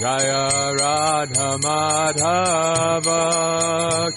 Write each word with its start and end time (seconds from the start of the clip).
Jaya 0.00 0.44
Radha 0.80 1.50
Madhava 1.64 3.20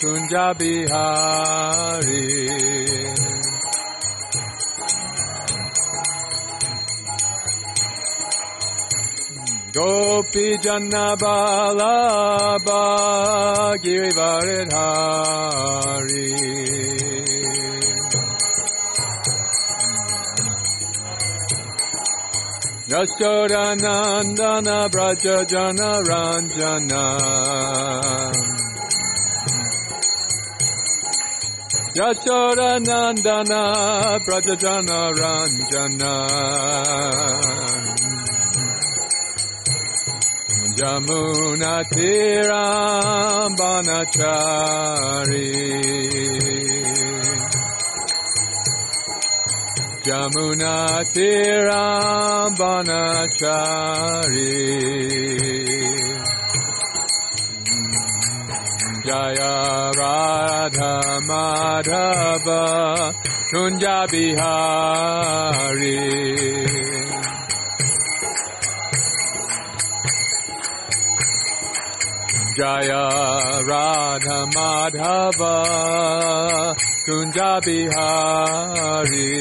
Kunja 0.02 0.48
Bihari 0.58 2.28
Gopi 9.74 10.54
Jannabala 10.62 11.98
Girivaridhari 13.82 16.30
Yashoda 22.88 23.76
Nandana 23.82 24.90
Braja 24.92 25.46
Jana 25.46 26.02
Ranjana 26.08 27.04
Yashoda 31.96 32.80
Nandana 32.88 33.62
Braja 34.26 34.56
Jana 34.56 35.12
Ranjana 35.20 36.14
Jamuna 40.76 41.84
Tiram 41.94 43.54
Banachari. 43.60 45.04
Jamuna 50.04 50.76
Tiram 51.14 52.56
Banachari. 52.58 54.54
Jaya 59.06 59.92
Radha 59.96 60.94
Madhava 61.30 62.64
Kunja 63.52 63.98
Bihari 64.10 65.64
Jaya 72.56 73.64
Radha 73.66 74.46
Madhava 74.54 75.64
Kunja 77.08 77.60
Bihari 77.66 79.34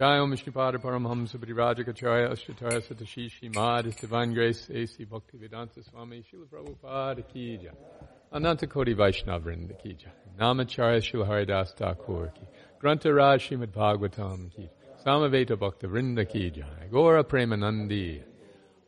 Jai 0.00 0.18
Om 0.20 0.30
Vishnupada 0.32 0.78
Paramhamsa 0.78 1.36
Rajakacharya 1.36 2.30
Ashtatara 2.32 2.80
Satashishi 2.80 3.54
Mad 3.54 3.84
His 3.84 3.96
Divine 3.96 4.32
Grace 4.32 4.70
A.C. 4.72 5.04
Bhaktivedanta 5.04 5.82
Swami 5.90 6.22
Srila 6.22 6.46
Prabhupada 6.46 7.22
Ki 7.28 7.68
Ananta 8.32 8.66
Koti 8.66 8.94
Vaishnavrinda 8.94 9.76
Ki 9.82 9.96
Namacharya 10.40 11.02
Srila 11.02 11.26
Haridas 11.26 11.72
Thakur 11.74 12.32
Granta 12.80 13.12
Raj 13.12 13.48
Srimad 13.48 13.72
Bhagavatam 13.72 14.54
Ki 14.54 14.70
Samaveta 15.04 15.58
Bhakta 15.58 15.88
Vrinda 15.88 16.28
Ki 16.28 16.50
Jai. 16.50 16.86
Gora 16.92 17.24
Premanandi 17.24 18.22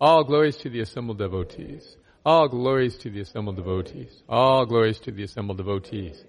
All 0.01 0.23
glories 0.23 0.57
to 0.59 0.71
the 0.71 0.81
assembled 0.81 1.19
devotees. 1.19 1.97
All 2.25 2.49
glories 2.49 2.97
to 2.99 3.11
the 3.11 3.21
assembled 3.21 3.57
devotees. 3.57 4.23
All 4.29 4.65
glories 4.65 5.01
to 5.01 5.11
the 5.11 5.25
assembled 5.25 5.57
devotees. 5.57 6.25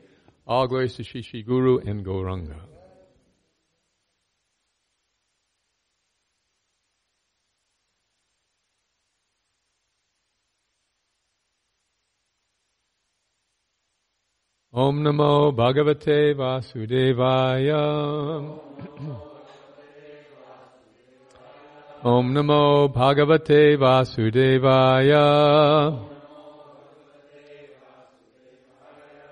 All 0.47 0.67
glories 0.67 0.95
to 0.95 1.03
Shri 1.03 1.43
Guru 1.43 1.77
and 1.79 2.03
Gauranga 2.03 2.70
Om 14.73 15.03
Namo 15.03 15.53
Bhagavate 15.53 16.33
Vasudevaya. 16.33 17.77
Om 22.05 22.33
Namo 22.33 22.87
Bhagavate 22.93 23.77
Vasudevaya. 23.77 25.27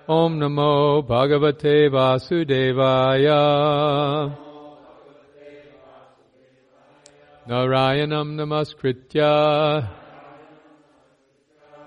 Om 0.06 0.38
Namo 0.40 1.08
Bhagavate 1.08 1.88
Vasudevaya. 1.90 3.40
Narayanam 7.48 8.36
Namaskritya. 8.36 9.88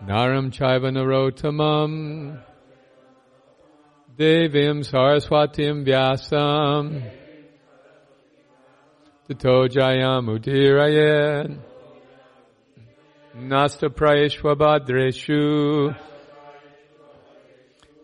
Naram 0.08 0.50
Chaiva 0.50 0.90
Narotamam. 0.90 2.42
Devim 4.16 4.84
Saraswatim 4.84 5.84
Vyasam. 5.84 7.02
Tato 9.28 9.68
Jayam 9.68 10.28
Udirayan 10.28 11.58
Nasta 13.34 13.90
Prayeshwabhadreshu. 13.90 15.96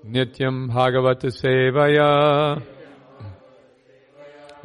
Nityam 0.04 0.72
Bhagavata 0.72 1.30
Sevaya. 1.30 2.60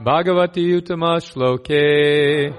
Bhagavati 0.00 0.80
Utama 0.80 1.20
Shloke. 1.20 2.56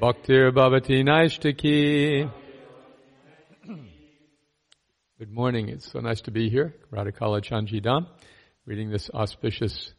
Bhaktir 0.00 0.50
Bhavati 0.50 1.04
Naishtaki 1.04 2.28
Good 5.18 5.32
morning. 5.32 5.68
It's 5.68 5.90
so 5.90 5.98
nice 5.98 6.20
to 6.20 6.30
be 6.30 6.48
here. 6.48 6.76
Radhakala 6.92 7.42
Chanjidam, 7.42 8.06
reading 8.64 8.88
this 8.88 9.10
auspicious 9.12 9.92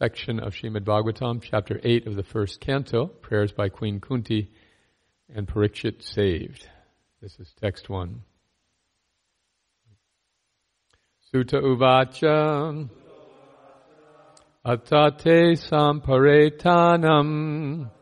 section 0.00 0.40
of 0.40 0.52
Srimad 0.52 0.80
Bhagavatam, 0.80 1.40
chapter 1.40 1.78
8 1.80 2.08
of 2.08 2.16
the 2.16 2.24
first 2.24 2.58
canto, 2.58 3.06
prayers 3.06 3.52
by 3.52 3.68
Queen 3.68 4.00
Kunti, 4.00 4.50
and 5.32 5.46
Parikshit 5.46 6.02
saved. 6.02 6.68
This 7.22 7.38
is 7.38 7.54
text 7.60 7.88
one. 7.88 8.22
Suta 11.30 11.58
Uvacha 11.58 12.88
Atate 14.66 15.56
Samparetanam 15.70 17.92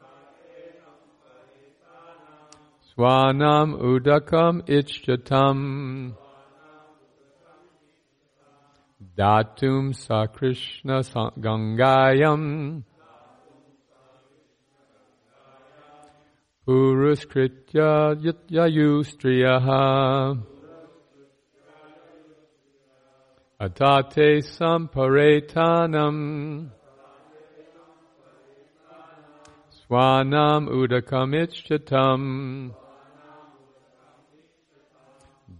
Swanam 2.97 3.79
Udakam 3.79 4.62
Datum 9.16 9.94
Sakrishna 9.94 11.00
Gangayam 11.40 12.84
Puruskritya 16.68 18.14
Yayustriyaha 18.50 20.36
Atate 23.58 24.42
Samparetanam 24.44 26.69
Swanam 29.70 30.69
Udakamichchatam 30.69 32.74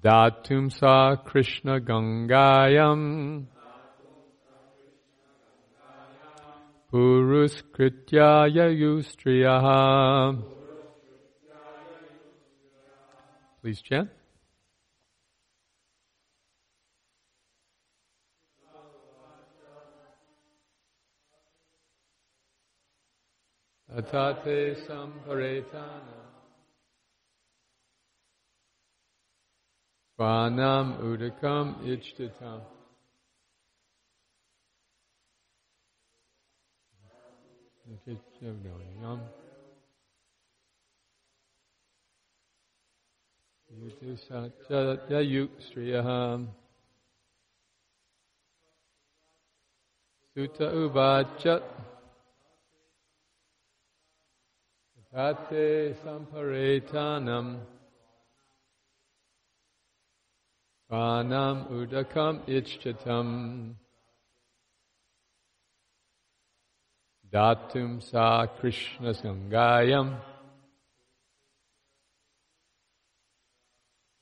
Datum 0.03 0.71
Sa 0.71 1.17
Krishna 1.17 1.81
Gangayam 1.81 3.47
Puruskritya 6.93 8.49
Yayustriyaha 8.55 10.43
Please 13.63 13.83
chant. 13.83 14.09
Atate 23.97 24.77
samparetana 24.87 26.26
Svanam 30.17 30.97
udakam 31.05 31.77
ichtatam 31.85 32.61
Yam 39.03 39.21
Yutisatyayu 43.79 45.49
Suta 50.33 50.67
Uvachat 50.73 51.63
Tate 55.13 55.95
Samparetanam 56.03 57.76
Pranam 60.91 61.69
Udakam 61.69 62.47
Ichchatam 62.47 63.75
Datum 67.29 68.01
Sa 68.01 68.47
Krishna 68.47 69.11
Sangayam 69.13 70.17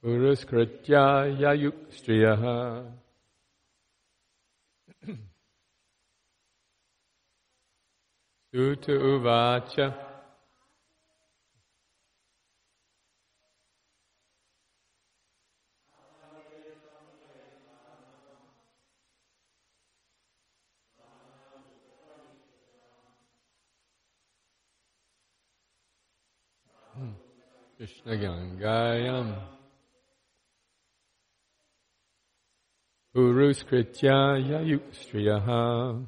Puruskritya 0.03 1.39
Yayukstriyaha 1.39 2.87
Suta 8.51 8.93
Uvacha 8.93 10.14
Krishna 27.77 28.15
Gangayam 28.17 29.35
Puruskritya 33.13 34.39
Yayukstriyaha 34.39 36.07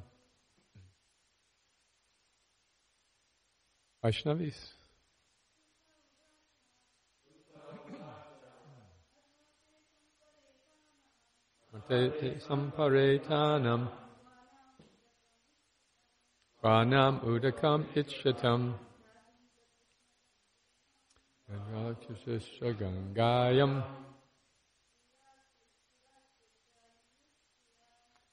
Vaishnavis. 4.05 4.55
Samparetanam. 12.47 13.91
Pranam 16.63 17.21
udakam 17.27 17.85
ichyatam 17.97 18.75
Gangachasya 21.49 22.75
Gangayam 22.79 23.85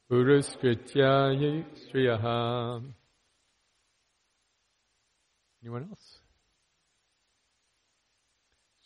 Puruskritya 0.10 1.65
Striyaha. 1.74 2.81
Anyone 5.62 5.88
else? 5.89 6.19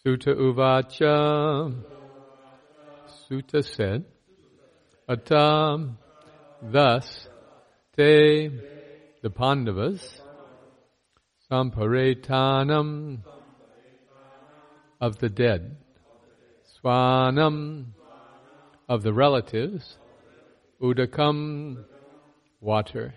Suta 0.03 0.31
Uvacha. 0.31 1.73
Suta 3.27 3.63
said, 3.63 4.05
Atam, 5.09 5.97
thus, 6.61 7.27
te, 7.95 8.49
the 9.21 9.29
Pandavas, 9.29 10.21
Samparetanam, 11.51 13.19
of 14.99 15.19
the 15.19 15.29
dead, 15.29 15.77
Swanam 16.83 17.87
of 18.89 19.03
the 19.03 19.13
relatives, 19.13 19.97
Udakam 20.81 21.83
water, 22.61 23.13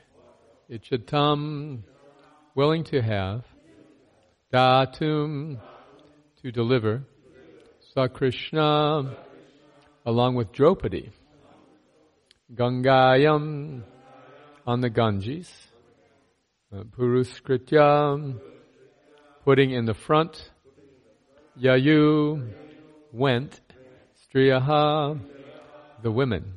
Ichatam 0.70 1.82
willing 2.54 2.84
to 2.84 3.00
have, 3.00 3.44
Datum 4.52 5.58
to 6.42 6.52
deliver, 6.52 7.02
Sakrishna 7.94 9.16
along 10.06 10.34
with 10.34 10.52
Draupadi, 10.52 11.10
Gangayam 12.54 13.82
on 14.66 14.80
the 14.80 14.90
Ganges, 14.90 15.50
uh, 16.72 16.82
Puruskrityam 16.84 18.40
putting 19.44 19.70
in 19.70 19.84
the 19.84 19.94
front 19.94 20.50
Yayu 21.60 22.54
went, 23.12 23.60
Striyaha, 24.24 25.20
the 26.02 26.10
women. 26.10 26.54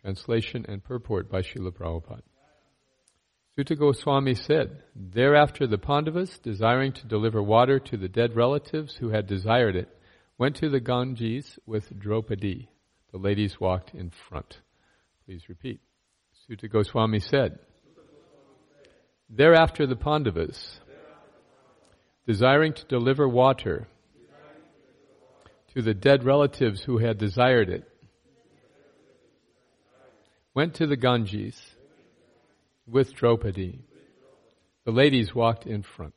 Translation 0.00 0.66
and 0.68 0.82
purport 0.82 1.30
by 1.30 1.42
Srila 1.42 1.70
Prabhupada. 1.70 2.22
Suta 3.54 3.76
Goswami 3.76 4.34
said, 4.34 4.82
Thereafter 4.96 5.68
the 5.68 5.78
Pandavas, 5.78 6.38
desiring 6.40 6.92
to 6.94 7.06
deliver 7.06 7.40
water 7.40 7.78
to 7.78 7.96
the 7.96 8.08
dead 8.08 8.34
relatives 8.34 8.96
who 8.96 9.10
had 9.10 9.28
desired 9.28 9.76
it, 9.76 9.88
went 10.38 10.56
to 10.56 10.68
the 10.68 10.80
Ganges 10.80 11.58
with 11.64 11.96
Draupadi. 11.96 12.68
The 13.12 13.18
ladies 13.18 13.60
walked 13.60 13.94
in 13.94 14.10
front. 14.28 14.60
Please 15.24 15.48
repeat. 15.48 15.80
Suta 16.46 16.66
Goswami 16.66 17.20
said, 17.20 17.60
Thereafter 19.30 19.86
the 19.86 19.96
Pandavas, 19.96 20.80
desiring 22.26 22.72
to 22.72 22.84
deliver 22.86 23.28
water 23.28 23.86
to 25.76 25.82
the 25.82 25.92
dead 25.92 26.24
relatives 26.24 26.82
who 26.82 26.96
had 26.96 27.18
desired 27.18 27.68
it, 27.68 27.86
went 30.54 30.72
to 30.72 30.86
the 30.86 30.96
Ganges 30.96 31.60
with 32.86 33.12
Draupadi. 33.12 33.80
The 34.86 34.90
ladies 34.90 35.34
walked 35.34 35.66
in 35.66 35.82
front. 35.82 36.14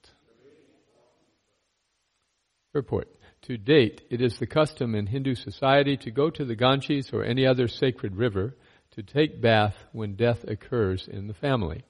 Report. 2.74 3.10
To 3.44 3.58
date, 3.58 4.02
it 4.10 4.22
is 4.22 4.40
the 4.40 4.48
custom 4.48 4.96
in 4.96 5.08
Hindu 5.08 5.36
society 5.36 5.98
to 5.98 6.12
go 6.12 6.30
to 6.30 6.46
the 6.46 6.56
Ganges 6.56 7.12
or 7.12 7.26
any 7.26 7.46
other 7.46 7.68
sacred 7.68 8.16
river 8.16 8.56
to 8.92 9.04
take 9.04 9.42
bath 9.42 9.76
when 9.92 10.16
death 10.16 10.46
occurs 10.46 11.06
in 11.06 11.28
the 11.28 11.34
family. 11.34 11.84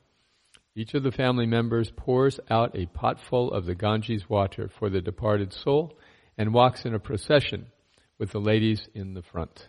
Each 0.75 0.95
of 0.95 1.03
the 1.03 1.11
family 1.11 1.45
members 1.45 1.91
pours 1.95 2.39
out 2.49 2.75
a 2.75 2.87
potful 2.87 3.53
of 3.53 3.65
the 3.67 3.75
Ganges 3.75 4.27
water 4.27 4.71
for 4.79 4.89
the 4.89 5.01
departed 5.01 5.53
soul 5.53 5.95
and 6.39 6.53
walks 6.53 6.85
in 6.85 6.95
a 6.95 6.99
procession 6.99 7.67
with 8.17 8.31
the 8.31 8.39
ladies 8.39 8.87
in 8.95 9.13
the 9.13 9.21
front. 9.21 9.67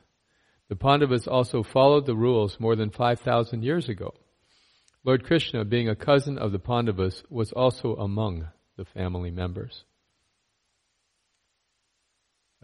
The 0.69 0.77
Pandavas 0.77 1.27
also 1.27 1.65
followed 1.65 2.07
the 2.07 2.15
rules 2.15 2.61
more 2.61 2.77
than 2.77 2.91
5,000 2.91 3.65
years 3.65 3.89
ago. 3.89 4.15
Lord 5.03 5.25
Krishna, 5.25 5.65
being 5.65 5.89
a 5.89 5.97
cousin 5.97 6.39
of 6.39 6.53
the 6.53 6.61
Pandavas, 6.61 7.25
was 7.29 7.51
also 7.51 7.97
among 7.97 8.47
the 8.77 8.85
family 8.85 9.33
members. 9.33 9.85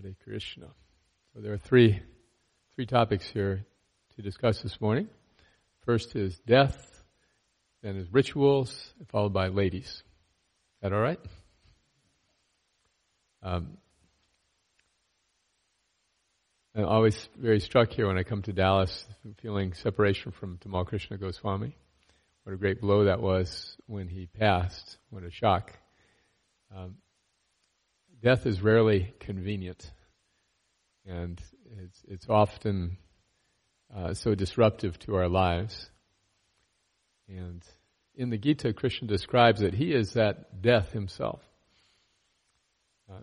Hare 0.00 0.14
Krishna. 0.22 0.68
So 1.34 1.40
there 1.40 1.52
are 1.52 1.58
three, 1.58 2.00
three 2.76 2.86
topics 2.86 3.26
here 3.26 3.66
to 4.14 4.22
discuss 4.22 4.62
this 4.62 4.80
morning. 4.80 5.08
First 5.84 6.14
is 6.14 6.38
death, 6.46 6.76
then 7.82 7.96
is 7.96 8.06
rituals, 8.12 8.94
followed 9.08 9.32
by 9.32 9.48
ladies. 9.48 9.86
Is 9.86 10.02
that 10.82 10.92
all 10.92 11.00
right? 11.00 11.20
Um, 13.42 13.78
I'm 16.76 16.84
always 16.84 17.16
very 17.38 17.60
struck 17.60 17.90
here 17.90 18.06
when 18.06 18.18
I 18.18 18.22
come 18.22 18.42
to 18.42 18.52
Dallas, 18.52 19.06
feeling 19.40 19.72
separation 19.72 20.30
from 20.30 20.58
Tamal 20.58 20.84
Krishna 20.84 21.16
Goswami. 21.16 21.74
What 22.44 22.52
a 22.52 22.58
great 22.58 22.82
blow 22.82 23.04
that 23.04 23.22
was 23.22 23.78
when 23.86 24.08
he 24.08 24.26
passed. 24.26 24.98
What 25.08 25.22
a 25.22 25.30
shock. 25.30 25.72
Um, 26.76 26.96
death 28.22 28.44
is 28.44 28.60
rarely 28.60 29.14
convenient, 29.20 29.90
and 31.06 31.40
it's, 31.82 31.98
it's 32.08 32.26
often 32.28 32.98
uh, 33.96 34.12
so 34.12 34.34
disruptive 34.34 34.98
to 34.98 35.14
our 35.14 35.30
lives. 35.30 35.88
And 37.26 37.62
in 38.16 38.28
the 38.28 38.36
Gita, 38.36 38.74
Krishna 38.74 39.08
describes 39.08 39.62
that 39.62 39.72
he 39.72 39.94
is 39.94 40.12
that 40.12 40.60
death 40.60 40.92
himself. 40.92 41.40
Uh, 43.10 43.20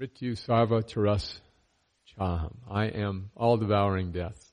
sarva 0.00 0.82
charas 0.90 1.38
chaham. 2.18 2.56
I 2.68 2.86
am 2.86 3.30
all 3.36 3.56
devouring 3.56 4.12
death. 4.12 4.52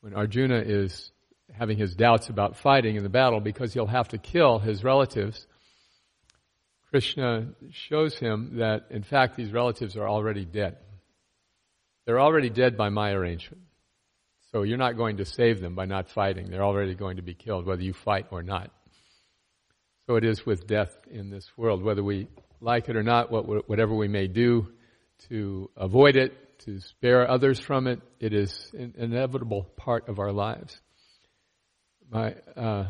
When 0.00 0.14
Arjuna 0.14 0.58
is 0.58 1.10
having 1.52 1.78
his 1.78 1.94
doubts 1.94 2.28
about 2.28 2.56
fighting 2.56 2.96
in 2.96 3.02
the 3.02 3.08
battle 3.08 3.40
because 3.40 3.72
he'll 3.72 3.86
have 3.86 4.08
to 4.08 4.18
kill 4.18 4.58
his 4.58 4.84
relatives, 4.84 5.46
Krishna 6.90 7.48
shows 7.70 8.18
him 8.18 8.58
that 8.58 8.86
in 8.90 9.02
fact 9.02 9.36
these 9.36 9.52
relatives 9.52 9.96
are 9.96 10.08
already 10.08 10.44
dead. 10.44 10.78
They're 12.06 12.20
already 12.20 12.48
dead 12.48 12.76
by 12.76 12.88
my 12.88 13.12
arrangement. 13.12 13.62
So 14.52 14.62
you're 14.62 14.78
not 14.78 14.96
going 14.96 15.18
to 15.18 15.26
save 15.26 15.60
them 15.60 15.74
by 15.74 15.84
not 15.84 16.08
fighting. 16.08 16.50
They're 16.50 16.64
already 16.64 16.94
going 16.94 17.16
to 17.16 17.22
be 17.22 17.34
killed, 17.34 17.66
whether 17.66 17.82
you 17.82 17.92
fight 17.92 18.26
or 18.30 18.42
not. 18.42 18.70
So 20.06 20.16
it 20.16 20.24
is 20.24 20.46
with 20.46 20.66
death 20.66 20.96
in 21.10 21.28
this 21.28 21.46
world, 21.58 21.82
whether 21.82 22.02
we 22.02 22.28
like 22.62 22.88
it 22.88 22.96
or 22.96 23.02
not, 23.02 23.30
whatever 23.30 23.94
we 23.94 24.08
may 24.08 24.26
do 24.26 24.68
to 25.28 25.70
avoid 25.76 26.16
it, 26.16 26.32
to 26.64 26.80
spare 26.80 27.30
others 27.30 27.58
from 27.58 27.86
it, 27.86 28.00
it 28.20 28.32
is 28.32 28.70
an 28.76 28.94
inevitable 28.96 29.64
part 29.76 30.08
of 30.08 30.18
our 30.18 30.32
lives. 30.32 30.80
My, 32.10 32.34
uh, 32.56 32.86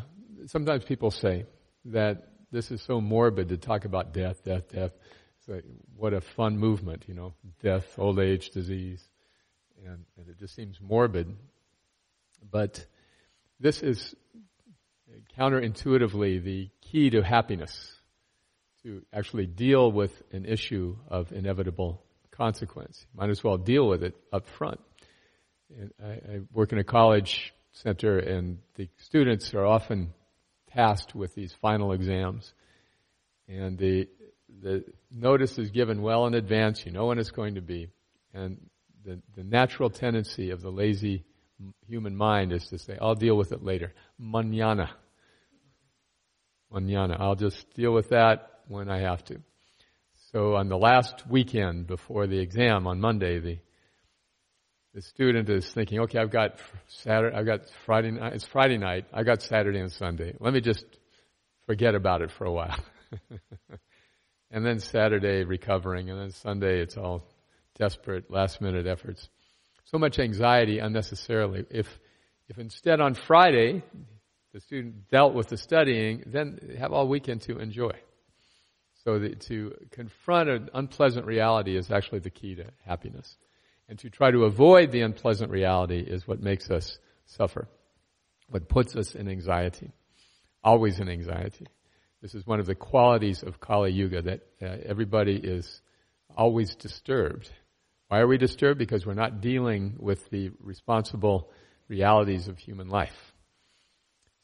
sometimes 0.47 0.83
people 0.83 1.11
say 1.11 1.45
that 1.85 2.27
this 2.51 2.71
is 2.71 2.81
so 2.81 2.99
morbid 2.99 3.49
to 3.49 3.57
talk 3.57 3.85
about 3.85 4.13
death, 4.13 4.43
death, 4.43 4.69
death. 4.69 4.91
Like, 5.47 5.65
what 5.95 6.13
a 6.13 6.21
fun 6.21 6.59
movement, 6.59 7.05
you 7.07 7.15
know, 7.15 7.33
death, 7.63 7.97
old 7.97 8.19
age, 8.19 8.51
disease 8.51 9.03
and, 9.85 10.05
and 10.17 10.27
it 10.27 10.39
just 10.39 10.55
seems 10.55 10.79
morbid. 10.81 11.35
But 12.49 12.85
this 13.59 13.81
is 13.81 14.15
counterintuitively 15.37 16.43
the 16.43 16.69
key 16.81 17.09
to 17.11 17.21
happiness, 17.21 17.95
to 18.83 19.03
actually 19.13 19.45
deal 19.45 19.91
with 19.91 20.21
an 20.31 20.45
issue 20.45 20.97
of 21.09 21.31
inevitable 21.31 22.03
consequence. 22.39 23.05
You 23.13 23.19
might 23.19 23.29
as 23.29 23.43
well 23.43 23.57
deal 23.57 23.85
with 23.85 24.01
it 24.01 24.15
up 24.31 24.47
front. 24.47 24.79
I, 26.01 26.07
I 26.07 26.39
work 26.53 26.71
in 26.71 26.79
a 26.79 26.85
college 26.85 27.53
center 27.73 28.17
and 28.17 28.59
the 28.75 28.87
students 28.97 29.53
are 29.53 29.65
often 29.65 30.13
tasked 30.73 31.13
with 31.13 31.35
these 31.35 31.53
final 31.61 31.91
exams. 31.91 32.53
And 33.49 33.77
the, 33.77 34.07
the 34.61 34.85
notice 35.11 35.57
is 35.57 35.69
given 35.71 36.01
well 36.01 36.27
in 36.27 36.33
advance. 36.33 36.85
You 36.85 36.93
know 36.93 37.07
when 37.07 37.19
it's 37.19 37.31
going 37.31 37.55
to 37.55 37.61
be. 37.61 37.89
And 38.33 38.69
the, 39.03 39.19
the 39.35 39.43
natural 39.43 39.89
tendency 39.89 40.51
of 40.51 40.61
the 40.61 40.71
lazy 40.71 41.25
human 41.87 42.15
mind 42.15 42.53
is 42.53 42.67
to 42.69 42.79
say, 42.79 42.97
I'll 43.01 43.15
deal 43.15 43.35
with 43.35 43.51
it 43.51 43.61
later. 43.61 43.93
Manana. 44.17 44.91
Manana. 46.71 47.17
I'll 47.19 47.35
just 47.35 47.73
deal 47.73 47.91
with 47.91 48.09
that 48.09 48.61
when 48.69 48.89
I 48.89 48.99
have 49.01 49.25
to. 49.25 49.41
So 50.31 50.55
on 50.55 50.69
the 50.69 50.77
last 50.77 51.25
weekend 51.27 51.87
before 51.87 52.27
the 52.27 52.37
exam 52.37 52.85
on 52.85 52.99
Monday, 52.99 53.39
the 53.39 53.57
the 54.93 55.01
student 55.01 55.49
is 55.49 55.71
thinking, 55.71 56.01
okay, 56.01 56.19
I've 56.19 56.31
got 56.31 56.57
Saturday, 56.87 57.35
I've 57.35 57.45
got 57.45 57.61
Friday 57.85 58.11
night, 58.11 58.33
it's 58.33 58.45
Friday 58.45 58.77
night, 58.77 59.05
I 59.13 59.23
got 59.23 59.41
Saturday 59.41 59.79
and 59.79 59.91
Sunday. 59.91 60.35
Let 60.39 60.51
me 60.53 60.61
just 60.61 60.85
forget 61.67 61.95
about 61.95 62.21
it 62.21 62.31
for 62.31 62.45
a 62.45 62.51
while. 62.51 62.77
and 64.51 64.65
then 64.65 64.79
Saturday 64.79 65.43
recovering, 65.43 66.09
and 66.09 66.19
then 66.19 66.31
Sunday 66.31 66.81
it's 66.81 66.97
all 66.97 67.23
desperate 67.77 68.31
last 68.31 68.61
minute 68.61 68.87
efforts. 68.87 69.29
So 69.85 69.97
much 69.99 70.19
anxiety 70.19 70.79
unnecessarily. 70.79 71.65
If, 71.69 71.87
if 72.47 72.57
instead 72.57 72.99
on 72.99 73.13
Friday 73.13 73.83
the 74.53 74.59
student 74.59 75.07
dealt 75.09 75.33
with 75.33 75.47
the 75.47 75.57
studying, 75.57 76.23
then 76.25 76.75
have 76.79 76.93
all 76.93 77.07
weekend 77.07 77.41
to 77.43 77.59
enjoy. 77.59 77.93
So 79.03 79.19
to 79.19 79.75
confront 79.91 80.49
an 80.49 80.69
unpleasant 80.73 81.25
reality 81.25 81.77
is 81.77 81.91
actually 81.91 82.19
the 82.19 82.29
key 82.29 82.55
to 82.55 82.65
happiness. 82.85 83.37
And 83.87 83.97
to 83.99 84.09
try 84.09 84.31
to 84.31 84.43
avoid 84.43 84.91
the 84.91 85.01
unpleasant 85.01 85.51
reality 85.51 85.99
is 85.99 86.27
what 86.27 86.41
makes 86.41 86.69
us 86.69 86.97
suffer. 87.25 87.67
What 88.49 88.67
puts 88.67 88.95
us 88.95 89.15
in 89.15 89.27
anxiety. 89.27 89.91
Always 90.63 90.99
in 90.99 91.09
anxiety. 91.09 91.67
This 92.21 92.35
is 92.35 92.45
one 92.45 92.59
of 92.59 92.65
the 92.65 92.75
qualities 92.75 93.43
of 93.43 93.59
Kali 93.59 93.91
Yuga 93.91 94.21
that 94.23 94.41
uh, 94.61 94.77
everybody 94.85 95.35
is 95.35 95.81
always 96.35 96.75
disturbed 96.75 97.49
why 98.09 98.21
are 98.21 98.27
we 98.27 98.39
disturbed? 98.39 98.79
Because 98.79 99.05
we're 99.05 99.13
not 99.13 99.39
dealing 99.39 99.93
with 99.99 100.27
the 100.31 100.49
responsible 100.59 101.51
realities 101.87 102.47
of 102.47 102.57
human 102.57 102.89
life. 102.89 103.33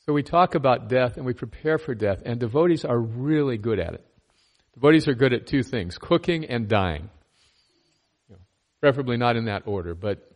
So 0.06 0.14
we 0.14 0.22
talk 0.22 0.54
about 0.54 0.88
death 0.88 1.18
and 1.18 1.26
we 1.26 1.34
prepare 1.34 1.80
for 1.80 1.96
death, 1.96 2.22
and 2.24 2.40
devotees 2.40 2.86
are 2.86 2.98
really 2.98 3.58
good 3.58 3.80
at 3.80 3.96
it. 3.96 4.06
Devotees 4.76 5.08
are 5.08 5.16
good 5.16 5.34
at 5.34 5.48
two 5.48 5.64
things 5.64 5.98
cooking 5.98 6.46
and 6.46 6.68
dying. 6.68 7.10
You 8.30 8.36
know, 8.36 8.42
preferably 8.82 9.18
not 9.18 9.38
in 9.38 9.46
that 9.46 9.64
order, 9.66 9.96
but 9.96 10.30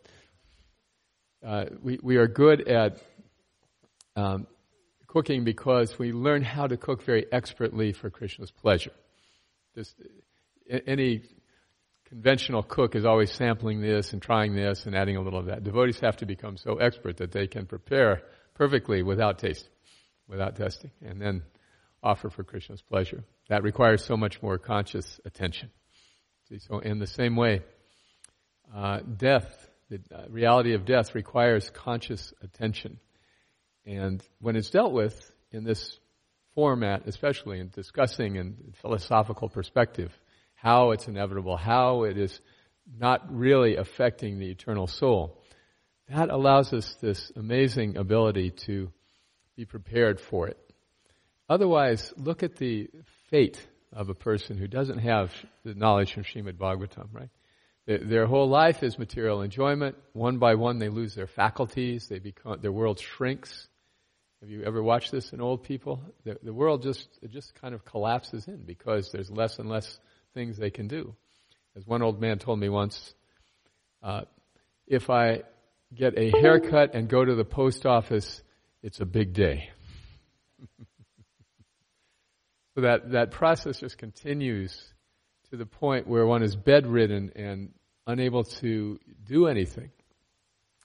uh, 1.46 1.66
we, 1.82 2.00
we 2.02 2.18
are 2.18 2.28
good 2.28 2.68
at 2.68 3.02
um, 4.16 4.48
cooking 5.08 5.44
because 5.44 5.98
we 6.00 6.14
learn 6.14 6.42
how 6.42 6.68
to 6.68 6.78
cook 6.78 7.04
very 7.04 7.26
expertly 7.32 7.92
for 7.92 8.10
Krishna's 8.10 8.52
pleasure. 8.52 8.94
This, 9.76 9.94
any 10.70 11.24
conventional 12.06 12.64
cook 12.64 12.96
is 12.96 13.06
always 13.06 13.32
sampling 13.32 13.82
this 13.82 14.14
and 14.14 14.22
trying 14.22 14.56
this 14.56 14.86
and 14.86 14.96
adding 14.96 15.18
a 15.18 15.22
little 15.22 15.40
of 15.40 15.48
that. 15.48 15.64
Devotees 15.64 16.00
have 16.00 16.18
to 16.18 16.26
become 16.26 16.58
so 16.58 16.76
expert 16.76 17.18
that 17.18 17.32
they 17.32 17.48
can 17.48 17.66
prepare 17.66 18.24
perfectly 18.56 19.04
without 19.04 19.40
taste, 19.40 19.68
without 20.28 20.56
testing, 20.56 20.92
and 21.06 21.22
then 21.22 21.44
offer 22.02 22.30
for 22.30 22.44
Krishna's 22.44 22.82
pleasure. 22.82 23.24
That 23.50 23.64
requires 23.64 24.06
so 24.06 24.16
much 24.16 24.42
more 24.42 24.58
conscious 24.58 25.20
attention. 25.26 25.72
See, 26.48 26.60
so 26.60 26.80
in 26.80 27.00
the 27.00 27.08
same 27.08 27.36
way, 27.36 27.62
uh, 28.74 29.00
death, 29.00 29.70
the 29.90 30.00
uh, 30.16 30.30
reality 30.30 30.74
of 30.76 30.86
death 30.86 31.16
requires 31.16 31.70
conscious 31.72 32.32
attention. 32.44 33.00
And 33.86 34.24
when 34.40 34.56
it's 34.56 34.70
dealt 34.70 34.94
with 34.94 35.20
in 35.52 35.64
this 35.64 36.00
format, 36.54 37.08
especially 37.08 37.60
in 37.60 37.70
discussing 37.70 38.38
and 38.38 38.74
philosophical 38.82 39.50
perspective, 39.50 40.12
how 40.54 40.92
it's 40.92 41.08
inevitable, 41.08 41.58
how 41.58 42.04
it 42.04 42.18
is 42.18 42.40
not 42.98 43.36
really 43.36 43.78
affecting 43.78 44.38
the 44.38 44.52
eternal 44.52 44.86
soul. 44.86 45.42
That 46.08 46.30
allows 46.30 46.72
us 46.74 46.96
this 47.02 47.32
amazing 47.36 47.98
ability 47.98 48.52
to 48.66 48.92
be 49.56 49.66
prepared 49.66 50.20
for 50.20 50.48
it. 50.48 50.58
Otherwise, 51.48 52.14
look 52.16 52.44
at 52.44 52.58
the 52.58 52.90
fate 53.30 53.60
of 53.92 54.10
a 54.10 54.14
person 54.14 54.58
who 54.58 54.68
doesn't 54.68 55.00
have 55.00 55.32
the 55.64 55.74
knowledge 55.74 56.14
from 56.14 56.24
Srimad 56.24 56.58
Bhagavatam, 56.58 57.08
right? 57.12 57.30
Their, 57.88 58.28
whole 58.28 58.48
life 58.48 58.84
is 58.84 59.00
material 59.00 59.42
enjoyment. 59.42 59.96
One 60.14 60.38
by 60.38 60.56
one, 60.56 60.78
they 60.78 60.90
lose 60.90 61.16
their 61.16 61.26
faculties. 61.26 62.08
They 62.08 62.20
become, 62.20 62.60
their 62.62 62.72
world 62.72 63.00
shrinks. 63.00 63.68
Have 64.42 64.50
you 64.50 64.64
ever 64.64 64.84
watched 64.84 65.12
this 65.12 65.34
in 65.34 65.42
old 65.42 65.64
people? 65.64 66.00
The, 66.24 66.38
the 66.44 66.54
world 66.54 66.84
just, 66.84 67.08
just 67.30 67.56
kind 67.60 67.74
of 67.74 67.84
collapses 67.86 68.48
in 68.48 68.64
because 68.64 69.12
there's 69.12 69.32
less 69.32 69.58
and 69.58 69.70
less 69.70 70.00
things 70.36 70.56
they 70.58 70.70
can 70.70 70.88
do. 70.88 71.16
As 71.76 71.88
one 71.88 72.04
old 72.04 72.22
man 72.22 72.38
told 72.38 72.60
me 72.60 72.70
once, 72.70 73.16
uh, 74.04 74.22
if 74.86 75.10
I 75.10 75.42
get 75.94 76.18
a 76.18 76.30
haircut 76.30 76.94
and 76.94 77.10
go 77.10 77.26
to 77.26 77.34
the 77.34 77.44
post 77.44 77.88
office, 77.88 78.44
it's 78.84 79.00
a 79.00 79.06
big 79.06 79.34
day. 79.34 79.72
So 82.76 82.82
that, 82.82 83.12
that 83.12 83.32
process 83.32 83.80
just 83.80 83.98
continues 83.98 84.94
to 85.50 85.58
the 85.58 85.66
point 85.66 86.08
where 86.08 86.26
one 86.26 86.44
is 86.44 86.56
bedridden 86.56 87.32
and 87.36 87.74
unable 88.06 88.44
to 88.44 89.00
do 89.26 89.48
anything 89.48 89.92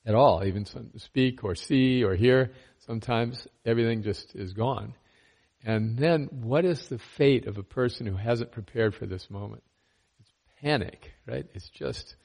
at 0.06 0.14
all, 0.14 0.44
even 0.44 0.66
speak 0.98 1.44
or 1.44 1.54
see 1.54 2.04
or 2.04 2.14
hear. 2.14 2.52
Sometimes 2.86 3.46
everything 3.64 4.02
just 4.02 4.34
is 4.34 4.52
gone. 4.52 4.94
And 5.64 5.96
then 5.96 6.28
what 6.30 6.64
is 6.64 6.88
the 6.88 6.98
fate 6.98 7.46
of 7.46 7.56
a 7.56 7.62
person 7.62 8.06
who 8.06 8.16
hasn't 8.16 8.52
prepared 8.52 8.94
for 8.94 9.06
this 9.06 9.30
moment? 9.30 9.62
It's 10.20 10.32
panic, 10.60 11.12
right? 11.26 11.46
It's 11.54 11.68
just 11.70 12.16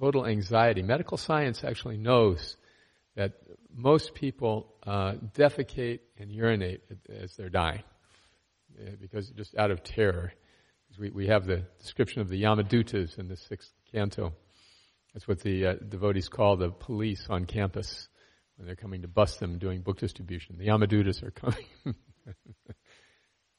total 0.00 0.26
anxiety. 0.26 0.82
Medical 0.82 1.16
science 1.16 1.64
actually 1.64 1.98
knows 1.98 2.56
that 3.16 3.32
most 3.74 4.14
people 4.14 4.72
uh, 4.86 5.14
defecate 5.36 6.00
and 6.18 6.30
urinate 6.30 6.82
as 7.08 7.34
they're 7.36 7.48
dying 7.48 7.82
because 9.00 9.30
just 9.30 9.56
out 9.56 9.70
of 9.70 9.82
terror. 9.82 10.32
We, 10.98 11.10
we 11.10 11.26
have 11.28 11.46
the 11.46 11.64
description 11.80 12.22
of 12.22 12.28
the 12.28 12.42
Yamadutas 12.42 13.18
in 13.18 13.28
the 13.28 13.36
sixth 13.36 13.72
canto. 13.92 14.32
That's 15.12 15.28
what 15.28 15.40
the 15.40 15.66
uh, 15.66 15.74
devotees 15.88 16.28
call 16.28 16.56
the 16.56 16.70
police 16.70 17.26
on 17.28 17.44
campus 17.44 18.08
when 18.56 18.66
they're 18.66 18.76
coming 18.76 19.02
to 19.02 19.08
bust 19.08 19.40
them 19.40 19.58
doing 19.58 19.80
book 19.80 19.98
distribution. 19.98 20.56
The 20.58 20.66
Yamadutas 20.66 21.22
are 21.22 21.30
coming. 21.30 21.64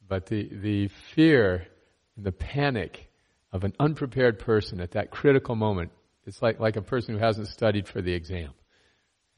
but 0.07 0.25
the, 0.25 0.49
the 0.51 0.88
fear 0.88 1.67
and 2.15 2.25
the 2.25 2.31
panic 2.31 3.09
of 3.51 3.63
an 3.63 3.73
unprepared 3.79 4.39
person 4.39 4.79
at 4.81 4.91
that 4.91 5.11
critical 5.11 5.55
moment, 5.55 5.91
it's 6.25 6.41
like, 6.41 6.59
like 6.59 6.75
a 6.75 6.81
person 6.81 7.15
who 7.15 7.19
hasn't 7.19 7.47
studied 7.47 7.88
for 7.88 8.01
the 8.01 8.13
exam. 8.13 8.51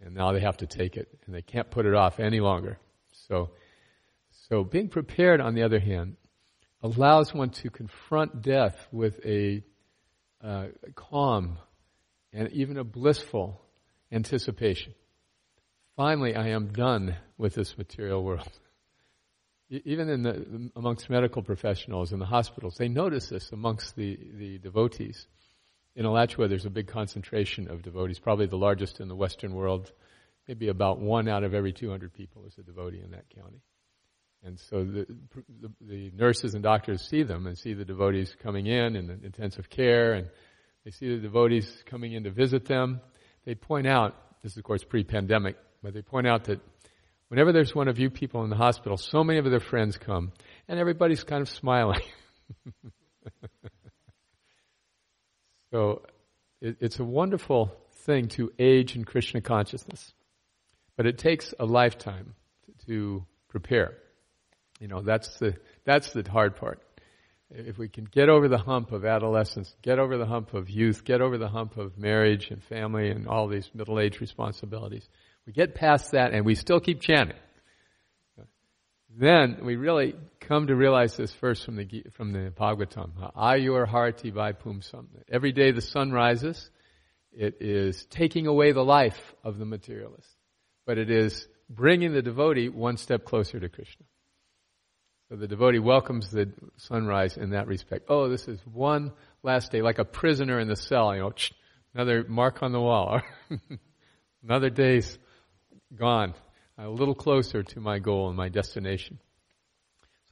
And 0.03 0.15
now 0.15 0.31
they 0.31 0.39
have 0.39 0.57
to 0.57 0.65
take 0.65 0.97
it, 0.97 1.07
and 1.25 1.35
they 1.35 1.43
can't 1.43 1.69
put 1.69 1.85
it 1.85 1.93
off 1.93 2.19
any 2.19 2.39
longer. 2.39 2.79
So, 3.11 3.51
so 4.51 4.65
being 4.65 4.89
prepared, 4.89 5.39
on 5.39 5.55
the 5.55 5.63
other 5.63 5.79
hand, 5.79 6.17
allows 6.83 7.33
one 7.33 7.51
to 7.51 7.69
confront 7.69 8.41
death 8.41 8.75
with 8.91 9.25
a 9.25 9.63
uh, 10.43 10.65
calm 10.93 11.57
and 12.33 12.51
even 12.51 12.77
a 12.77 12.83
blissful 12.83 13.61
anticipation. 14.11 14.93
Finally, 15.95 16.35
I 16.35 16.49
am 16.49 16.73
done 16.73 17.15
with 17.37 17.55
this 17.55 17.77
material 17.77 18.25
world. 18.25 18.51
even 19.69 20.09
in 20.09 20.21
the, 20.21 20.69
amongst 20.75 21.09
medical 21.09 21.43
professionals 21.43 22.11
in 22.11 22.19
the 22.19 22.25
hospitals, 22.25 22.75
they 22.75 22.89
notice 22.89 23.29
this 23.29 23.53
amongst 23.53 23.95
the, 23.95 24.19
the 24.33 24.57
devotees. 24.57 25.27
In 25.95 26.05
Alachua, 26.05 26.49
there's 26.49 26.65
a 26.65 26.69
big 26.69 26.87
concentration 26.87 27.69
of 27.69 27.83
devotees, 27.83 28.19
probably 28.19 28.47
the 28.47 28.57
largest 28.57 28.99
in 28.99 29.07
the 29.07 29.15
Western 29.15 29.53
world. 29.53 29.93
Maybe 30.45 30.67
about 30.67 30.99
one 30.99 31.29
out 31.29 31.45
of 31.45 31.53
every 31.53 31.71
200 31.71 32.13
people 32.13 32.43
is 32.47 32.57
a 32.57 32.63
devotee 32.63 32.99
in 32.99 33.11
that 33.11 33.29
county. 33.29 33.61
And 34.43 34.59
so 34.59 34.83
the, 34.83 35.05
the, 35.61 35.71
the, 35.81 36.11
nurses 36.15 36.55
and 36.55 36.63
doctors 36.63 37.07
see 37.07 37.21
them 37.21 37.45
and 37.45 37.55
see 37.55 37.73
the 37.73 37.85
devotees 37.85 38.35
coming 38.41 38.65
in 38.65 38.95
in 38.95 39.21
intensive 39.23 39.69
care, 39.69 40.13
and 40.13 40.27
they 40.83 40.89
see 40.89 41.15
the 41.15 41.21
devotees 41.21 41.83
coming 41.85 42.13
in 42.13 42.23
to 42.23 42.31
visit 42.31 42.65
them. 42.65 43.01
They 43.45 43.53
point 43.53 43.85
out, 43.85 44.15
this 44.41 44.53
is 44.53 44.57
of 44.57 44.63
course 44.63 44.83
pre-pandemic, 44.83 45.57
but 45.83 45.93
they 45.93 46.01
point 46.01 46.25
out 46.25 46.45
that 46.45 46.59
whenever 47.27 47.51
there's 47.51 47.75
one 47.75 47.87
of 47.87 47.99
you 47.99 48.09
people 48.09 48.43
in 48.43 48.49
the 48.49 48.55
hospital, 48.55 48.97
so 48.97 49.23
many 49.23 49.37
of 49.37 49.45
their 49.45 49.59
friends 49.59 49.97
come, 49.97 50.31
and 50.67 50.79
everybody's 50.79 51.23
kind 51.23 51.43
of 51.43 51.49
smiling. 51.49 52.01
so 55.71 56.01
it, 56.61 56.77
it's 56.79 56.99
a 56.99 57.05
wonderful 57.05 57.71
thing 58.05 58.27
to 58.29 58.51
age 58.57 58.95
in 58.95 59.05
Krishna 59.05 59.41
consciousness, 59.41 60.13
but 60.97 61.05
it 61.05 61.19
takes 61.19 61.53
a 61.59 61.65
lifetime 61.65 62.33
to, 62.65 62.85
to 62.87 63.25
prepare. 63.47 63.97
You 64.81 64.87
know, 64.87 65.01
that's 65.01 65.37
the, 65.37 65.55
that's 65.85 66.11
the 66.11 66.27
hard 66.29 66.55
part. 66.55 66.81
If 67.51 67.77
we 67.77 67.87
can 67.87 68.05
get 68.05 68.29
over 68.29 68.47
the 68.47 68.57
hump 68.57 68.91
of 68.91 69.05
adolescence, 69.05 69.73
get 69.83 69.99
over 69.99 70.17
the 70.17 70.25
hump 70.25 70.55
of 70.55 70.69
youth, 70.69 71.05
get 71.05 71.21
over 71.21 71.37
the 71.37 71.49
hump 71.49 71.77
of 71.77 71.99
marriage 71.99 72.49
and 72.49 72.63
family 72.63 73.11
and 73.11 73.27
all 73.27 73.47
these 73.47 73.69
middle 73.75 73.99
age 73.99 74.19
responsibilities, 74.19 75.07
we 75.45 75.53
get 75.53 75.75
past 75.75 76.13
that 76.13 76.33
and 76.33 76.45
we 76.45 76.55
still 76.55 76.79
keep 76.79 76.99
chanting. 76.99 77.37
Then 79.15 79.59
we 79.63 79.75
really 79.75 80.15
come 80.39 80.67
to 80.67 80.75
realize 80.75 81.15
this 81.15 81.33
first 81.33 81.65
from 81.65 81.75
the 81.75 82.05
from 82.13 82.31
the 82.31 82.51
Bhagavatam. 82.57 83.35
Ayur 83.35 83.85
harti 83.85 84.31
vai 84.31 84.53
pumsam. 84.53 85.07
Every 85.29 85.51
day 85.51 85.71
the 85.71 85.81
sun 85.81 86.11
rises, 86.11 86.69
it 87.33 87.57
is 87.59 88.05
taking 88.05 88.47
away 88.47 88.71
the 88.71 88.85
life 88.85 89.35
of 89.43 89.59
the 89.59 89.65
materialist, 89.65 90.29
but 90.85 90.97
it 90.97 91.11
is 91.11 91.45
bringing 91.69 92.13
the 92.13 92.21
devotee 92.21 92.69
one 92.69 92.95
step 92.95 93.25
closer 93.25 93.59
to 93.59 93.67
Krishna. 93.67 94.05
So 95.31 95.37
the 95.37 95.47
devotee 95.47 95.79
welcomes 95.79 96.29
the 96.29 96.51
sunrise 96.75 97.37
in 97.37 97.51
that 97.51 97.65
respect. 97.65 98.07
Oh, 98.09 98.27
this 98.27 98.49
is 98.49 98.59
one 98.65 99.13
last 99.43 99.71
day, 99.71 99.81
like 99.81 99.97
a 99.97 100.03
prisoner 100.03 100.59
in 100.59 100.67
the 100.67 100.75
cell, 100.75 101.15
you 101.15 101.21
know, 101.21 101.31
another 101.95 102.25
mark 102.27 102.61
on 102.61 102.73
the 102.73 102.81
wall. 102.81 103.21
another 104.43 104.69
day's 104.69 105.17
gone. 105.95 106.33
a 106.77 106.89
little 106.89 107.15
closer 107.15 107.63
to 107.63 107.79
my 107.79 107.99
goal 107.99 108.27
and 108.27 108.35
my 108.35 108.49
destination. 108.49 109.19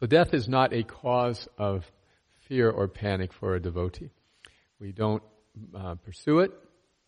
So 0.01 0.05
death 0.05 0.33
is 0.33 0.49
not 0.49 0.73
a 0.73 0.83
cause 0.83 1.47
of 1.57 1.89
fear 2.49 2.69
or 2.69 2.89
panic 2.89 3.31
for 3.31 3.55
a 3.55 3.61
devotee. 3.61 4.09
We 4.81 4.91
don't 4.91 5.23
uh, 5.73 5.95
pursue 5.95 6.39
it, 6.39 6.51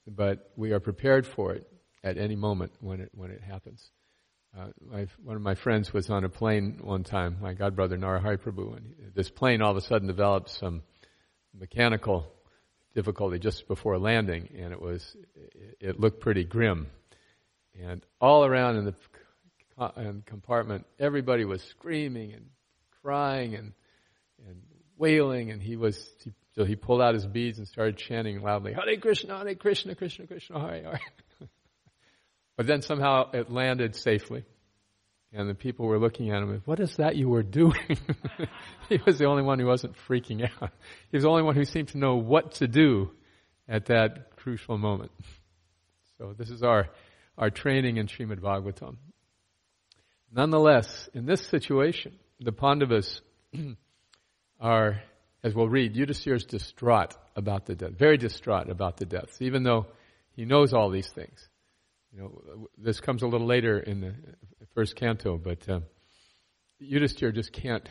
but 0.08 0.50
we 0.56 0.72
are 0.72 0.80
prepared 0.80 1.28
for 1.28 1.56
it 1.56 1.68
at 2.06 2.18
any 2.18 2.38
moment 2.38 2.72
when 2.80 3.02
it 3.02 3.10
when 3.14 3.32
it 3.32 3.42
happens. 3.42 3.92
Uh, 4.58 4.68
one 5.24 5.38
of 5.38 5.42
my 5.42 5.56
friends 5.56 5.94
was 5.94 6.10
on 6.10 6.26
a 6.26 6.30
plane 6.30 6.80
one 6.82 7.06
time, 7.06 7.38
my 7.42 7.54
godbrother 7.54 7.98
Narahari 7.98 8.38
Prabhu, 8.38 8.76
and 8.76 8.96
this 9.16 9.30
plane 9.30 9.62
all 9.62 9.72
of 9.72 9.78
a 9.78 9.82
sudden 9.82 10.08
developed 10.08 10.50
some 10.50 10.84
mechanical 11.58 12.30
difficulty 12.94 13.40
just 13.40 13.66
before 13.70 13.98
landing, 13.98 14.50
and 14.60 14.74
it 14.74 14.82
was 14.82 15.16
it, 15.36 15.78
it 15.80 16.00
looked 16.02 16.20
pretty 16.20 16.44
grim. 16.44 16.88
And 17.82 18.06
all 18.20 18.44
around 18.44 18.76
in 18.76 18.86
the 18.86 18.96
in 19.96 20.24
compartment, 20.26 20.86
everybody 21.00 21.46
was 21.46 21.64
screaming 21.64 22.34
and 22.34 22.48
crying 23.02 23.56
and 23.56 23.72
and 24.50 24.62
wailing, 24.98 25.52
and 25.52 25.62
he 25.62 25.78
was 25.78 25.98
he, 26.26 26.34
so 26.56 26.66
he 26.66 26.76
pulled 26.76 27.02
out 27.02 27.14
his 27.14 27.26
beads 27.26 27.58
and 27.58 27.70
started 27.70 27.96
chanting 27.96 28.42
loudly, 28.42 28.74
Hare 28.74 28.98
Krishna, 28.98 29.38
Hare 29.38 29.56
Krishna, 29.56 29.96
Krishna 29.96 30.28
Krishna, 30.28 30.60
Hare 30.60 30.84
Hare. 30.84 31.00
But 32.62 32.68
then 32.68 32.84
somehow 32.84 33.32
it 33.32 33.50
landed 33.50 33.96
safely. 33.96 34.44
And 35.34 35.50
the 35.50 35.56
people 35.56 35.88
were 35.88 35.98
looking 35.98 36.30
at 36.30 36.44
him, 36.44 36.62
what 36.66 36.80
is 36.80 36.98
that 36.98 37.16
you 37.16 37.28
were 37.28 37.42
doing? 37.42 37.98
he 38.90 39.00
was 39.04 39.18
the 39.18 39.26
only 39.26 39.42
one 39.42 39.58
who 39.58 39.66
wasn't 39.66 39.96
freaking 40.08 40.44
out. 40.44 40.70
He 41.10 41.18
was 41.18 41.24
the 41.24 41.30
only 41.30 41.42
one 41.42 41.56
who 41.56 41.66
seemed 41.66 41.88
to 41.88 41.98
know 41.98 42.18
what 42.18 42.52
to 42.58 42.68
do 42.68 43.10
at 43.68 43.88
that 43.88 44.36
crucial 44.36 44.78
moment. 44.78 45.12
So 46.20 46.36
this 46.38 46.52
is 46.52 46.62
our, 46.62 46.90
our 47.36 47.50
training 47.50 47.98
in 47.98 48.06
Srimad 48.06 48.42
Bhagavatam. 48.42 48.98
Nonetheless, 50.32 51.10
in 51.16 51.26
this 51.26 51.42
situation, 51.48 52.14
the 52.42 52.52
Pandavas 52.52 53.22
are, 54.60 55.02
as 55.44 55.56
we'll 55.56 55.68
read, 55.68 55.96
Yudhisthira 55.96 56.36
is 56.36 56.46
distraught 56.46 57.16
about 57.36 57.66
the 57.66 57.74
death, 57.74 57.98
very 57.98 58.18
distraught 58.18 58.70
about 58.70 58.98
the 58.98 59.06
deaths, 59.08 59.42
even 59.42 59.64
though 59.64 59.88
he 60.36 60.46
knows 60.46 60.74
all 60.74 60.92
these 60.92 61.10
things. 61.10 61.50
You 62.14 62.20
know, 62.20 62.68
this 62.78 63.00
comes 63.00 63.22
a 63.22 63.28
little 63.28 63.48
later 63.48 63.80
in 63.80 64.02
the 64.02 64.14
first 64.74 64.96
canto, 64.96 65.38
but 65.38 65.68
uh, 65.70 65.80
Yudhisthira 66.82 67.34
just 67.34 67.54
can't 67.54 67.88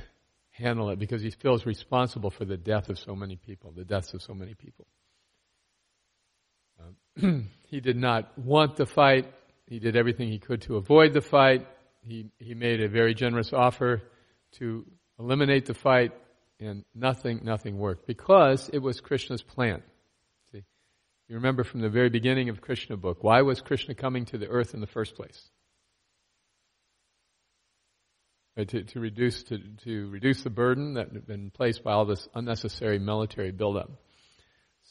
handle 0.50 0.90
it 0.90 0.98
because 0.98 1.22
he 1.22 1.30
feels 1.30 1.64
responsible 1.64 2.30
for 2.30 2.44
the 2.44 2.56
death 2.56 2.90
of 2.90 2.98
so 2.98 3.16
many 3.16 3.36
people, 3.36 3.72
the 3.72 3.84
deaths 3.84 4.12
of 4.12 4.22
so 4.22 4.34
many 4.34 4.54
people. 4.54 4.86
Um, 7.22 7.50
he 7.68 7.80
did 7.80 7.96
not 7.96 8.36
want 8.38 8.76
the 8.76 8.86
fight. 8.86 9.32
He 9.66 9.78
did 9.78 9.96
everything 9.96 10.28
he 10.28 10.38
could 10.38 10.62
to 10.62 10.76
avoid 10.76 11.14
the 11.14 11.20
fight. 11.22 11.66
He, 12.02 12.26
he 12.38 12.54
made 12.54 12.82
a 12.82 12.88
very 12.88 13.14
generous 13.14 13.52
offer 13.52 14.02
to 14.58 14.84
eliminate 15.18 15.66
the 15.66 15.74
fight, 15.74 16.12
and 16.58 16.84
nothing, 16.94 17.40
nothing 17.42 17.78
worked 17.78 18.06
because 18.06 18.68
it 18.70 18.78
was 18.78 19.00
Krishna's 19.00 19.42
plan. 19.42 19.82
You 21.30 21.36
remember 21.36 21.62
from 21.62 21.80
the 21.80 21.88
very 21.88 22.08
beginning 22.08 22.48
of 22.48 22.60
Krishna 22.60 22.96
book, 22.96 23.22
why 23.22 23.42
was 23.42 23.60
Krishna 23.60 23.94
coming 23.94 24.24
to 24.26 24.38
the 24.38 24.48
earth 24.48 24.74
in 24.74 24.80
the 24.80 24.88
first 24.88 25.14
place? 25.14 25.40
Right, 28.56 28.68
to, 28.68 28.82
to, 28.82 28.98
reduce 28.98 29.44
to, 29.44 29.58
to 29.84 30.10
reduce 30.10 30.42
the 30.42 30.50
burden 30.50 30.94
that 30.94 31.12
had 31.12 31.28
been 31.28 31.52
placed 31.52 31.84
by 31.84 31.92
all 31.92 32.04
this 32.04 32.26
unnecessary 32.34 32.98
military 32.98 33.52
buildup. 33.52 33.92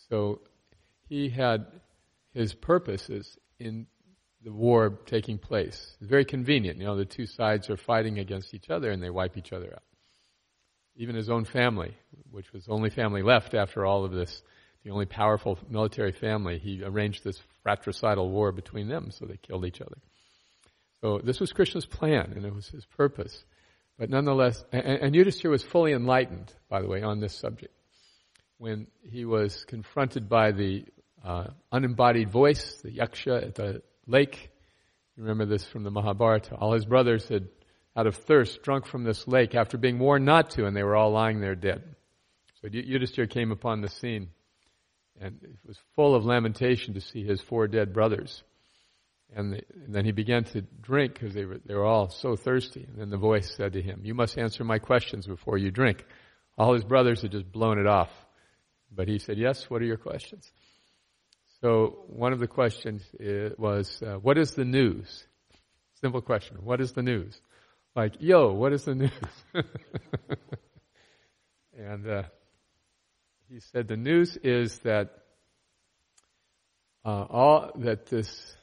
So 0.08 0.40
he 1.10 1.28
had 1.28 1.66
his 2.34 2.54
purposes 2.54 3.38
in 3.60 3.88
the 4.42 4.54
war 4.54 4.98
taking 5.08 5.40
place. 5.40 5.98
It's 6.00 6.10
very 6.10 6.24
convenient. 6.24 6.78
You 6.78 6.86
know, 6.86 6.96
the 6.96 7.04
two 7.04 7.26
sides 7.26 7.70
are 7.70 7.76
fighting 7.76 8.18
against 8.18 8.54
each 8.54 8.70
other 8.70 8.92
and 8.92 9.04
they 9.04 9.10
wipe 9.10 9.36
each 9.36 9.52
other 9.52 9.74
out. 9.74 9.84
Even 10.96 11.16
his 11.16 11.30
own 11.30 11.44
family, 11.44 11.98
which 12.32 12.54
was 12.54 12.64
the 12.64 12.72
only 12.72 12.92
family 12.92 13.24
left 13.24 13.54
after 13.54 13.86
all 13.86 14.06
of 14.06 14.14
this 14.14 14.42
the 14.84 14.92
only 14.92 15.06
powerful 15.06 15.58
military 15.70 16.12
family, 16.12 16.58
he 16.58 16.84
arranged 16.84 17.24
this 17.24 17.40
fratricidal 17.64 18.30
war 18.30 18.52
between 18.52 18.88
them, 18.88 19.12
so 19.12 19.26
they 19.26 19.38
killed 19.38 19.66
each 19.66 19.82
other. 19.82 19.98
So 21.02 21.20
this 21.24 21.40
was 21.40 21.52
Krishna's 21.52 21.86
plan, 21.86 22.34
and 22.36 22.46
it 22.46 22.54
was 22.54 22.68
his 22.68 22.86
purpose. 22.86 23.44
But 23.98 24.10
nonetheless, 24.10 24.64
and, 24.72 24.86
and 24.86 25.16
Yudhishthira 25.16 25.52
was 25.52 25.64
fully 25.64 25.92
enlightened, 25.92 26.54
by 26.70 26.82
the 26.82 26.88
way, 26.88 27.02
on 27.02 27.20
this 27.20 27.34
subject. 27.34 27.74
When 28.58 28.88
he 29.04 29.26
was 29.26 29.66
confronted 29.66 30.30
by 30.30 30.52
the 30.52 30.86
uh, 31.24 31.48
unembodied 31.72 32.30
voice, 32.30 32.82
the 32.82 32.92
yaksha 32.92 33.48
at 33.48 33.56
the 33.56 33.82
lake, 34.08 34.50
you 35.16 35.24
remember 35.24 35.46
this 35.46 35.66
from 35.66 35.84
the 35.84 35.92
Mahabharata, 35.92 36.56
all 36.56 36.74
his 36.74 36.86
brothers 36.86 37.28
had, 37.28 37.50
out 37.96 38.08
of 38.08 38.16
thirst, 38.16 38.62
drunk 38.64 38.86
from 38.86 39.04
this 39.04 39.28
lake 39.28 39.56
after 39.56 39.78
being 39.78 40.00
warned 40.00 40.26
not 40.26 40.52
to, 40.52 40.66
and 40.66 40.76
they 40.76 40.84
were 40.84 40.96
all 40.96 41.12
lying 41.12 41.42
there 41.42 41.56
dead. 41.56 41.84
So 42.62 42.68
Yudhishthira 42.70 43.28
came 43.28 43.52
upon 43.52 43.82
the 43.82 43.90
scene, 43.90 44.30
and 45.20 45.40
it 45.44 45.58
was 45.66 45.78
full 45.96 46.16
of 46.16 46.26
lamentation 46.26 46.94
to 46.94 47.02
see 47.02 47.24
his 47.24 47.42
four 47.42 47.68
dead 47.68 47.94
brothers. 47.94 48.44
And, 49.36 49.54
the, 49.54 49.62
and 49.86 49.94
then 49.94 50.06
he 50.06 50.12
began 50.12 50.44
to 50.46 50.62
drink 50.62 51.14
because 51.14 51.34
they 51.34 51.46
were, 51.46 51.60
they 51.64 51.76
were 51.76 51.86
all 51.86 52.10
so 52.10 52.36
thirsty. 52.36 52.86
And 52.88 52.98
then 52.98 53.10
the 53.10 53.18
voice 53.18 53.54
said 53.56 53.74
to 53.74 53.82
him, 53.82 54.02
You 54.04 54.16
must 54.16 54.38
answer 54.38 54.64
my 54.64 54.80
questions 54.80 55.28
before 55.28 55.58
you 55.58 55.72
drink. 55.72 56.04
All 56.58 56.74
his 56.74 56.84
brothers 56.84 57.22
had 57.22 57.32
just 57.32 57.52
blown 57.52 57.80
it 57.80 57.88
off. 57.88 58.10
But 58.92 59.08
he 59.08 59.20
said, 59.20 59.38
Yes, 59.38 59.70
what 59.70 59.82
are 59.82 59.86
your 59.86 59.98
questions? 59.98 60.50
So 61.62 62.06
one 62.08 62.34
of 62.34 62.40
the 62.40 62.48
questions 62.48 63.04
was, 63.58 64.02
uh, 64.02 64.16
What 64.16 64.38
is 64.38 64.54
the 64.54 64.66
news? 64.66 65.26
Simple 66.02 66.22
question. 66.22 66.58
What 66.64 66.82
is 66.82 66.94
the 66.94 67.04
news? 67.04 67.40
Like, 67.96 68.16
yo, 68.20 68.54
what 68.54 68.72
is 68.72 68.86
the 68.86 68.96
news? 68.96 69.12
and 71.78 72.08
uh, 72.08 72.24
he 73.60 73.66
said, 73.74 73.90
The 73.90 73.98
news 73.98 74.38
is 74.38 74.78
that 74.80 75.10
uh, 77.04 77.26
all 77.30 77.72
that 77.76 78.06
this 78.06 78.56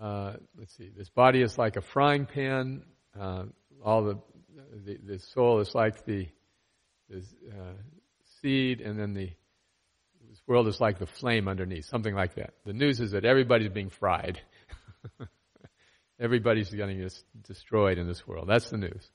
uh, 0.00 0.32
let's 0.58 0.76
see, 0.76 0.90
this 0.96 1.08
body 1.08 1.40
is 1.40 1.56
like 1.56 1.76
a 1.76 1.80
frying 1.80 2.26
pan. 2.26 2.82
Uh, 3.18 3.44
all 3.84 4.02
the, 4.02 4.18
the, 4.84 4.98
the 5.06 5.18
soul 5.20 5.60
is 5.60 5.72
like 5.72 6.04
the, 6.04 6.26
the 7.08 7.18
uh, 7.18 7.74
seed, 8.42 8.80
and 8.80 8.98
then 8.98 9.14
the 9.14 9.30
this 10.28 10.42
world 10.48 10.66
is 10.66 10.80
like 10.80 10.98
the 10.98 11.06
flame 11.06 11.46
underneath, 11.46 11.84
something 11.84 12.14
like 12.14 12.34
that. 12.34 12.54
The 12.64 12.72
news 12.72 12.98
is 13.00 13.12
that 13.12 13.24
everybody's 13.24 13.70
being 13.70 13.90
fried. 13.90 14.40
everybody's 16.20 16.70
getting 16.70 17.08
destroyed 17.46 17.98
in 17.98 18.08
this 18.08 18.26
world. 18.26 18.48
That's 18.48 18.68
the 18.68 18.78
news. 18.78 19.08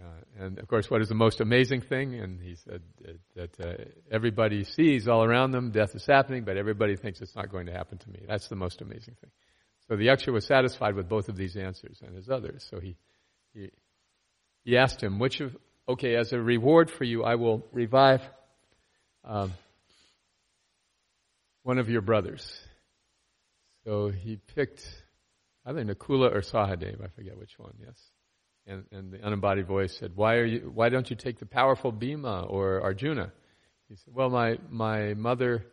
Uh, 0.00 0.44
and 0.44 0.58
of 0.58 0.68
course, 0.68 0.88
what 0.90 1.00
is 1.00 1.08
the 1.08 1.14
most 1.14 1.40
amazing 1.40 1.80
thing? 1.80 2.14
And 2.14 2.40
he 2.40 2.54
said 2.54 2.82
that, 3.02 3.54
that 3.56 3.66
uh, 3.66 3.84
everybody 4.10 4.64
sees 4.64 5.08
all 5.08 5.24
around 5.24 5.50
them 5.50 5.70
death 5.70 5.94
is 5.94 6.06
happening, 6.06 6.44
but 6.44 6.56
everybody 6.56 6.96
thinks 6.96 7.20
it's 7.20 7.34
not 7.34 7.50
going 7.50 7.66
to 7.66 7.72
happen 7.72 7.98
to 7.98 8.10
me. 8.10 8.20
That's 8.26 8.48
the 8.48 8.56
most 8.56 8.80
amazing 8.80 9.16
thing. 9.20 9.30
So 9.88 9.96
the 9.96 10.06
Yaksha 10.06 10.32
was 10.32 10.46
satisfied 10.46 10.94
with 10.94 11.08
both 11.08 11.28
of 11.28 11.36
these 11.36 11.56
answers 11.56 12.00
and 12.04 12.14
his 12.14 12.28
others. 12.28 12.66
So 12.70 12.78
he, 12.78 12.96
he, 13.54 13.70
he 14.64 14.76
asked 14.76 15.02
him, 15.02 15.18
which 15.18 15.40
of, 15.40 15.56
okay, 15.88 16.14
as 16.14 16.32
a 16.32 16.40
reward 16.40 16.90
for 16.90 17.04
you, 17.04 17.24
I 17.24 17.34
will 17.36 17.66
revive 17.72 18.22
um, 19.24 19.52
one 21.62 21.78
of 21.78 21.88
your 21.88 22.02
brothers. 22.02 22.60
So 23.84 24.10
he 24.10 24.36
picked 24.54 24.86
either 25.64 25.84
Nakula 25.84 26.34
or 26.34 26.40
Sahadev, 26.40 27.02
I 27.02 27.08
forget 27.08 27.36
which 27.36 27.58
one, 27.58 27.72
yes. 27.80 27.98
And, 28.68 28.84
and 28.92 29.10
the 29.10 29.26
unembodied 29.26 29.66
voice 29.66 29.96
said, 29.96 30.12
why, 30.14 30.34
are 30.34 30.44
you, 30.44 30.70
why 30.72 30.90
don't 30.90 31.08
you 31.08 31.16
take 31.16 31.38
the 31.38 31.46
powerful 31.46 31.90
Bhima 31.90 32.42
or 32.42 32.82
Arjuna? 32.82 33.32
He 33.88 33.96
said, 33.96 34.14
well, 34.14 34.28
my, 34.28 34.58
my 34.68 35.14
mother 35.14 35.64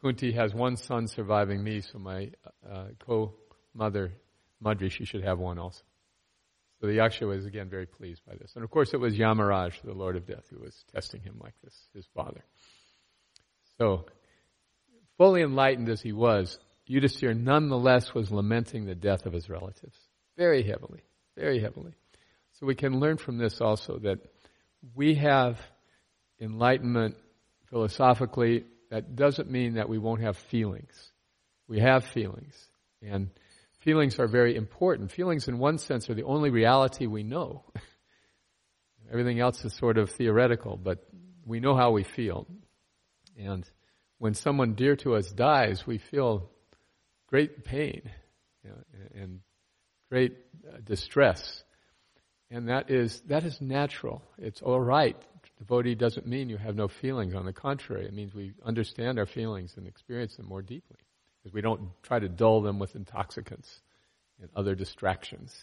Kunti 0.00 0.32
has 0.32 0.54
one 0.54 0.76
son 0.76 1.06
surviving 1.06 1.62
me, 1.62 1.82
so 1.82 1.98
my 1.98 2.30
uh, 2.68 2.86
co 2.98 3.34
mother, 3.74 4.12
Madri, 4.58 4.88
she 4.88 5.04
should 5.04 5.22
have 5.22 5.38
one 5.38 5.58
also. 5.58 5.82
So 6.80 6.86
the 6.86 6.94
Yaksha 6.94 7.28
was 7.28 7.44
again 7.44 7.68
very 7.68 7.84
pleased 7.84 8.22
by 8.26 8.36
this. 8.36 8.52
And 8.54 8.64
of 8.64 8.70
course 8.70 8.94
it 8.94 9.00
was 9.00 9.14
Yamaraj, 9.14 9.82
the 9.84 9.92
Lord 9.92 10.16
of 10.16 10.26
Death, 10.26 10.44
who 10.50 10.60
was 10.60 10.84
testing 10.94 11.20
him 11.20 11.38
like 11.42 11.52
this, 11.62 11.74
his 11.94 12.06
father. 12.16 12.42
So, 13.76 14.06
fully 15.18 15.42
enlightened 15.42 15.90
as 15.90 16.00
he 16.00 16.12
was, 16.12 16.58
Yudhisthira 16.88 17.38
nonetheless 17.38 18.14
was 18.14 18.30
lamenting 18.30 18.86
the 18.86 18.94
death 18.94 19.26
of 19.26 19.34
his 19.34 19.50
relatives. 19.50 19.96
Very 20.38 20.62
heavily. 20.62 21.02
Very 21.36 21.60
heavily. 21.60 21.92
So 22.60 22.66
we 22.66 22.74
can 22.74 23.00
learn 23.00 23.16
from 23.16 23.38
this 23.38 23.60
also 23.60 23.98
that 24.00 24.18
we 24.94 25.14
have 25.16 25.58
enlightenment 26.40 27.16
philosophically. 27.70 28.64
That 28.90 29.16
doesn't 29.16 29.50
mean 29.50 29.74
that 29.74 29.88
we 29.88 29.98
won't 29.98 30.20
have 30.20 30.36
feelings. 30.36 30.92
We 31.66 31.80
have 31.80 32.04
feelings. 32.04 32.54
And 33.02 33.30
Feelings 33.80 34.18
are 34.18 34.28
very 34.28 34.56
important. 34.56 35.10
Feelings, 35.10 35.48
in 35.48 35.58
one 35.58 35.78
sense, 35.78 36.10
are 36.10 36.14
the 36.14 36.24
only 36.24 36.50
reality 36.50 37.06
we 37.06 37.22
know. 37.22 37.64
Everything 39.10 39.40
else 39.40 39.64
is 39.64 39.72
sort 39.74 39.96
of 39.96 40.10
theoretical, 40.10 40.76
but 40.76 41.06
we 41.46 41.60
know 41.60 41.74
how 41.74 41.90
we 41.90 42.02
feel. 42.02 42.46
And 43.38 43.64
when 44.18 44.34
someone 44.34 44.74
dear 44.74 44.96
to 44.96 45.14
us 45.14 45.30
dies, 45.30 45.86
we 45.86 45.96
feel 45.96 46.50
great 47.26 47.64
pain 47.64 48.02
you 48.62 48.70
know, 48.70 48.76
and 49.14 49.40
great 50.10 50.36
uh, 50.68 50.76
distress. 50.84 51.64
And 52.50 52.68
that 52.68 52.90
is, 52.90 53.20
that 53.28 53.44
is 53.44 53.60
natural. 53.60 54.22
It's 54.38 54.60
all 54.62 54.80
right. 54.80 55.16
Devotee 55.58 55.94
doesn't 55.94 56.26
mean 56.26 56.48
you 56.48 56.56
have 56.56 56.74
no 56.74 56.88
feelings. 56.88 57.34
On 57.34 57.44
the 57.44 57.52
contrary, 57.52 58.06
it 58.06 58.14
means 58.14 58.34
we 58.34 58.54
understand 58.64 59.18
our 59.18 59.26
feelings 59.26 59.74
and 59.76 59.86
experience 59.86 60.36
them 60.36 60.46
more 60.46 60.62
deeply 60.62 60.96
because 61.38 61.54
we 61.54 61.60
don't 61.60 61.90
try 62.02 62.18
to 62.18 62.28
dull 62.28 62.60
them 62.62 62.78
with 62.78 62.96
intoxicants 62.96 63.80
and 64.40 64.50
other 64.56 64.74
distractions. 64.74 65.54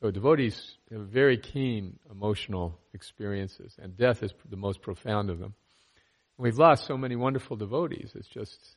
So 0.00 0.10
devotees 0.10 0.76
have 0.90 1.06
very 1.06 1.38
keen 1.38 1.98
emotional 2.10 2.78
experiences, 2.92 3.74
and 3.80 3.96
death 3.96 4.22
is 4.22 4.34
the 4.50 4.56
most 4.56 4.82
profound 4.82 5.30
of 5.30 5.38
them. 5.38 5.54
We've 6.36 6.58
lost 6.58 6.86
so 6.86 6.98
many 6.98 7.14
wonderful 7.14 7.56
devotees. 7.56 8.12
It's 8.16 8.28
just, 8.28 8.76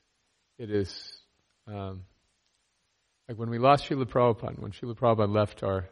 it 0.60 0.70
is, 0.70 1.18
um, 1.68 2.04
like 3.28 3.38
when 3.38 3.50
we 3.50 3.58
lost 3.58 3.90
Srila 3.90 4.06
Prabhupada, 4.06 4.60
when 4.60 4.72
Srila 4.72 4.96
Prabhupada 4.96 5.34
left 5.34 5.64
our, 5.64 5.90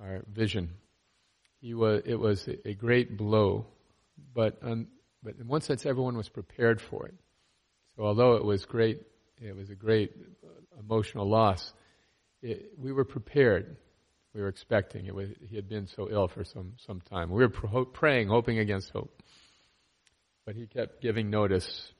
our 0.00 0.22
vision, 0.32 0.70
he 1.60 1.74
was, 1.74 2.02
it 2.04 2.16
was 2.16 2.48
a, 2.64 2.74
great 2.74 3.16
blow, 3.16 3.66
but, 4.34 4.60
but 4.60 5.36
in 5.38 5.48
one 5.48 5.60
sense 5.60 5.84
everyone 5.86 6.16
was 6.16 6.28
prepared 6.28 6.80
for 6.80 7.06
it. 7.06 7.14
So 7.96 8.04
although 8.04 8.34
it 8.34 8.44
was 8.44 8.64
great 8.64 9.02
it 9.40 9.56
was 9.56 9.70
a 9.70 9.74
great 9.74 10.12
uh, 10.44 10.48
emotional 10.80 11.28
loss. 11.28 11.72
It, 12.42 12.72
we 12.76 12.92
were 12.92 13.04
prepared. 13.04 13.76
We 14.34 14.40
were 14.40 14.48
expecting. 14.48 15.06
It 15.06 15.14
was, 15.14 15.28
he 15.48 15.56
had 15.56 15.68
been 15.68 15.86
so 15.86 16.08
ill 16.10 16.28
for 16.28 16.44
some, 16.44 16.74
some 16.86 17.00
time. 17.00 17.30
We 17.30 17.46
were 17.46 17.84
praying, 17.84 18.28
hoping 18.28 18.58
against 18.58 18.90
hope. 18.90 19.22
But 20.44 20.54
he 20.54 20.66
kept 20.66 21.00
giving 21.00 21.30
notice 21.30 21.92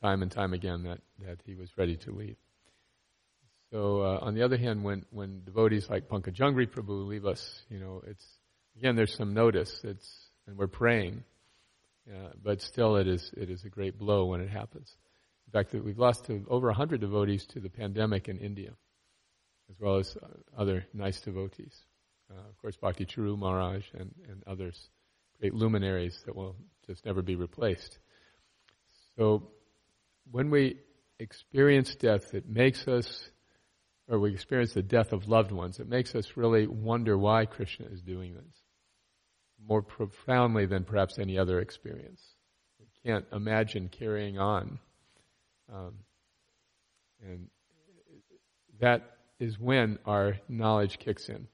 time 0.00 0.22
and 0.22 0.30
time 0.30 0.52
again 0.52 0.84
that, 0.84 1.00
that 1.24 1.40
he 1.44 1.54
was 1.54 1.70
ready 1.76 1.96
to 1.96 2.12
leave. 2.12 2.36
So, 3.70 4.00
uh, 4.02 4.18
on 4.22 4.34
the 4.34 4.42
other 4.42 4.56
hand, 4.56 4.82
when, 4.82 5.04
when 5.10 5.42
devotees 5.44 5.90
like 5.90 6.08
Pankajanghri 6.08 6.70
Prabhu 6.70 7.06
leave 7.06 7.26
us, 7.26 7.62
you 7.68 7.78
know, 7.78 8.02
it's, 8.06 8.24
again, 8.76 8.96
there's 8.96 9.14
some 9.14 9.34
notice. 9.34 9.80
It's, 9.84 10.28
and 10.46 10.56
we're 10.56 10.68
praying. 10.68 11.24
Uh, 12.08 12.30
but 12.42 12.62
still, 12.62 12.96
it 12.96 13.06
is, 13.06 13.30
it 13.36 13.50
is 13.50 13.64
a 13.64 13.68
great 13.68 13.98
blow 13.98 14.24
when 14.24 14.40
it 14.40 14.48
happens. 14.48 14.96
In 15.46 15.52
fact, 15.52 15.74
we've 15.74 15.98
lost 15.98 16.24
to 16.26 16.44
over 16.48 16.68
100 16.68 17.00
devotees 17.00 17.46
to 17.48 17.60
the 17.60 17.68
pandemic 17.68 18.28
in 18.28 18.38
India, 18.38 18.72
as 19.70 19.76
well 19.78 19.96
as 19.96 20.16
uh, 20.16 20.26
other 20.56 20.86
nice 20.94 21.20
devotees. 21.20 21.74
Uh, 22.30 22.48
of 22.48 22.56
course, 22.58 22.76
Bhakti 22.76 23.04
Charu 23.04 23.38
Maharaj 23.38 23.84
and, 23.94 24.14
and 24.28 24.42
others, 24.46 24.88
great 25.40 25.54
luminaries 25.54 26.22
that 26.26 26.34
will 26.34 26.56
just 26.86 27.04
never 27.04 27.22
be 27.22 27.36
replaced. 27.36 27.98
So, 29.16 29.50
when 30.30 30.50
we 30.50 30.78
experience 31.18 31.94
death, 31.94 32.34
it 32.34 32.48
makes 32.48 32.86
us, 32.86 33.30
or 34.08 34.18
we 34.18 34.32
experience 34.32 34.72
the 34.72 34.82
death 34.82 35.12
of 35.12 35.28
loved 35.28 35.52
ones, 35.52 35.80
it 35.80 35.88
makes 35.88 36.14
us 36.14 36.36
really 36.36 36.66
wonder 36.66 37.16
why 37.16 37.46
Krishna 37.46 37.86
is 37.86 38.00
doing 38.00 38.34
this 38.34 38.62
more 39.66 39.82
profoundly 39.82 40.66
than 40.66 40.84
perhaps 40.84 41.18
any 41.18 41.36
other 41.36 41.60
experience. 41.60 42.22
We 42.78 42.86
can't 43.04 43.26
imagine 43.32 43.88
carrying 43.88 44.38
on 44.38 44.78
um, 45.72 45.94
and 47.22 47.48
that 48.80 49.16
is 49.38 49.58
when 49.58 49.98
our 50.06 50.38
knowledge 50.48 50.98
kicks 50.98 51.28
in. 51.28 51.48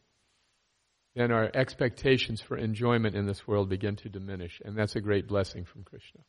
Then 1.14 1.31
our 1.31 1.51
expectations 1.55 2.40
for 2.40 2.57
enjoyment 2.57 3.14
in 3.14 3.27
this 3.27 3.47
world 3.47 3.69
begin 3.69 3.97
to 3.97 4.09
diminish, 4.09 4.61
and 4.64 4.77
that's 4.77 4.97
a 4.97 5.01
great 5.01 5.29
blessing 5.29 5.64
from 5.64 5.85
Krishna. 5.85 6.21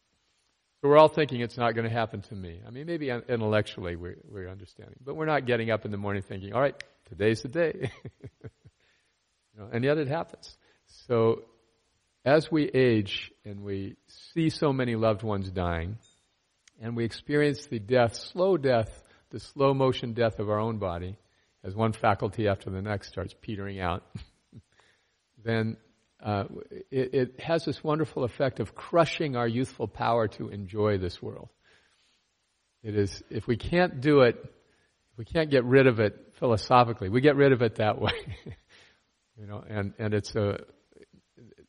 So 0.85 0.89
we're 0.89 0.99
all 0.99 1.07
thinking 1.07 1.41
it's 1.41 1.57
not 1.57 1.73
going 1.73 1.89
to 1.89 1.91
happen 1.91 2.21
to 2.21 2.35
me. 2.35 2.59
I 2.63 2.69
mean, 2.69 2.85
maybe 2.85 3.09
intellectually 3.09 3.95
we're, 3.95 4.17
we're 4.29 4.47
understanding, 4.47 4.97
but 5.03 5.15
we're 5.15 5.25
not 5.25 5.47
getting 5.47 5.71
up 5.71 5.83
in 5.83 5.89
the 5.89 5.97
morning 5.97 6.21
thinking, 6.21 6.53
all 6.53 6.61
right, 6.61 6.75
today's 7.09 7.41
the 7.41 7.47
day. 7.47 7.89
you 8.43 8.49
know, 9.57 9.67
and 9.73 9.83
yet 9.83 9.97
it 9.97 10.07
happens. 10.07 10.55
So 11.07 11.41
as 12.23 12.51
we 12.51 12.69
age 12.69 13.31
and 13.43 13.63
we 13.63 13.95
see 14.33 14.51
so 14.51 14.71
many 14.71 14.95
loved 14.95 15.23
ones 15.23 15.49
dying, 15.49 15.97
and 16.79 16.95
we 16.95 17.03
experience 17.03 17.65
the 17.65 17.79
death, 17.79 18.13
slow 18.13 18.55
death, 18.55 18.91
the 19.31 19.39
slow 19.39 19.73
motion 19.73 20.13
death 20.13 20.37
of 20.37 20.51
our 20.51 20.59
own 20.59 20.77
body, 20.77 21.17
as 21.63 21.73
one 21.73 21.93
faculty 21.93 22.47
after 22.47 22.69
the 22.69 22.83
next 22.83 23.07
starts 23.07 23.33
petering 23.41 23.79
out, 23.79 24.03
then 25.43 25.77
uh, 26.25 26.45
it, 26.89 27.13
it 27.13 27.39
has 27.39 27.65
this 27.65 27.83
wonderful 27.83 28.23
effect 28.23 28.59
of 28.59 28.73
crushing 28.73 29.35
our 29.35 29.47
youthful 29.47 29.87
power 29.87 30.27
to 30.27 30.49
enjoy 30.49 30.97
this 30.97 31.21
world. 31.21 31.49
It 32.81 32.95
is, 32.95 33.23
if 33.29 33.45
we 33.45 33.57
can't 33.57 34.01
do 34.01 34.21
it, 34.21 34.35
we 35.17 35.25
can't 35.25 35.51
get 35.51 35.63
rid 35.65 35.85
of 35.85 35.99
it 35.99 36.33
philosophically, 36.39 37.09
we 37.09 37.21
get 37.21 37.35
rid 37.35 37.51
of 37.51 37.61
it 37.61 37.75
that 37.75 38.01
way. 38.01 38.11
you 39.37 39.45
know, 39.45 39.63
and, 39.69 39.93
and 39.99 40.15
it's 40.15 40.35
a, 40.35 40.57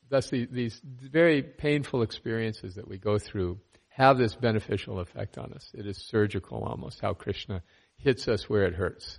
thus 0.08 0.30
the, 0.30 0.48
these 0.50 0.80
very 0.82 1.42
painful 1.42 2.00
experiences 2.00 2.76
that 2.76 2.88
we 2.88 2.96
go 2.96 3.18
through 3.18 3.60
have 3.88 4.16
this 4.16 4.34
beneficial 4.34 5.00
effect 5.00 5.36
on 5.36 5.52
us. 5.52 5.70
It 5.74 5.86
is 5.86 5.98
surgical 5.98 6.64
almost, 6.64 7.00
how 7.00 7.12
Krishna 7.12 7.62
hits 7.98 8.26
us 8.26 8.48
where 8.48 8.64
it 8.64 8.74
hurts. 8.74 9.18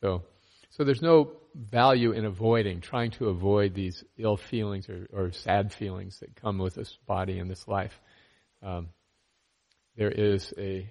So, 0.00 0.22
so 0.70 0.84
there's 0.84 1.02
no 1.02 1.32
value 1.58 2.12
in 2.12 2.24
avoiding, 2.24 2.80
trying 2.80 3.10
to 3.10 3.28
avoid 3.28 3.74
these 3.74 4.04
ill 4.16 4.36
feelings 4.36 4.88
or, 4.88 5.08
or 5.12 5.32
sad 5.32 5.72
feelings 5.72 6.20
that 6.20 6.36
come 6.36 6.58
with 6.58 6.74
this 6.74 6.96
body 7.06 7.38
and 7.38 7.50
this 7.50 7.66
life. 7.66 8.00
Um, 8.62 8.90
there 9.96 10.10
is 10.10 10.54
a 10.56 10.88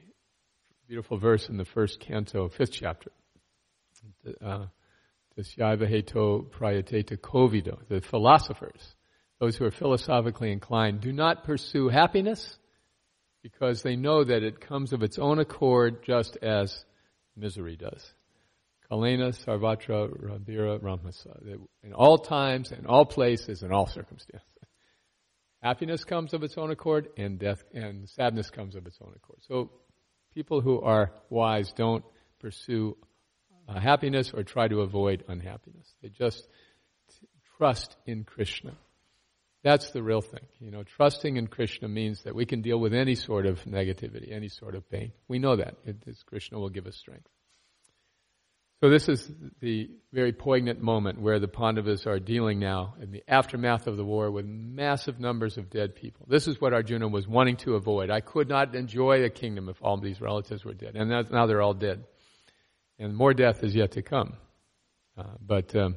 beautiful 0.88 1.18
verse 1.18 1.48
in 1.48 1.58
the 1.58 1.66
first 1.66 2.02
canto, 2.02 2.50
fifth 2.50 2.74
chapter. 2.74 3.12
Uh, 4.44 4.66
the 7.90 8.02
philosophers, 8.02 8.96
those 9.40 9.56
who 9.56 9.66
are 9.66 9.72
philosophically 9.72 10.52
inclined, 10.52 11.00
do 11.00 11.14
not 11.14 11.46
pursue 11.46 11.88
happiness 11.88 12.58
because 13.42 13.84
they 13.84 13.96
know 13.96 14.24
that 14.24 14.44
it 14.44 14.60
comes 14.60 14.92
of 14.92 15.04
its 15.04 15.18
own 15.18 15.40
accord 15.40 16.04
just 16.04 16.38
as 16.42 16.84
misery 17.36 17.78
does. 17.78 18.14
Kalena 18.92 19.36
Sarvatra 19.46 20.10
Rabira 20.10 20.82
Ramasa. 20.82 21.40
In 21.84 21.94
all 21.94 22.18
times, 22.18 22.72
in 22.72 22.86
all 22.86 23.06
places, 23.06 23.64
in 23.64 23.72
all 23.72 23.88
circumstances. 23.88 24.48
Happiness 25.62 26.04
comes 26.04 26.34
of 26.34 26.44
its 26.44 26.58
own 26.58 26.72
accord, 26.72 27.10
and 27.18 27.40
death 27.40 27.64
and 27.74 28.08
sadness 28.08 28.50
comes 28.50 28.76
of 28.76 28.86
its 28.86 29.00
own 29.02 29.12
accord. 29.16 29.40
So, 29.48 29.72
people 30.34 30.62
who 30.62 30.80
are 30.82 31.12
wise 31.30 31.72
don't 31.72 32.06
pursue 32.40 32.96
uh, 33.68 33.80
happiness 33.80 34.32
or 34.34 34.44
try 34.44 34.68
to 34.68 34.82
avoid 34.82 35.24
unhappiness. 35.28 35.92
They 36.02 36.10
just 36.10 36.48
t- 37.10 37.28
trust 37.58 37.96
in 38.06 38.24
Krishna. 38.24 38.78
That's 39.64 39.90
the 39.90 40.04
real 40.04 40.22
thing. 40.22 40.46
You 40.60 40.72
know, 40.72 40.84
trusting 40.84 41.36
in 41.36 41.48
Krishna 41.48 41.88
means 41.88 42.24
that 42.24 42.36
we 42.36 42.46
can 42.46 42.62
deal 42.62 42.80
with 42.80 42.94
any 42.94 43.16
sort 43.16 43.46
of 43.46 43.64
negativity, 43.66 44.32
any 44.32 44.48
sort 44.48 44.76
of 44.76 44.90
pain. 44.90 45.12
We 45.28 45.40
know 45.40 45.56
that. 45.56 45.76
It, 45.86 45.98
Krishna 46.28 46.60
will 46.60 46.70
give 46.70 46.86
us 46.86 46.96
strength. 46.96 47.28
So 48.80 48.92
this 48.92 49.10
is 49.10 49.28
the 49.60 49.90
very 50.14 50.34
poignant 50.34 50.82
moment 50.82 51.20
where 51.20 51.40
the 51.40 51.48
Pandavas 51.48 52.06
are 52.06 52.20
dealing 52.20 52.60
now 52.60 52.94
in 53.02 53.10
the 53.10 53.24
aftermath 53.28 53.88
of 53.88 53.98
the 53.98 54.06
war 54.06 54.30
with 54.30 54.46
massive 54.46 55.20
numbers 55.20 55.58
of 55.58 55.72
dead 55.72 55.96
people. 55.96 56.28
This 56.30 56.48
is 56.48 56.62
what 56.62 56.74
Arjuna 56.74 57.08
was 57.08 57.28
wanting 57.28 57.58
to 57.58 57.74
avoid. 57.74 58.12
I 58.12 58.22
could 58.22 58.48
not 58.48 58.76
enjoy 58.76 59.24
a 59.24 59.32
kingdom 59.32 59.68
if 59.68 59.78
all 59.82 59.98
these 59.98 60.22
relatives 60.22 60.64
were 60.64 60.76
dead. 60.76 60.96
And 60.96 61.10
now 61.10 61.48
they're 61.48 61.62
all 61.62 61.74
dead. 61.74 62.04
And 63.00 63.16
more 63.16 63.34
death 63.34 63.64
is 63.64 63.74
yet 63.74 63.94
to 63.94 64.04
come. 64.04 64.38
Uh, 65.18 65.24
but 65.42 65.76
um, 65.76 65.96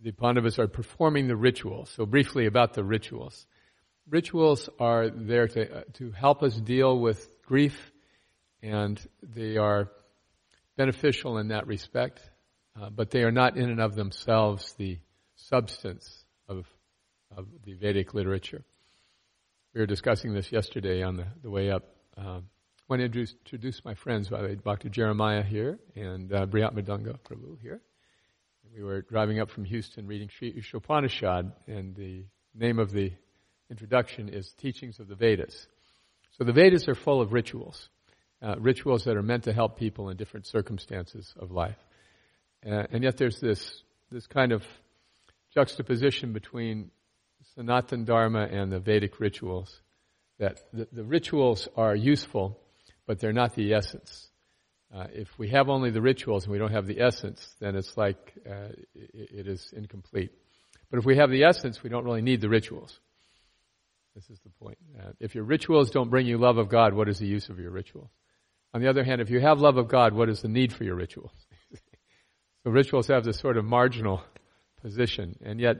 the 0.00 0.12
Pandavas 0.12 0.58
are 0.58 0.68
performing 0.68 1.28
the 1.28 1.36
rituals. 1.36 1.90
So 1.90 2.06
briefly 2.06 2.46
about 2.46 2.72
the 2.72 2.82
rituals. 2.82 3.46
Rituals 4.08 4.70
are 4.80 5.10
there 5.10 5.48
to, 5.48 5.80
uh, 5.80 5.82
to 5.94 6.12
help 6.12 6.42
us 6.42 6.56
deal 6.58 6.98
with 6.98 7.28
grief 7.42 7.92
and 8.62 9.00
they 9.22 9.58
are 9.58 9.90
beneficial 10.78 11.38
in 11.38 11.48
that 11.48 11.66
respect, 11.66 12.20
uh, 12.80 12.88
but 12.88 13.10
they 13.10 13.24
are 13.24 13.32
not 13.32 13.56
in 13.56 13.68
and 13.68 13.80
of 13.80 13.96
themselves 13.96 14.74
the 14.78 14.98
substance 15.34 16.24
of, 16.48 16.66
of 17.36 17.46
the 17.64 17.74
Vedic 17.74 18.14
literature. 18.14 18.64
We 19.74 19.80
were 19.80 19.86
discussing 19.86 20.32
this 20.32 20.50
yesterday 20.52 21.02
on 21.02 21.16
the, 21.16 21.26
the 21.42 21.50
way 21.50 21.70
up. 21.70 21.82
Um, 22.16 22.44
I 22.88 22.96
want 22.96 23.12
to 23.12 23.20
introduce, 23.20 23.84
my 23.84 23.94
friends, 23.94 24.28
by 24.28 24.40
the 24.40 24.48
way, 24.48 24.54
Dr. 24.54 24.88
Jeremiah 24.88 25.42
here 25.42 25.78
and 25.96 26.32
uh, 26.32 26.46
Briyat 26.46 26.74
Madanga 26.74 27.18
Prabhu 27.18 27.60
here. 27.60 27.82
We 28.74 28.84
were 28.84 29.02
driving 29.02 29.40
up 29.40 29.50
from 29.50 29.64
Houston 29.64 30.06
reading 30.06 30.28
Sri 30.30 30.62
and 31.66 31.96
the 31.96 32.24
name 32.54 32.78
of 32.78 32.92
the 32.92 33.12
introduction 33.68 34.28
is 34.28 34.54
Teachings 34.58 35.00
of 35.00 35.08
the 35.08 35.16
Vedas. 35.16 35.66
So 36.38 36.44
the 36.44 36.52
Vedas 36.52 36.88
are 36.88 36.94
full 36.94 37.20
of 37.20 37.32
rituals 37.32 37.88
uh, 38.42 38.54
rituals 38.58 39.04
that 39.04 39.16
are 39.16 39.22
meant 39.22 39.44
to 39.44 39.52
help 39.52 39.78
people 39.78 40.10
in 40.10 40.16
different 40.16 40.46
circumstances 40.46 41.34
of 41.38 41.50
life. 41.50 41.78
Uh, 42.64 42.84
and 42.90 43.02
yet 43.02 43.16
there's 43.16 43.40
this, 43.40 43.82
this 44.10 44.26
kind 44.26 44.52
of 44.52 44.62
juxtaposition 45.54 46.32
between 46.32 46.90
Sanatan 47.54 48.04
Dharma 48.04 48.44
and 48.44 48.70
the 48.70 48.78
Vedic 48.78 49.20
rituals. 49.20 49.80
That 50.38 50.60
the, 50.72 50.86
the 50.92 51.04
rituals 51.04 51.68
are 51.76 51.96
useful, 51.96 52.58
but 53.06 53.18
they're 53.18 53.32
not 53.32 53.54
the 53.54 53.74
essence. 53.74 54.28
Uh, 54.94 55.06
if 55.12 55.28
we 55.38 55.48
have 55.50 55.68
only 55.68 55.90
the 55.90 56.00
rituals 56.00 56.44
and 56.44 56.52
we 56.52 56.58
don't 56.58 56.72
have 56.72 56.86
the 56.86 57.00
essence, 57.00 57.54
then 57.60 57.74
it's 57.74 57.96
like 57.96 58.34
uh, 58.48 58.68
it, 58.94 59.30
it 59.40 59.48
is 59.48 59.72
incomplete. 59.76 60.30
But 60.90 60.98
if 60.98 61.04
we 61.04 61.16
have 61.16 61.30
the 61.30 61.44
essence, 61.44 61.82
we 61.82 61.90
don't 61.90 62.04
really 62.04 62.22
need 62.22 62.40
the 62.40 62.48
rituals. 62.48 62.98
This 64.14 64.30
is 64.30 64.38
the 64.40 64.50
point. 64.64 64.78
Uh, 64.98 65.10
if 65.20 65.34
your 65.34 65.44
rituals 65.44 65.90
don't 65.90 66.08
bring 66.08 66.26
you 66.26 66.38
love 66.38 66.56
of 66.56 66.68
God, 66.68 66.94
what 66.94 67.08
is 67.08 67.18
the 67.18 67.26
use 67.26 67.48
of 67.50 67.58
your 67.58 67.70
rituals? 67.70 68.10
On 68.74 68.80
the 68.80 68.88
other 68.88 69.04
hand, 69.04 69.20
if 69.20 69.30
you 69.30 69.40
have 69.40 69.60
love 69.60 69.76
of 69.76 69.88
God, 69.88 70.12
what 70.12 70.28
is 70.28 70.42
the 70.42 70.48
need 70.48 70.72
for 70.72 70.84
your 70.84 70.94
rituals? 70.94 71.32
so 72.64 72.70
rituals 72.70 73.06
have 73.08 73.24
this 73.24 73.38
sort 73.38 73.56
of 73.56 73.64
marginal 73.64 74.22
position, 74.82 75.36
and 75.42 75.60
yet, 75.60 75.76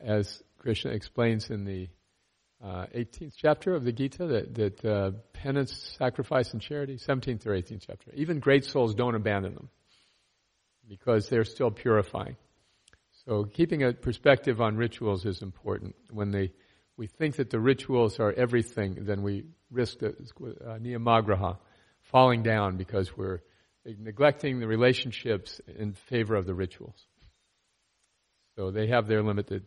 as 0.00 0.42
Krishna 0.58 0.92
explains 0.92 1.50
in 1.50 1.64
the 1.64 1.88
uh, 2.62 2.86
18th 2.94 3.34
chapter 3.36 3.74
of 3.74 3.84
the 3.84 3.92
Gita, 3.92 4.26
that, 4.26 4.54
that 4.54 4.84
uh, 4.84 5.10
penance, 5.32 5.94
sacrifice, 5.98 6.52
and 6.52 6.62
charity, 6.62 6.96
17th 6.96 7.46
or 7.46 7.50
18th 7.50 7.84
chapter, 7.86 8.10
even 8.14 8.40
great 8.40 8.64
souls 8.64 8.94
don't 8.94 9.14
abandon 9.14 9.54
them 9.54 9.68
because 10.88 11.28
they're 11.28 11.44
still 11.44 11.70
purifying. 11.70 12.36
So 13.24 13.44
keeping 13.44 13.82
a 13.82 13.92
perspective 13.92 14.60
on 14.60 14.76
rituals 14.76 15.26
is 15.26 15.42
important. 15.42 15.96
When 16.10 16.30
they, 16.30 16.52
we 16.96 17.08
think 17.08 17.36
that 17.36 17.50
the 17.50 17.58
rituals 17.58 18.20
are 18.20 18.32
everything, 18.32 18.98
then 19.00 19.22
we 19.22 19.44
risk 19.70 19.98
the, 19.98 20.08
uh, 20.08 20.78
niyamagraha, 20.78 21.58
falling 22.10 22.42
down 22.42 22.76
because 22.76 23.16
we're 23.16 23.40
neglecting 23.84 24.60
the 24.60 24.66
relationships 24.66 25.60
in 25.78 25.92
favor 25.92 26.34
of 26.34 26.46
the 26.46 26.54
rituals. 26.54 27.06
So 28.56 28.70
they 28.70 28.88
have 28.88 29.06
their 29.06 29.22
limited 29.22 29.66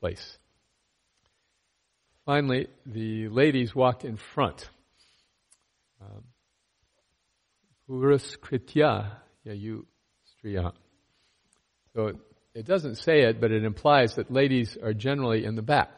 place. 0.00 0.38
Finally, 2.24 2.66
the 2.84 3.28
ladies 3.28 3.74
walked 3.74 4.04
in 4.04 4.16
front. 4.16 4.68
Um, 6.00 6.24
Purus 7.86 8.36
kritya 8.36 9.12
yayu 9.46 9.84
striya. 10.32 10.72
So 11.94 12.12
it 12.54 12.66
doesn't 12.66 12.96
say 12.96 13.22
it, 13.22 13.40
but 13.40 13.52
it 13.52 13.64
implies 13.64 14.16
that 14.16 14.32
ladies 14.32 14.76
are 14.82 14.92
generally 14.92 15.44
in 15.44 15.54
the 15.54 15.62
back. 15.62 15.90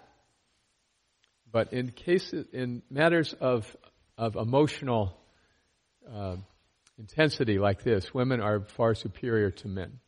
But 1.51 1.73
in 1.73 1.93
cases, 1.93 2.47
in 2.53 2.83
matters 2.91 3.33
of, 3.33 3.75
of 4.19 4.37
emotional 4.37 5.17
uh, 6.13 6.37
intensity 6.99 7.59
like 7.59 7.83
this, 7.83 8.13
women 8.13 8.41
are 8.41 8.61
far 8.61 8.95
superior 8.95 9.51
to 9.51 9.69
men 9.69 10.01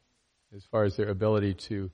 as 0.55 0.65
far 0.65 0.85
as 0.85 0.97
their 0.97 1.09
ability 1.09 1.55
to 1.55 1.91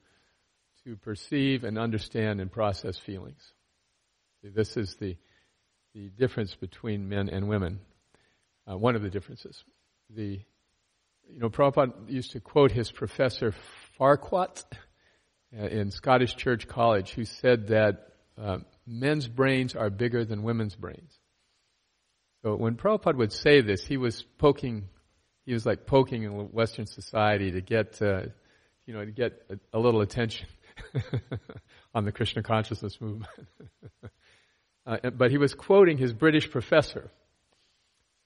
to 0.84 0.96
perceive 0.96 1.64
and 1.64 1.78
understand 1.78 2.40
and 2.40 2.50
process 2.50 2.96
feelings. 2.96 3.52
This 4.42 4.76
is 4.76 4.94
the 4.96 5.16
the 5.94 6.08
difference 6.10 6.54
between 6.54 7.08
men 7.08 7.28
and 7.28 7.48
women. 7.48 7.80
Uh, 8.70 8.76
one 8.76 8.96
of 8.96 9.02
the 9.02 9.10
differences. 9.10 9.64
The 10.10 10.40
you 11.28 11.40
know 11.40 11.48
Prabhupada 11.48 12.08
used 12.08 12.32
to 12.32 12.40
quote 12.40 12.70
his 12.70 12.92
professor 12.92 13.54
Urquhart 14.00 14.64
uh, 15.58 15.66
in 15.66 15.90
Scottish 15.90 16.36
Church 16.36 16.68
College, 16.68 17.12
who 17.12 17.24
said 17.24 17.68
that 17.68 18.08
uh, 18.40 18.58
men's 18.86 19.26
brains 19.26 19.74
are 19.74 19.90
bigger 19.90 20.24
than 20.24 20.42
women's 20.42 20.76
brains. 20.76 21.18
So 22.46 22.54
when 22.54 22.76
Prabhupada 22.76 23.16
would 23.16 23.32
say 23.32 23.60
this, 23.60 23.84
he 23.84 23.96
was 23.96 24.24
poking, 24.38 24.88
he 25.46 25.52
was 25.52 25.66
like 25.66 25.84
poking 25.84 26.22
in 26.22 26.30
Western 26.52 26.86
society 26.86 27.50
to 27.50 27.60
get, 27.60 28.00
uh, 28.00 28.26
you 28.86 28.94
know, 28.94 29.04
to 29.04 29.10
get 29.10 29.32
a, 29.50 29.76
a 29.76 29.80
little 29.80 30.00
attention 30.00 30.46
on 31.94 32.04
the 32.04 32.12
Krishna 32.12 32.44
consciousness 32.44 33.00
movement. 33.00 33.32
uh, 34.86 35.10
but 35.10 35.32
he 35.32 35.38
was 35.38 35.54
quoting 35.54 35.98
his 35.98 36.12
British 36.12 36.48
professor. 36.48 37.10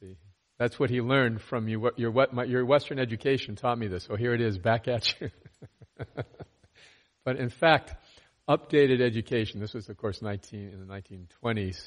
See, 0.01 0.19
that's 0.59 0.79
what 0.79 0.91
he 0.91 1.01
learned 1.01 1.41
from 1.41 1.67
you. 1.67 1.91
Your, 1.97 2.13
your 2.45 2.67
Western 2.67 2.99
education 2.99 3.57
taught 3.57 3.79
me 3.79 3.89
this. 3.89 4.05
So 4.05 4.17
here 4.17 4.35
it 4.35 4.43
is, 4.43 4.59
back 4.59 4.87
at 4.87 5.19
you. 5.19 5.31
but 7.25 7.37
in 7.37 7.49
fact, 7.49 7.95
updated 8.47 9.01
education. 9.01 9.61
This 9.61 9.73
was, 9.73 9.89
of 9.89 9.97
course, 9.97 10.21
19 10.21 10.61
in 10.75 10.87
the 10.87 10.95
1920s. 10.95 11.81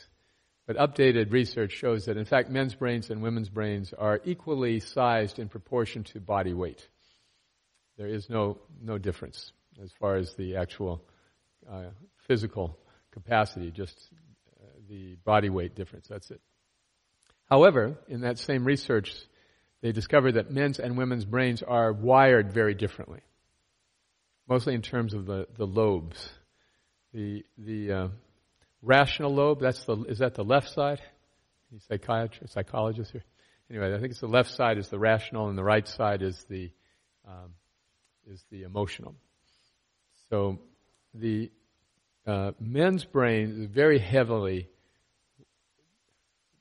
But 0.65 0.77
updated 0.77 1.31
research 1.31 1.73
shows 1.73 2.05
that, 2.05 2.15
in 2.15 2.25
fact, 2.25 2.49
men's 2.49 2.73
brains 2.73 3.09
and 3.09 3.21
women's 3.21 3.49
brains 3.49 3.93
are 3.93 4.21
equally 4.23 4.79
sized 4.79 5.39
in 5.39 5.49
proportion 5.49 6.03
to 6.05 6.21
body 6.21 6.53
weight. 6.53 6.87
there 7.97 8.07
is 8.07 8.29
no, 8.29 8.57
no 8.81 8.97
difference 8.97 9.51
as 9.83 9.91
far 9.99 10.15
as 10.15 10.33
the 10.35 10.55
actual 10.55 11.01
uh, 11.69 11.89
physical 12.27 12.77
capacity, 13.11 13.71
just 13.71 13.97
uh, 14.61 14.65
the 14.89 15.15
body 15.25 15.49
weight 15.49 15.75
difference. 15.75 16.07
That's 16.07 16.31
it. 16.31 16.41
However, 17.49 17.97
in 18.07 18.21
that 18.21 18.39
same 18.39 18.65
research, 18.65 19.13
they 19.81 19.91
discovered 19.91 20.33
that 20.33 20.49
men's 20.49 20.79
and 20.79 20.97
women's 20.97 21.25
brains 21.25 21.61
are 21.61 21.91
wired 21.91 22.53
very 22.53 22.73
differently, 22.73 23.19
mostly 24.47 24.73
in 24.73 24.81
terms 24.81 25.13
of 25.13 25.25
the, 25.25 25.47
the 25.57 25.67
lobes. 25.67 26.29
The, 27.13 27.43
the 27.57 27.91
uh, 27.91 28.07
rational 28.83 29.33
lobe, 29.33 29.61
that's 29.61 29.83
the, 29.85 29.97
is 30.03 30.19
that 30.19 30.35
the 30.35 30.43
left 30.43 30.69
side? 30.69 31.01
Any 31.71 31.79
psychiatrist, 31.87 32.53
psychologist 32.53 33.11
here? 33.11 33.23
Anyway, 33.69 33.95
I 33.95 33.99
think 33.99 34.11
it's 34.11 34.19
the 34.19 34.27
left 34.27 34.51
side 34.51 34.77
is 34.77 34.89
the 34.89 34.99
rational 34.99 35.49
and 35.49 35.57
the 35.57 35.63
right 35.63 35.87
side 35.87 36.21
is 36.21 36.45
the, 36.49 36.69
um, 37.27 37.53
is 38.27 38.43
the 38.51 38.63
emotional. 38.63 39.15
So 40.29 40.59
the 41.13 41.51
uh, 42.27 42.51
men's 42.59 43.05
brain 43.05 43.61
is 43.63 43.65
very 43.65 43.99
heavily 43.99 44.67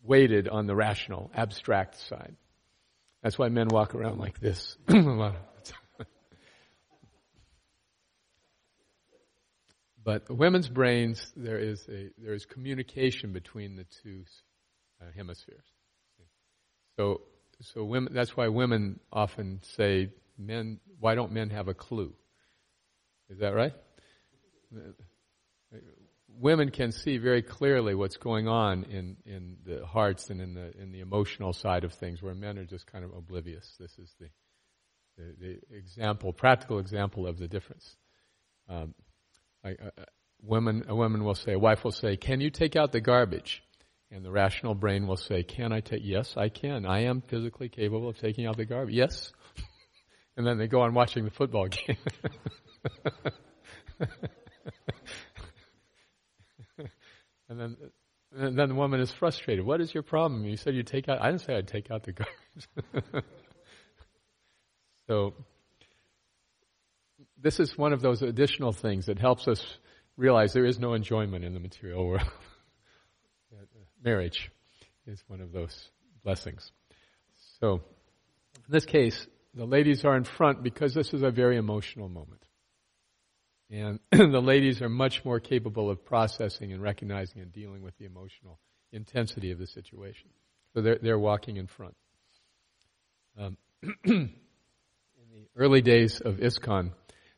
weighted 0.03 0.49
on 0.49 0.67
the 0.67 0.75
rational, 0.75 1.31
abstract 1.35 1.97
side. 2.09 2.35
That's 3.23 3.39
why 3.39 3.49
men 3.49 3.69
walk 3.69 3.95
around 3.95 4.19
like 4.19 4.41
this 4.41 4.77
a 4.89 4.95
lot 4.95 5.37
of 5.37 5.53
But 10.05 10.29
women's 10.31 10.69
brains, 10.69 11.33
there 11.37 11.59
is 11.59 11.87
a 11.89 12.11
there 12.19 12.35
is 12.35 12.45
communication 12.45 13.33
between 13.33 13.77
the 13.77 13.87
two 14.03 14.25
uh, 15.01 15.07
hemispheres. 15.15 15.65
So 16.97 17.23
so 17.61 17.85
women. 17.85 18.13
That's 18.13 18.37
why 18.37 18.49
women 18.49 19.01
often 19.13 19.61
say, 19.77 20.11
"Men, 20.37 20.81
why 20.99 21.15
don't 21.15 21.33
men 21.33 21.51
have 21.51 21.69
a 21.69 21.75
clue?" 21.75 22.15
Is 23.31 23.39
that 23.39 23.55
right? 23.55 23.75
women 26.29 26.71
can 26.71 26.93
see 26.93 27.19
very 27.19 27.43
clearly 27.43 27.95
what's 27.95 28.17
going 28.17 28.49
on 28.49 28.85
in, 28.85 29.17
in 29.27 29.57
the 29.65 29.85
hearts 29.87 30.31
and 30.31 30.41
in 30.41 30.55
the 30.55 30.73
in 30.81 30.93
the 30.93 31.01
emotional 31.01 31.53
side 31.53 31.85
of 31.85 31.93
things, 31.95 32.23
where 32.23 32.35
men 32.35 32.59
are 32.59 32.65
just 32.65 32.87
kind 32.87 33.05
of 33.05 33.13
oblivious. 33.13 33.77
This 33.79 33.99
is 33.99 34.15
the 34.19 34.29
the, 35.17 35.35
the 35.39 35.77
example, 35.77 36.33
practical 36.33 36.79
example 36.79 37.27
of 37.27 37.39
the 37.39 37.49
difference. 37.49 37.97
Um, 38.69 38.95
I, 39.65 39.71
uh, 39.71 40.05
women, 40.43 40.85
a 40.89 40.95
woman 40.95 41.25
will 41.25 41.35
say, 41.35 41.53
a 41.53 41.59
wife 41.59 41.85
will 41.85 41.93
say, 41.93 42.17
"Can 42.17 42.41
you 42.41 42.51
take 42.51 42.77
out 42.77 42.93
the 42.93 43.01
garbage?" 43.01 43.63
And 44.11 44.25
the 44.25 44.31
rational 44.31 44.75
brain 44.75 45.07
will 45.07 45.17
say, 45.17 45.43
"Can 45.43 45.73
I 45.73 45.81
take? 45.81 46.03
Yes, 46.05 46.37
I 46.37 46.49
can. 46.49 46.85
I 46.85 47.05
am 47.05 47.23
physically 47.23 47.69
capable 47.69 48.09
of 48.09 48.19
taking 48.19 48.47
out 48.47 48.57
the 48.57 48.65
garbage. 48.65 48.95
Yes." 48.95 49.33
and 50.37 50.47
then 50.47 50.59
they 50.59 50.67
go 50.67 50.83
on 50.83 50.95
watching 50.95 51.25
the 51.25 51.31
football 51.31 51.69
game. 51.69 51.97
And 57.53 57.61
then, 57.61 57.77
and 58.35 58.59
then 58.59 58.71
the 58.71 58.75
woman 58.75 59.01
is 59.01 59.13
frustrated. 59.13 59.67
What 59.67 59.83
is 59.83 59.93
your 59.93 60.03
problem? 60.03 60.47
You 60.47 60.57
said 60.57 60.75
you 60.75 60.83
take 60.83 61.07
out. 61.07 61.21
I 61.21 61.27
didn't 61.27 61.43
say 61.43 61.55
I'd 61.55 61.69
take 61.69 61.91
out 61.91 62.03
the 62.05 62.13
garbage. 62.13 63.25
so, 65.07 65.35
this 67.43 67.61
is 67.61 67.77
one 67.77 67.93
of 67.93 68.01
those 68.01 68.23
additional 68.23 68.73
things 68.73 69.07
that 69.07 69.19
helps 69.19 69.49
us 69.49 69.63
realize 70.17 70.53
there 70.53 70.65
is 70.65 70.79
no 70.79 70.95
enjoyment 70.95 71.45
in 71.45 71.55
the 71.55 71.61
material 71.61 72.07
world. 72.07 72.23
Marriage 74.05 74.51
is 75.07 75.23
one 75.27 75.41
of 75.41 75.53
those 75.53 75.91
blessings. 76.25 76.71
So, 77.61 77.83
in 78.57 78.73
this 78.73 78.85
case, 78.85 79.27
the 79.55 79.65
ladies 79.65 80.05
are 80.05 80.17
in 80.17 80.25
front 80.25 80.63
because 80.63 80.95
this 80.95 81.13
is 81.13 81.23
a 81.23 81.31
very 81.31 81.57
emotional 81.57 82.09
moment. 82.09 82.43
And 83.71 84.01
the 84.11 84.41
ladies 84.41 84.83
are 84.83 84.89
much 84.89 85.25
more 85.25 85.41
capable 85.41 85.91
of 85.91 86.05
processing 86.05 86.73
and 86.73 86.83
recognizing 86.83 87.41
and 87.41 87.53
dealing 87.53 87.83
with 87.83 87.97
the 87.99 88.05
emotional 88.05 88.59
intensity 88.93 89.51
of 89.51 89.59
the 89.59 89.67
situation. 89.67 90.31
So 90.75 90.83
they're, 90.83 90.99
they're 91.01 91.19
walking 91.19 91.57
in 91.57 91.67
front. 91.67 91.97
Um, 93.39 93.57
in 94.05 94.31
the 95.33 95.49
early 95.57 95.81
days 95.81 96.21
of 96.21 96.37
ISKCON, 96.37 96.93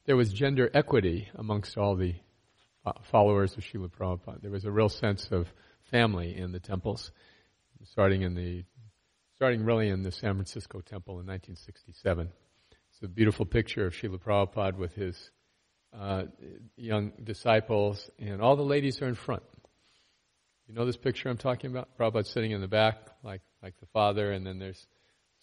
there 0.07 0.17
was 0.17 0.33
gender 0.33 0.71
equity 0.75 1.29
amongst 1.35 1.79
all 1.79 1.97
the 1.97 2.15
followers 3.05 3.57
of 3.57 3.65
Srila 3.65 3.91
Prabhupada. 3.91 4.43
There 4.43 4.51
was 4.51 4.65
a 4.65 4.71
real 4.71 4.89
sense 4.89 5.29
of 5.31 5.49
family 5.91 6.37
in 6.37 6.53
the 6.53 6.61
temples, 6.61 7.11
starting 7.85 8.23
in 8.23 8.35
the, 8.35 8.65
starting 9.37 9.65
really 9.65 9.89
in 9.89 10.03
the 10.03 10.13
San 10.13 10.35
Francisco 10.35 10.81
temple 10.81 11.15
in 11.21 11.27
1967. 11.27 12.29
It's 12.91 13.03
a 13.03 13.09
beautiful 13.09 13.47
picture 13.47 13.87
of 13.87 13.95
Srila 13.95 14.21
Prabhupada 14.21 14.77
with 14.77 14.95
his 14.95 15.31
uh, 15.99 16.25
young 16.77 17.13
disciples, 17.23 18.11
and 18.19 18.43
all 18.43 18.57
the 18.57 18.63
ladies 18.63 19.01
are 19.01 19.09
in 19.09 19.15
front. 19.15 19.43
You 20.67 20.75
know 20.75 20.87
this 20.87 20.97
picture 20.97 21.29
I'm 21.29 21.39
talking 21.39 21.71
about? 21.71 21.89
Prabhupada 21.99 22.27
sitting 22.27 22.51
in 22.51 22.61
the 22.61 22.69
back, 22.69 22.97
like 23.23 23.43
like 23.63 23.75
the 23.81 23.87
father, 23.93 24.33
and 24.33 24.47
then 24.47 24.59
there's 24.59 24.87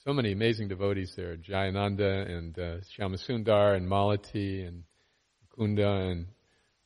so 0.04 0.14
many 0.14 0.32
amazing 0.32 0.68
devotees 0.68 1.14
there: 1.16 1.38
Jayananda 1.38 2.30
and 2.30 2.58
uh, 2.58 2.78
Shyamasundar 2.98 3.76
and 3.76 3.88
Malati 3.88 4.68
and 4.68 4.84
Kunda 5.58 6.12
and 6.12 6.28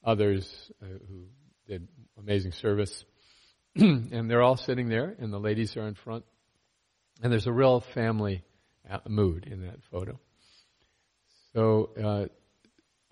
others 0.04 0.72
uh, 0.82 0.86
who 1.08 1.28
did 1.68 1.88
amazing 2.18 2.52
service. 2.52 3.06
and 3.76 4.30
they're 4.30 4.42
all 4.42 4.58
sitting 4.58 4.90
there, 4.90 5.16
and 5.18 5.32
the 5.32 5.40
ladies 5.40 5.78
are 5.78 5.88
in 5.88 5.96
front. 5.96 6.26
And 7.22 7.32
there's 7.32 7.48
a 7.48 7.54
real 7.54 7.80
family 7.80 8.44
mood 9.08 9.48
in 9.50 9.62
that 9.62 9.80
photo. 9.92 10.20
So 11.54 11.90
uh, 12.02 12.26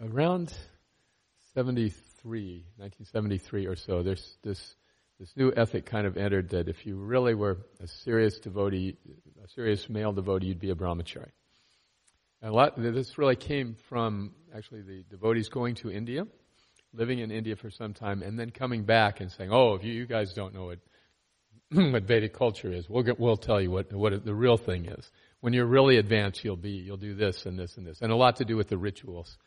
around 0.05 0.53
73, 1.53 2.65
1973 2.77 3.67
or 3.67 3.75
so, 3.77 4.03
there's 4.03 4.37
this 4.43 4.75
this 5.19 5.35
new 5.35 5.53
ethic 5.55 5.85
kind 5.85 6.07
of 6.07 6.17
entered 6.17 6.49
that 6.49 6.67
if 6.67 6.85
you 6.85 6.97
really 6.97 7.35
were 7.35 7.57
a 7.79 7.87
serious 7.87 8.39
devotee, 8.39 8.97
a 9.43 9.47
serious 9.49 9.89
male 9.89 10.11
devotee, 10.11 10.47
you'd 10.47 10.59
be 10.59 10.71
a 10.71 10.75
brahmachari. 10.75 11.29
And 12.41 12.51
a 12.51 12.53
lot, 12.53 12.73
this 12.75 13.17
really 13.17 13.35
came 13.35 13.75
from 13.87 14.31
actually 14.53 14.81
the 14.81 15.03
devotees 15.09 15.49
going 15.49 15.75
to 15.75 15.91
India, 15.91 16.27
living 16.93 17.19
in 17.19 17.31
India 17.31 17.55
for 17.55 17.69
some 17.69 17.93
time, 17.93 18.21
and 18.21 18.37
then 18.37 18.49
coming 18.49 18.83
back 18.83 19.21
and 19.21 19.31
saying, 19.31 19.49
"Oh, 19.51 19.75
if 19.75 19.83
you, 19.83 19.93
you 19.93 20.05
guys 20.05 20.33
don't 20.33 20.53
know 20.53 20.65
what 20.65 20.79
what 21.91 22.03
Vedic 22.03 22.33
culture 22.33 22.71
is, 22.71 22.89
we'll 22.89 23.03
get, 23.03 23.19
we'll 23.19 23.37
tell 23.37 23.61
you 23.61 23.71
what 23.71 23.93
what 23.93 24.25
the 24.25 24.35
real 24.35 24.57
thing 24.57 24.85
is. 24.87 25.09
When 25.39 25.53
you're 25.53 25.65
really 25.65 25.97
advanced, 25.97 26.43
you'll 26.43 26.57
be 26.57 26.71
you'll 26.71 26.97
do 26.97 27.15
this 27.15 27.45
and 27.45 27.57
this 27.57 27.77
and 27.77 27.87
this, 27.87 28.01
and 28.01 28.11
a 28.11 28.15
lot 28.15 28.37
to 28.37 28.45
do 28.45 28.57
with 28.57 28.67
the 28.67 28.77
rituals 28.77 29.37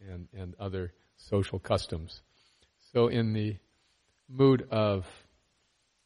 and, 0.00 0.28
and 0.32 0.54
other 0.58 0.92
social 1.16 1.58
customs. 1.58 2.22
So, 2.92 3.08
in 3.08 3.32
the 3.32 3.56
mood 4.28 4.66
of 4.70 5.06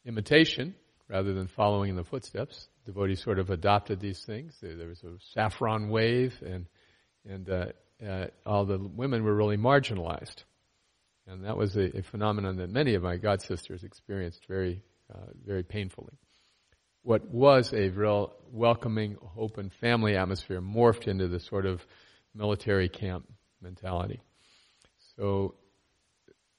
imitation, 0.05 0.75
rather 1.07 1.33
than 1.33 1.47
following 1.47 1.91
in 1.91 1.95
the 1.95 2.03
footsteps, 2.03 2.67
devotees 2.85 3.21
sort 3.21 3.39
of 3.39 3.49
adopted 3.49 3.99
these 3.99 4.23
things. 4.23 4.57
There, 4.61 4.87
was 4.87 5.03
a 5.03 5.15
saffron 5.33 5.89
wave, 5.89 6.33
and 6.45 6.65
and 7.27 7.49
uh, 7.49 7.65
uh, 8.05 8.27
all 8.45 8.65
the 8.65 8.77
women 8.77 9.23
were 9.23 9.35
really 9.35 9.57
marginalized, 9.57 10.43
and 11.27 11.45
that 11.45 11.57
was 11.57 11.75
a, 11.75 11.97
a 11.97 12.01
phenomenon 12.03 12.57
that 12.57 12.69
many 12.69 12.95
of 12.95 13.03
my 13.03 13.17
god 13.17 13.41
sisters 13.41 13.83
experienced 13.83 14.45
very 14.47 14.81
uh, 15.13 15.31
very 15.45 15.63
painfully. 15.63 16.17
What 17.03 17.25
was 17.29 17.73
a 17.73 17.89
real 17.89 18.33
welcoming, 18.49 19.17
open 19.37 19.69
family 19.81 20.15
atmosphere 20.15 20.61
morphed 20.61 21.07
into 21.07 21.27
this 21.27 21.45
sort 21.45 21.65
of 21.65 21.85
military 22.33 22.87
camp 22.87 23.27
mentality. 23.61 24.21
So 25.17 25.55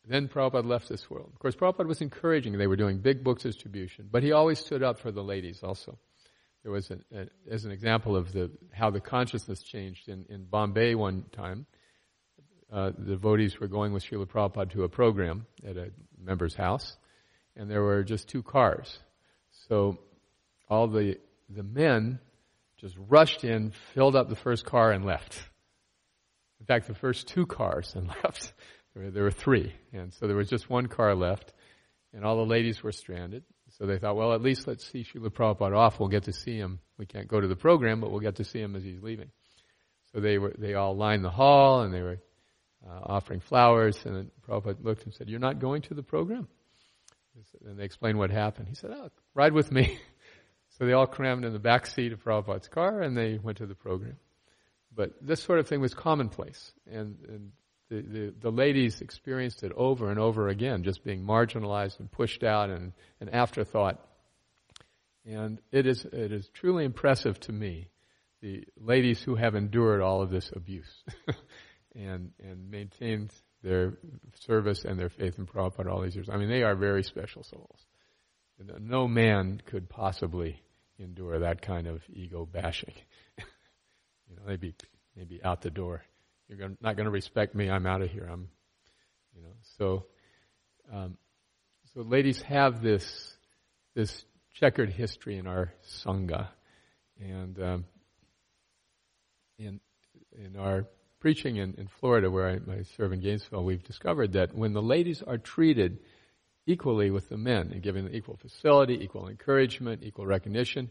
then 0.07 0.29
Prabhupada 0.29 0.67
left 0.67 0.89
this 0.89 1.09
world. 1.11 1.31
Of 1.33 1.39
course, 1.39 1.57
Prabhupada 1.57 1.87
was 1.87 2.01
encouraging. 2.01 2.59
They 2.59 2.67
were 2.67 2.77
doing 2.77 2.99
big 2.99 3.25
book 3.25 3.41
distribution, 3.41 4.09
but 4.11 4.23
he 4.23 4.33
always 4.33 4.59
stood 4.59 4.83
up 4.83 4.99
for 4.99 5.11
the 5.11 5.23
ladies 5.23 5.63
also. 5.63 5.99
There 6.63 6.73
was, 6.73 6.91
a, 6.91 6.99
a, 7.15 7.27
as 7.51 7.65
an 7.65 7.73
example 7.73 8.17
of 8.17 8.33
the, 8.33 8.51
how 8.73 8.91
the 8.91 9.01
consciousness 9.01 9.63
changed 9.63 10.09
in, 10.09 10.25
in 10.29 10.45
Bombay 10.45 10.95
one 10.95 11.25
time, 11.33 11.67
uh, 12.73 12.91
the 12.99 13.13
devotees 13.13 13.61
were 13.61 13.69
going 13.69 13.93
with 13.93 14.05
Srila 14.05 14.27
Prabhupada 14.27 14.73
to 14.73 14.85
a 14.85 14.89
program 14.89 15.47
at 15.65 15.77
a 15.77 15.91
member's 16.19 16.55
house, 16.55 16.97
and 17.57 17.71
there 17.71 17.83
were 17.83 18.03
just 18.03 18.29
two 18.29 18.43
cars. 18.43 18.99
So 19.69 19.99
all 20.69 20.89
the, 20.89 21.19
the 21.49 21.63
men 21.63 22.19
just 22.79 22.97
rushed 23.09 23.45
in, 23.45 23.73
filled 23.93 24.17
up 24.17 24.29
the 24.29 24.37
first 24.37 24.65
car, 24.65 24.91
and 24.91 25.05
left. 25.05 25.41
In 26.61 26.67
fact, 26.67 26.89
the 26.89 26.95
first 26.95 27.29
two 27.29 27.47
cars 27.47 27.95
and 27.95 28.09
left. 28.25 28.55
There 28.95 29.25
were, 29.25 29.31
three. 29.31 29.75
And 29.93 30.13
so 30.15 30.27
there 30.27 30.37
was 30.37 30.49
just 30.49 30.71
one 30.71 30.87
car 30.87 31.15
left, 31.17 31.53
and 32.13 32.25
all 32.25 32.37
the 32.37 32.47
ladies 32.47 32.83
were 32.83 32.93
stranded. 32.93 33.43
So 33.79 33.87
they 33.87 33.99
thought, 33.99 34.15
well, 34.15 34.35
at 34.35 34.41
least 34.41 34.69
let's 34.69 34.87
see 34.87 35.05
Srila 35.05 35.31
Prabhupada 35.31 35.77
off. 35.77 35.99
We'll 35.99 36.09
get 36.09 36.25
to 36.25 36.33
see 36.33 36.57
him. 36.57 36.79
We 36.97 37.07
can't 37.07 37.27
go 37.27 37.41
to 37.41 37.49
the 37.49 37.57
program, 37.57 38.01
but 38.01 38.13
we'll 38.13 38.21
get 38.21 38.37
to 38.37 38.45
see 38.45 38.61
him 38.61 38.77
as 38.77 38.85
he's 38.85 39.03
leaving. 39.03 39.31
So 40.13 40.21
they 40.21 40.39
were, 40.39 40.55
they 40.57 40.75
all 40.75 40.97
lined 40.97 41.25
the 41.25 41.31
hall 41.31 41.83
and 41.83 41.93
they 41.93 42.03
were 42.03 42.19
uh, 42.87 43.01
offering 43.03 43.41
flowers. 43.41 43.99
And 44.05 44.15
then 44.15 44.31
Prabhupada 44.49 44.85
looked 44.85 45.05
and 45.05 45.15
said, 45.15 45.29
"You're 45.29 45.41
not 45.41 45.59
going 45.59 45.83
to 45.83 45.95
the 45.95 46.05
program." 46.05 46.47
And 47.67 47.77
they 47.77 47.85
explained 47.85 48.19
what 48.19 48.31
happened. 48.31 48.69
He 48.69 48.77
said, 48.77 48.93
"Oh, 48.93 49.09
ride 49.35 49.55
with 49.55 49.73
me." 49.73 49.99
so 50.79 50.87
they 50.87 50.93
all 50.93 51.09
crammed 51.09 51.45
in 51.45 51.53
the 51.53 51.59
back 51.59 51.87
seat 51.87 52.13
of 52.13 52.23
Prabhupada's 52.23 52.69
car 52.69 53.01
and 53.01 53.17
they 53.17 53.39
went 53.43 53.59
to 53.59 53.67
the 53.67 53.75
program. 53.75 54.19
but 54.95 55.15
this 55.21 55.43
sort 55.43 55.59
of 55.59 55.67
thing 55.67 55.81
was 55.81 55.95
commonplace, 55.95 56.73
and, 56.87 57.17
and 57.29 57.51
the, 57.91 58.01
the, 58.01 58.35
the 58.41 58.51
ladies 58.51 59.01
experienced 59.01 59.63
it 59.63 59.73
over 59.77 60.11
and 60.11 60.19
over 60.19 60.49
again, 60.49 60.83
just 60.83 61.05
being 61.05 61.25
marginalized 61.25 62.01
and 62.01 62.11
pushed 62.11 62.43
out 62.43 62.71
and 62.71 62.93
an 63.21 63.29
afterthought. 63.29 64.01
And 65.27 65.61
it 65.71 65.87
is, 65.87 66.05
it 66.05 66.33
is 66.33 66.49
truly 66.55 66.85
impressive 66.85 67.39
to 67.41 67.53
me, 67.53 67.89
the 68.43 68.65
ladies 68.79 69.23
who 69.23 69.37
have 69.37 69.55
endured 69.55 70.01
all 70.01 70.23
of 70.23 70.31
this 70.31 70.51
abuse 70.55 71.03
and, 71.95 72.33
and 72.43 72.71
maintained 72.71 73.33
their 73.63 73.95
service 74.41 74.85
and 74.85 74.99
their 74.99 75.09
faith 75.09 75.39
in 75.39 75.47
Prabhupada 75.47 75.91
all 75.91 76.03
these 76.03 76.15
years. 76.15 76.29
I 76.31 76.37
mean, 76.37 76.51
they 76.51 76.63
are 76.63 76.75
very 76.75 77.03
special 77.03 77.43
souls. 77.43 77.81
Uh, 78.61 78.75
no 78.81 79.09
man 79.09 79.61
could 79.67 79.89
possibly 79.89 80.61
endure 80.99 81.41
that 81.41 81.63
kind 81.63 81.87
of 81.87 82.03
ego 82.13 82.47
bashing. 82.47 82.95
you 83.39 84.37
know, 84.37 84.43
they'd 84.47 84.61
be, 84.61 84.75
they'd 85.17 85.29
be 85.29 85.43
out 85.43 85.63
the 85.63 85.71
door. 85.71 86.05
You're 86.49 86.59
gonna, 86.59 86.77
not 86.81 86.97
going 86.97 87.07
to 87.07 87.11
respect 87.11 87.55
me. 87.55 87.71
I'm 87.71 87.87
out 87.87 88.03
of 88.03 88.11
here. 88.11 88.29
I'm, 88.31 88.49
you 89.35 89.43
know. 89.43 89.55
So, 89.79 90.07
um, 90.93 91.17
so 91.95 92.03
ladies 92.03 92.43
have 92.43 92.83
this 92.83 93.37
this 93.95 94.25
checkered 94.55 94.91
history 94.91 95.39
in 95.39 95.47
our 95.47 95.73
sangha, 96.05 96.49
and 97.19 97.59
um, 97.61 97.85
in 99.59 99.81
in 100.37 100.57
our 100.57 100.87
preaching 101.21 101.57
in, 101.57 101.75
in 101.79 101.89
Florida, 101.89 102.31
where 102.31 102.49
I, 102.49 102.73
I 102.73 102.83
serve 102.97 103.15
in 103.15 103.21
Gainesville, 103.21 103.65
we've 103.65 103.83
discovered 103.83 104.33
that 104.35 104.55
when 104.55 104.75
the 104.75 104.83
ladies 104.83 105.23
are 105.23 105.39
treated 105.39 106.01
equally 106.67 107.11
with 107.11 107.31
the 107.31 107.39
men 107.39 107.71
and 107.73 107.83
given 107.83 108.15
equal 108.15 108.37
facility, 108.37 109.03
equal 109.03 109.29
encouragement, 109.29 110.03
equal 110.03 110.27
recognition, 110.27 110.91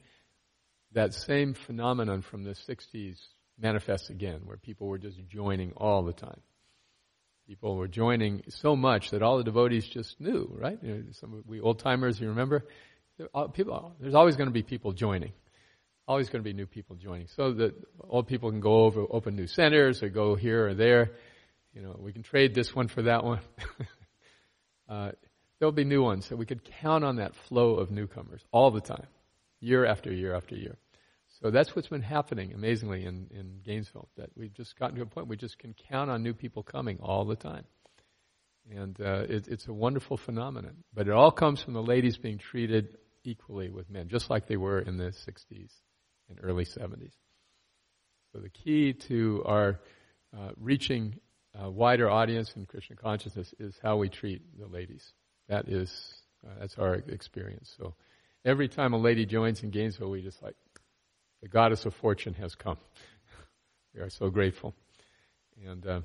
that 0.93 1.13
same 1.13 1.53
phenomenon 1.53 2.21
from 2.21 2.43
the 2.43 2.51
60s 2.51 3.17
manifests 3.59 4.09
again, 4.09 4.41
where 4.45 4.57
people 4.57 4.87
were 4.87 4.97
just 4.97 5.17
joining 5.27 5.71
all 5.73 6.03
the 6.03 6.13
time. 6.13 6.41
People 7.47 7.75
were 7.75 7.87
joining 7.87 8.43
so 8.47 8.75
much 8.75 9.11
that 9.11 9.21
all 9.21 9.37
the 9.37 9.43
devotees 9.43 9.85
just 9.85 10.19
knew, 10.19 10.49
right? 10.57 10.79
You 10.81 10.93
know, 10.93 11.03
some 11.11 11.43
we 11.45 11.59
old 11.59 11.79
timers, 11.79 12.19
you 12.19 12.29
remember? 12.29 12.65
People, 13.53 13.95
there's 13.99 14.15
always 14.15 14.37
going 14.37 14.47
to 14.47 14.53
be 14.53 14.63
people 14.63 14.93
joining 14.93 15.33
always 16.07 16.29
going 16.29 16.43
to 16.43 16.47
be 16.47 16.53
new 16.53 16.65
people 16.65 16.95
joining. 16.95 17.27
So 17.27 17.53
that 17.53 17.73
old 18.09 18.27
people 18.27 18.51
can 18.51 18.59
go 18.59 18.83
over, 18.83 19.05
open 19.09 19.35
new 19.35 19.47
centers 19.47 20.03
or 20.03 20.09
go 20.09 20.35
here 20.35 20.67
or 20.67 20.73
there. 20.73 21.11
You 21.73 21.81
know, 21.81 21.95
we 21.97 22.13
can 22.13 22.23
trade 22.23 22.53
this 22.53 22.75
one 22.75 22.87
for 22.87 23.03
that 23.03 23.23
one. 23.23 23.39
uh, 24.89 25.11
there'll 25.59 25.71
be 25.71 25.85
new 25.85 26.03
ones. 26.03 26.25
So 26.25 26.35
we 26.35 26.45
could 26.45 26.63
count 26.81 27.03
on 27.03 27.17
that 27.17 27.35
flow 27.35 27.75
of 27.75 27.89
newcomers 27.89 28.41
all 28.51 28.71
the 28.71 28.81
time, 28.81 29.07
year 29.59 29.85
after 29.85 30.11
year 30.13 30.35
after 30.35 30.55
year. 30.55 30.77
So 31.43 31.51
that's 31.51 31.75
what's 31.75 31.89
been 31.89 32.01
happening 32.01 32.53
amazingly 32.53 33.03
in, 33.03 33.27
in 33.29 33.59
Gainesville, 33.65 34.07
that 34.15 34.29
we've 34.33 34.53
just 34.53 34.79
gotten 34.79 34.95
to 34.95 35.01
a 35.01 35.05
point 35.05 35.27
we 35.27 35.35
just 35.35 35.59
can 35.59 35.75
count 35.89 36.09
on 36.09 36.23
new 36.23 36.33
people 36.33 36.63
coming 36.63 36.99
all 37.01 37.25
the 37.25 37.35
time. 37.35 37.65
And 38.71 38.97
uh, 39.01 39.25
it, 39.27 39.49
it's 39.49 39.67
a 39.67 39.73
wonderful 39.73 40.15
phenomenon. 40.15 40.85
But 40.93 41.09
it 41.09 41.13
all 41.13 41.31
comes 41.31 41.61
from 41.61 41.73
the 41.73 41.83
ladies 41.83 42.15
being 42.15 42.37
treated 42.37 42.97
equally 43.25 43.69
with 43.69 43.89
men, 43.89 44.07
just 44.07 44.29
like 44.29 44.47
they 44.47 44.55
were 44.55 44.79
in 44.79 44.95
the 44.95 45.11
60s 45.27 45.71
and 46.29 46.39
early 46.41 46.63
70s. 46.63 47.11
So 48.31 48.39
the 48.39 48.49
key 48.49 48.93
to 49.09 49.43
our 49.45 49.81
uh, 50.33 50.51
reaching 50.57 51.19
a 51.59 51.69
wider 51.69 52.09
audience 52.09 52.53
in 52.55 52.65
Krishna 52.67 52.95
consciousness 52.95 53.53
is 53.59 53.77
how 53.83 53.97
we 53.97 54.07
treat 54.07 54.41
the 54.57 54.67
ladies. 54.67 55.11
That 55.49 55.67
is, 55.67 55.91
uh, 56.47 56.53
that's 56.61 56.77
our 56.77 56.93
experience. 56.93 57.75
So 57.77 57.95
every 58.45 58.69
time 58.69 58.93
a 58.93 58.97
lady 58.97 59.25
joins 59.25 59.61
in 59.61 59.71
Gainesville, 59.71 60.09
we 60.09 60.21
just 60.21 60.41
like, 60.41 60.55
the 61.43 61.49
goddess 61.49 61.85
of 61.85 61.93
fortune 61.93 62.33
has 62.35 62.55
come. 62.55 62.77
we 63.93 63.99
are 63.99 64.09
so 64.09 64.29
grateful. 64.29 64.73
And 65.67 65.85
uh, 65.85 66.01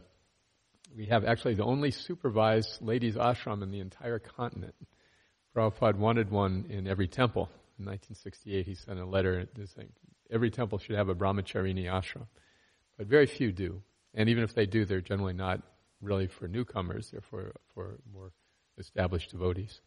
we 0.96 1.06
have 1.06 1.24
actually 1.24 1.54
the 1.54 1.64
only 1.64 1.92
supervised 1.92 2.82
ladies 2.82 3.14
ashram 3.14 3.62
in 3.62 3.70
the 3.70 3.78
entire 3.78 4.18
continent. 4.18 4.74
Prabhupada 5.56 5.96
wanted 5.96 6.32
one 6.32 6.66
in 6.68 6.88
every 6.88 7.06
temple. 7.06 7.48
In 7.78 7.84
1968, 7.84 8.66
he 8.66 8.74
sent 8.74 8.98
a 8.98 9.06
letter 9.06 9.46
saying, 9.76 9.92
every 10.28 10.50
temple 10.50 10.78
should 10.78 10.96
have 10.96 11.08
a 11.08 11.14
brahmacharini 11.14 11.84
ashram. 11.84 12.26
But 12.96 13.06
very 13.06 13.26
few 13.26 13.52
do. 13.52 13.80
And 14.14 14.28
even 14.28 14.42
if 14.42 14.56
they 14.56 14.66
do, 14.66 14.84
they're 14.84 15.00
generally 15.00 15.34
not 15.34 15.62
really 16.00 16.26
for 16.26 16.48
newcomers, 16.48 17.12
they're 17.12 17.20
for, 17.20 17.54
for 17.74 18.00
more 18.12 18.32
established 18.76 19.30
devotees. 19.30 19.80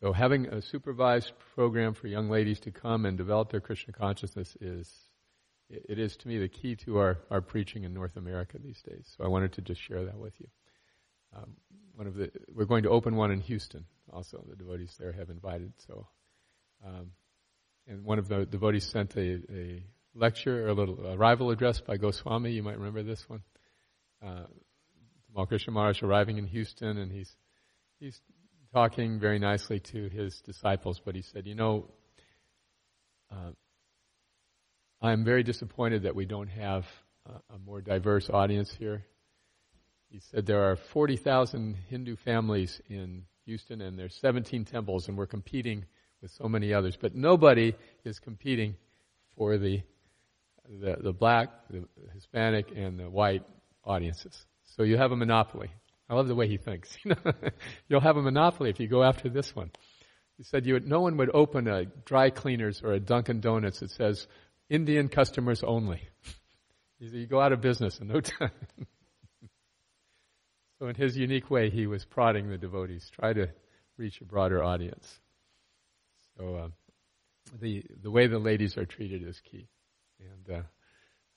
So 0.00 0.12
having 0.12 0.46
a 0.46 0.62
supervised 0.62 1.32
program 1.54 1.94
for 1.94 2.06
young 2.06 2.30
ladies 2.30 2.60
to 2.60 2.70
come 2.70 3.04
and 3.04 3.18
develop 3.18 3.50
their 3.50 3.60
Krishna 3.60 3.92
consciousness 3.92 4.56
is, 4.60 4.92
it 5.68 5.98
is 5.98 6.16
to 6.18 6.28
me 6.28 6.38
the 6.38 6.48
key 6.48 6.76
to 6.84 6.98
our, 6.98 7.18
our 7.30 7.40
preaching 7.40 7.84
in 7.84 7.92
North 7.92 8.16
America 8.16 8.58
these 8.58 8.80
days. 8.82 9.12
So 9.16 9.24
I 9.24 9.28
wanted 9.28 9.54
to 9.54 9.62
just 9.62 9.80
share 9.82 10.04
that 10.04 10.18
with 10.18 10.34
you. 10.38 10.46
Um, 11.36 11.54
one 11.94 12.06
of 12.06 12.14
the, 12.14 12.30
we're 12.54 12.64
going 12.64 12.84
to 12.84 12.90
open 12.90 13.16
one 13.16 13.32
in 13.32 13.40
Houston 13.40 13.84
also. 14.12 14.44
The 14.48 14.56
devotees 14.56 14.94
there 14.98 15.12
have 15.12 15.30
invited. 15.30 15.72
So 15.86 16.06
um, 16.86 17.10
and 17.86 18.04
one 18.04 18.18
of 18.18 18.28
the 18.28 18.44
devotees 18.44 18.84
sent 18.84 19.16
a, 19.16 19.40
a 19.50 19.82
lecture 20.14 20.66
or 20.66 20.68
a 20.68 20.74
little 20.74 21.14
arrival 21.14 21.50
address 21.50 21.80
by 21.80 21.96
Goswami. 21.96 22.52
You 22.52 22.62
might 22.62 22.78
remember 22.78 23.02
this 23.02 23.28
one. 23.28 23.42
Uh, 24.24 24.44
Krishna 25.46 25.72
Maharaj 25.72 26.02
arriving 26.02 26.38
in 26.38 26.46
Houston, 26.46 26.98
and 26.98 27.12
he's 27.12 27.30
he's 28.00 28.20
talking 28.72 29.18
very 29.18 29.38
nicely 29.38 29.80
to 29.80 30.08
his 30.08 30.40
disciples. 30.40 31.00
But 31.04 31.14
he 31.14 31.22
said, 31.22 31.46
"You 31.46 31.54
know, 31.54 31.90
uh, 33.30 33.52
I'm 35.00 35.24
very 35.24 35.42
disappointed 35.42 36.02
that 36.02 36.14
we 36.14 36.26
don't 36.26 36.48
have 36.48 36.86
a, 37.26 37.54
a 37.54 37.58
more 37.58 37.80
diverse 37.80 38.30
audience 38.30 38.72
here." 38.72 39.04
He 40.10 40.20
said 40.20 40.46
there 40.46 40.70
are 40.70 40.76
40,000 40.76 41.76
Hindu 41.90 42.16
families 42.16 42.80
in 42.88 43.24
Houston, 43.44 43.80
and 43.82 43.98
there's 43.98 44.14
17 44.16 44.64
temples, 44.64 45.08
and 45.08 45.18
we're 45.18 45.26
competing 45.26 45.84
with 46.22 46.30
so 46.30 46.48
many 46.48 46.72
others. 46.72 46.96
But 46.96 47.14
nobody 47.14 47.74
is 48.04 48.18
competing 48.18 48.76
for 49.36 49.58
the, 49.58 49.82
the, 50.68 50.96
the 51.00 51.12
black, 51.12 51.50
the 51.70 51.86
Hispanic, 52.14 52.70
and 52.74 52.98
the 52.98 53.10
white 53.10 53.42
audiences. 53.84 54.46
So 54.76 54.82
you 54.82 54.96
have 54.96 55.12
a 55.12 55.16
monopoly. 55.16 55.70
I 56.08 56.14
love 56.14 56.28
the 56.28 56.34
way 56.34 56.48
he 56.48 56.56
thinks. 56.56 56.96
You'll 57.88 58.00
have 58.00 58.16
a 58.16 58.22
monopoly 58.22 58.70
if 58.70 58.80
you 58.80 58.88
go 58.88 59.02
after 59.02 59.28
this 59.28 59.54
one. 59.54 59.70
He 60.38 60.44
said 60.44 60.66
would, 60.66 60.86
no 60.86 61.00
one 61.00 61.16
would 61.16 61.30
open 61.34 61.66
a 61.66 61.84
dry 61.84 62.30
cleaners 62.30 62.80
or 62.82 62.92
a 62.92 63.00
Dunkin' 63.00 63.40
Donuts 63.40 63.80
that 63.80 63.90
says 63.90 64.26
Indian 64.70 65.08
customers 65.08 65.62
only. 65.62 66.00
He 67.00 67.06
said 67.06 67.20
you 67.20 67.26
go 67.28 67.40
out 67.40 67.52
of 67.52 67.60
business 67.60 68.00
in 68.00 68.08
no 68.08 68.20
time. 68.20 68.50
so 70.80 70.88
in 70.88 70.96
his 70.96 71.16
unique 71.16 71.48
way, 71.48 71.70
he 71.70 71.86
was 71.86 72.04
prodding 72.04 72.50
the 72.50 72.58
devotees, 72.58 73.08
try 73.14 73.32
to 73.32 73.50
reach 73.96 74.20
a 74.20 74.24
broader 74.24 74.64
audience. 74.64 75.20
So 76.36 76.56
uh, 76.56 76.68
the 77.60 77.84
the 78.02 78.10
way 78.10 78.26
the 78.26 78.40
ladies 78.40 78.76
are 78.76 78.84
treated 78.84 79.22
is 79.26 79.40
key, 79.40 79.68
and 80.18 80.56
uh, 80.56 80.62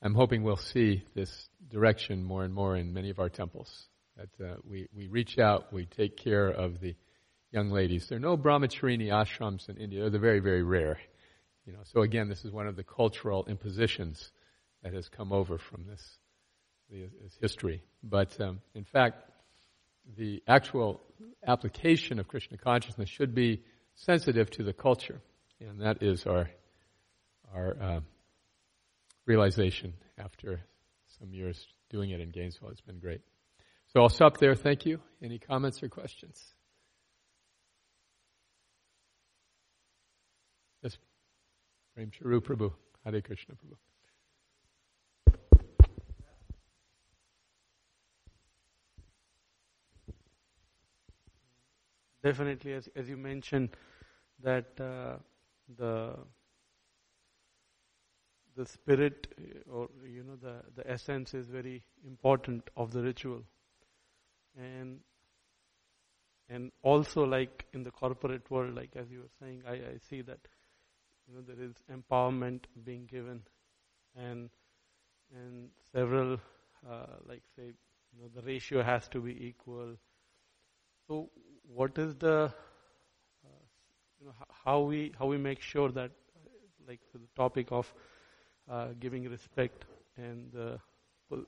I'm 0.01 0.15
hoping 0.15 0.41
we'll 0.41 0.57
see 0.57 1.03
this 1.13 1.47
direction 1.69 2.23
more 2.23 2.43
and 2.43 2.53
more 2.53 2.75
in 2.75 2.91
many 2.91 3.11
of 3.11 3.19
our 3.19 3.29
temples. 3.29 3.87
That 4.17 4.45
uh, 4.45 4.55
we 4.63 4.87
we 4.95 5.07
reach 5.07 5.39
out, 5.39 5.71
we 5.71 5.85
take 5.85 6.17
care 6.17 6.47
of 6.47 6.79
the 6.79 6.95
young 7.51 7.71
ladies. 7.71 8.07
There 8.07 8.17
are 8.17 8.21
no 8.21 8.37
brahmacharini 8.37 9.07
ashrams 9.07 9.69
in 9.69 9.77
India; 9.77 10.09
they're 10.09 10.19
very 10.19 10.39
very 10.39 10.63
rare. 10.63 10.99
You 11.65 11.73
know, 11.73 11.79
so 11.83 12.01
again, 12.01 12.27
this 12.27 12.43
is 12.43 12.51
one 12.51 12.67
of 12.67 12.75
the 12.75 12.83
cultural 12.83 13.45
impositions 13.45 14.31
that 14.83 14.93
has 14.93 15.07
come 15.09 15.31
over 15.31 15.57
from 15.57 15.85
this, 15.87 16.17
this 16.89 17.37
history. 17.39 17.83
But 18.01 18.39
um, 18.41 18.61
in 18.73 18.83
fact, 18.83 19.29
the 20.17 20.41
actual 20.47 21.01
application 21.45 22.19
of 22.19 22.27
Krishna 22.27 22.57
consciousness 22.57 23.09
should 23.09 23.35
be 23.35 23.61
sensitive 23.95 24.49
to 24.51 24.63
the 24.63 24.73
culture, 24.73 25.21
and 25.59 25.81
that 25.81 26.01
is 26.01 26.25
our 26.25 26.49
our 27.53 27.77
uh, 27.81 27.99
realization 29.25 29.93
after 30.17 30.61
some 31.19 31.33
years 31.33 31.67
doing 31.89 32.09
it 32.09 32.19
in 32.19 32.29
Gainesville. 32.29 32.69
It's 32.69 32.81
been 32.81 32.99
great. 32.99 33.21
So 33.93 34.01
I'll 34.01 34.09
stop 34.09 34.37
there. 34.37 34.55
Thank 34.55 34.85
you. 34.85 35.01
Any 35.21 35.37
comments 35.37 35.83
or 35.83 35.89
questions? 35.89 36.41
Yes, 40.81 40.97
Prem 41.93 42.09
Charu 42.09 42.39
Prabhu. 42.39 42.71
Hare 43.03 43.21
Krishna 43.21 43.55
Prabhu. 43.55 43.75
Definitely, 52.23 52.73
as, 52.73 52.87
as 52.95 53.09
you 53.09 53.17
mentioned, 53.17 53.69
that 54.41 54.79
uh, 54.79 55.17
the 55.77 56.15
the 58.55 58.65
spirit 58.65 59.27
or 59.69 59.89
you 60.05 60.23
know 60.23 60.35
the 60.35 60.61
the 60.75 60.89
essence 60.89 61.33
is 61.33 61.47
very 61.47 61.83
important 62.05 62.69
of 62.77 62.91
the 62.93 63.01
ritual 63.01 63.43
and 64.57 64.99
and 66.49 66.71
also 66.83 67.23
like 67.23 67.65
in 67.73 67.83
the 67.83 67.91
corporate 67.91 68.49
world 68.51 68.75
like 68.75 68.95
as 68.95 69.09
you 69.09 69.19
were 69.19 69.33
saying 69.39 69.61
i 69.67 69.73
i 69.73 69.97
see 70.09 70.21
that 70.21 70.39
you 71.27 71.35
know 71.35 71.41
there 71.41 71.63
is 71.65 71.75
empowerment 71.91 72.61
being 72.83 73.05
given 73.05 73.41
and 74.15 74.49
and 75.35 75.69
several, 75.93 76.33
uh, 76.89 77.05
like 77.27 77.41
say, 77.55 77.63
you 77.63 78.21
know, 78.21 78.27
the 78.35 78.41
ratio 78.41 78.83
has 78.83 79.07
to 79.09 79.21
be 79.21 79.31
equal. 79.47 79.95
So, 81.07 81.29
what 81.73 81.97
is 81.97 82.15
the, 82.15 82.45
uh, 82.45 83.61
you 84.19 84.27
know, 84.27 84.33
how 84.65 84.81
we 84.81 85.13
how 85.17 85.27
we 85.27 85.37
make 85.37 85.61
sure 85.61 85.89
that, 85.91 86.11
like 86.87 86.99
the 87.13 87.19
topic 87.35 87.67
of 87.71 87.93
uh, 88.69 88.89
giving 88.99 89.29
respect 89.29 89.85
and 90.17 90.51
the 90.51 90.79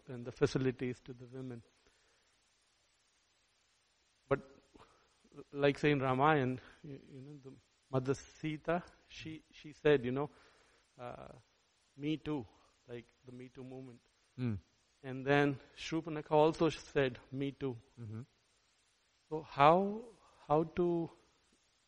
and 0.08 0.26
the 0.26 0.32
facilities 0.32 0.99
to 1.06 1.14
the 1.14 1.26
women. 1.34 1.62
But 4.30 4.39
like 5.51 5.77
say 5.79 5.91
in 5.91 5.99
Ramayana, 5.99 6.57
you, 6.84 6.99
you 7.13 7.21
know, 7.21 7.38
the 7.43 7.51
Mother 7.91 8.13
Sita, 8.13 8.81
she 9.07 9.41
she 9.51 9.73
said, 9.73 10.03
you 10.05 10.11
know, 10.11 10.29
uh, 10.99 11.31
me 11.97 12.17
too, 12.17 12.45
like 12.89 13.05
the 13.25 13.31
Me 13.31 13.49
Too 13.53 13.63
movement. 13.63 13.99
Mm. 14.39 14.57
And 15.03 15.25
then 15.25 15.57
Shurpanakha 15.77 16.31
also 16.31 16.69
said, 16.69 17.19
me 17.31 17.51
too. 17.51 17.75
Mm-hmm. 18.01 18.21
So 19.29 19.45
how 19.49 20.01
how 20.47 20.63
to, 20.75 21.09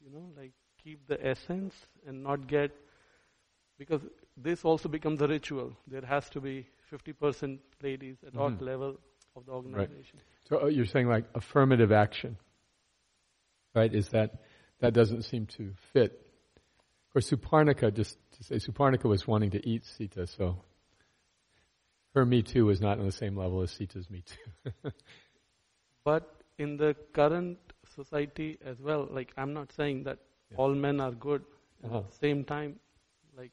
you 0.03 0.09
know, 0.11 0.31
like 0.37 0.51
keep 0.81 1.07
the 1.07 1.23
essence 1.25 1.75
and 2.05 2.23
not 2.23 2.47
get 2.47 2.71
because 3.77 4.01
this 4.37 4.63
also 4.65 4.89
becomes 4.89 5.21
a 5.21 5.27
ritual. 5.27 5.73
There 5.87 6.01
has 6.01 6.29
to 6.31 6.41
be 6.41 6.67
50% 6.91 7.59
ladies 7.81 8.17
at 8.25 8.35
all 8.37 8.51
Mhm. 8.51 8.61
level 8.61 8.99
of 9.35 9.45
the 9.45 9.51
organization. 9.51 10.19
So 10.49 10.63
uh, 10.63 10.65
you're 10.67 10.85
saying 10.85 11.07
like 11.07 11.25
affirmative 11.35 11.91
action, 11.91 12.37
right? 13.75 13.93
Is 13.93 14.09
that 14.09 14.41
that 14.79 14.93
doesn't 14.93 15.23
seem 15.23 15.45
to 15.57 15.73
fit? 15.93 16.11
Of 17.07 17.13
course, 17.13 17.29
Suparnika, 17.31 17.93
just 17.93 18.17
to 18.37 18.43
say, 18.43 18.55
Suparnika 18.55 19.05
was 19.05 19.27
wanting 19.27 19.51
to 19.51 19.67
eat 19.69 19.85
Sita, 19.85 20.27
so 20.27 20.63
her 22.13 22.25
Me 22.25 22.41
Too 22.41 22.65
was 22.65 22.81
not 22.81 22.99
on 22.99 23.05
the 23.05 23.11
same 23.11 23.37
level 23.37 23.61
as 23.61 23.71
Sita's 23.71 24.09
Me 24.09 24.21
Too. 24.25 24.91
But 26.03 26.29
in 26.59 26.77
the 26.77 26.95
current 27.13 27.57
society 27.95 28.57
as 28.63 28.79
well, 28.79 29.07
like 29.09 29.33
I'm 29.37 29.53
not 29.53 29.71
saying 29.73 30.03
that 30.03 30.19
Yeah. 30.51 30.57
all 30.57 30.75
men 30.75 30.99
are 30.99 31.11
good. 31.11 31.43
Uh-huh. 31.83 31.97
At 31.97 32.11
the 32.11 32.17
same 32.17 32.43
time, 32.43 32.79
like 33.37 33.51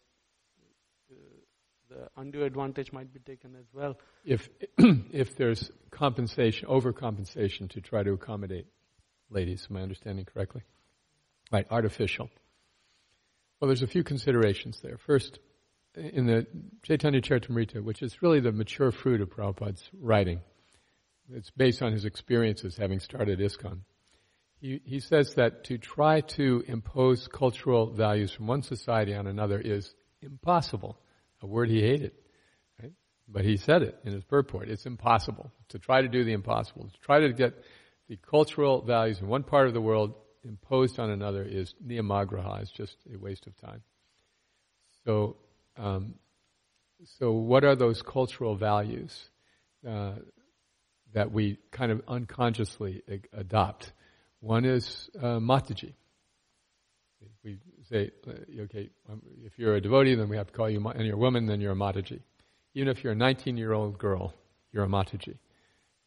uh, 1.10 1.14
the 1.88 2.08
undue 2.20 2.44
advantage 2.44 2.92
might 2.92 3.12
be 3.12 3.20
taken 3.20 3.56
as 3.56 3.66
well. 3.72 3.96
if 4.24 4.48
if 5.22 5.34
there's 5.36 5.70
compensation, 5.90 6.68
overcompensation 6.68 7.70
to 7.70 7.80
try 7.80 8.02
to 8.02 8.12
accommodate 8.12 8.66
ladies, 9.32 9.66
am 9.70 9.76
I 9.76 9.82
understanding 9.82 10.24
correctly? 10.24 10.62
Right, 11.50 11.66
artificial. 11.70 12.30
Well, 13.60 13.68
there's 13.68 13.82
a 13.82 13.86
few 13.86 14.04
considerations 14.04 14.80
there. 14.82 14.98
First, 14.98 15.38
in 15.94 16.26
the 16.26 16.46
Chaitanya 16.82 17.20
Charitamrita, 17.20 17.82
which 17.82 18.02
is 18.02 18.22
really 18.22 18.40
the 18.40 18.52
mature 18.52 18.90
fruit 18.90 19.20
of 19.20 19.30
Prabhupada's 19.30 19.82
writing, 20.00 20.40
it's 21.32 21.50
based 21.50 21.82
on 21.82 21.92
his 21.92 22.04
experiences 22.04 22.76
having 22.76 23.00
started 23.00 23.38
ISKCON. 23.38 23.80
He, 24.60 24.80
he 24.84 25.00
says 25.00 25.34
that 25.34 25.64
to 25.64 25.78
try 25.78 26.20
to 26.20 26.64
impose 26.66 27.28
cultural 27.28 27.92
values 27.92 28.32
from 28.32 28.46
one 28.46 28.62
society 28.62 29.14
on 29.14 29.26
another 29.26 29.60
is 29.60 29.94
impossible. 30.20 30.98
A 31.42 31.46
word 31.46 31.68
he 31.68 31.80
hated. 31.80 32.12
But 33.28 33.44
he 33.44 33.56
said 33.56 33.82
it 33.82 33.98
in 34.04 34.12
his 34.12 34.24
purport. 34.24 34.68
It's 34.68 34.86
impossible 34.86 35.50
to 35.70 35.78
try 35.78 36.02
to 36.02 36.08
do 36.08 36.24
the 36.24 36.32
impossible. 36.32 36.84
To 36.84 37.00
try 37.00 37.20
to 37.20 37.32
get 37.32 37.54
the 38.08 38.16
cultural 38.16 38.82
values 38.82 39.20
in 39.20 39.28
one 39.28 39.42
part 39.42 39.68
of 39.68 39.74
the 39.74 39.80
world 39.80 40.14
imposed 40.44 40.98
on 40.98 41.10
another 41.10 41.42
is 41.42 41.74
niyamagraha. 41.86 42.62
It's 42.62 42.70
just 42.70 42.96
a 43.12 43.18
waste 43.18 43.46
of 43.46 43.56
time. 43.56 43.82
So, 45.04 45.36
um, 45.76 46.14
so 47.18 47.32
what 47.32 47.64
are 47.64 47.74
those 47.74 48.02
cultural 48.02 48.56
values 48.56 49.30
uh, 49.88 50.14
that 51.14 51.32
we 51.32 51.58
kind 51.70 51.92
of 51.92 52.02
unconsciously 52.08 53.02
ag- 53.08 53.28
adopt? 53.32 53.92
One 54.40 54.64
is 54.64 55.10
uh, 55.18 55.38
Mataji. 55.38 55.94
We 57.44 57.58
say, 57.88 58.10
uh, 58.26 58.62
okay, 58.62 58.90
um, 59.10 59.22
if 59.44 59.58
you're 59.58 59.74
a 59.74 59.80
devotee, 59.80 60.14
then 60.14 60.28
we 60.28 60.36
have 60.36 60.48
to 60.48 60.52
call 60.52 60.70
you, 60.70 60.80
ma- 60.80 60.90
and 60.90 61.04
you're 61.06 61.16
a 61.16 61.18
woman, 61.18 61.46
then 61.46 61.60
you're 61.60 61.72
a 61.72 61.76
Mataji. 61.76 62.20
Even 62.74 62.88
if 62.88 63.02
you're 63.02 63.12
a 63.12 63.16
19-year-old 63.16 63.98
girl, 63.98 64.32
you're 64.72 64.84
a 64.84 64.88
Mataji. 64.88 65.36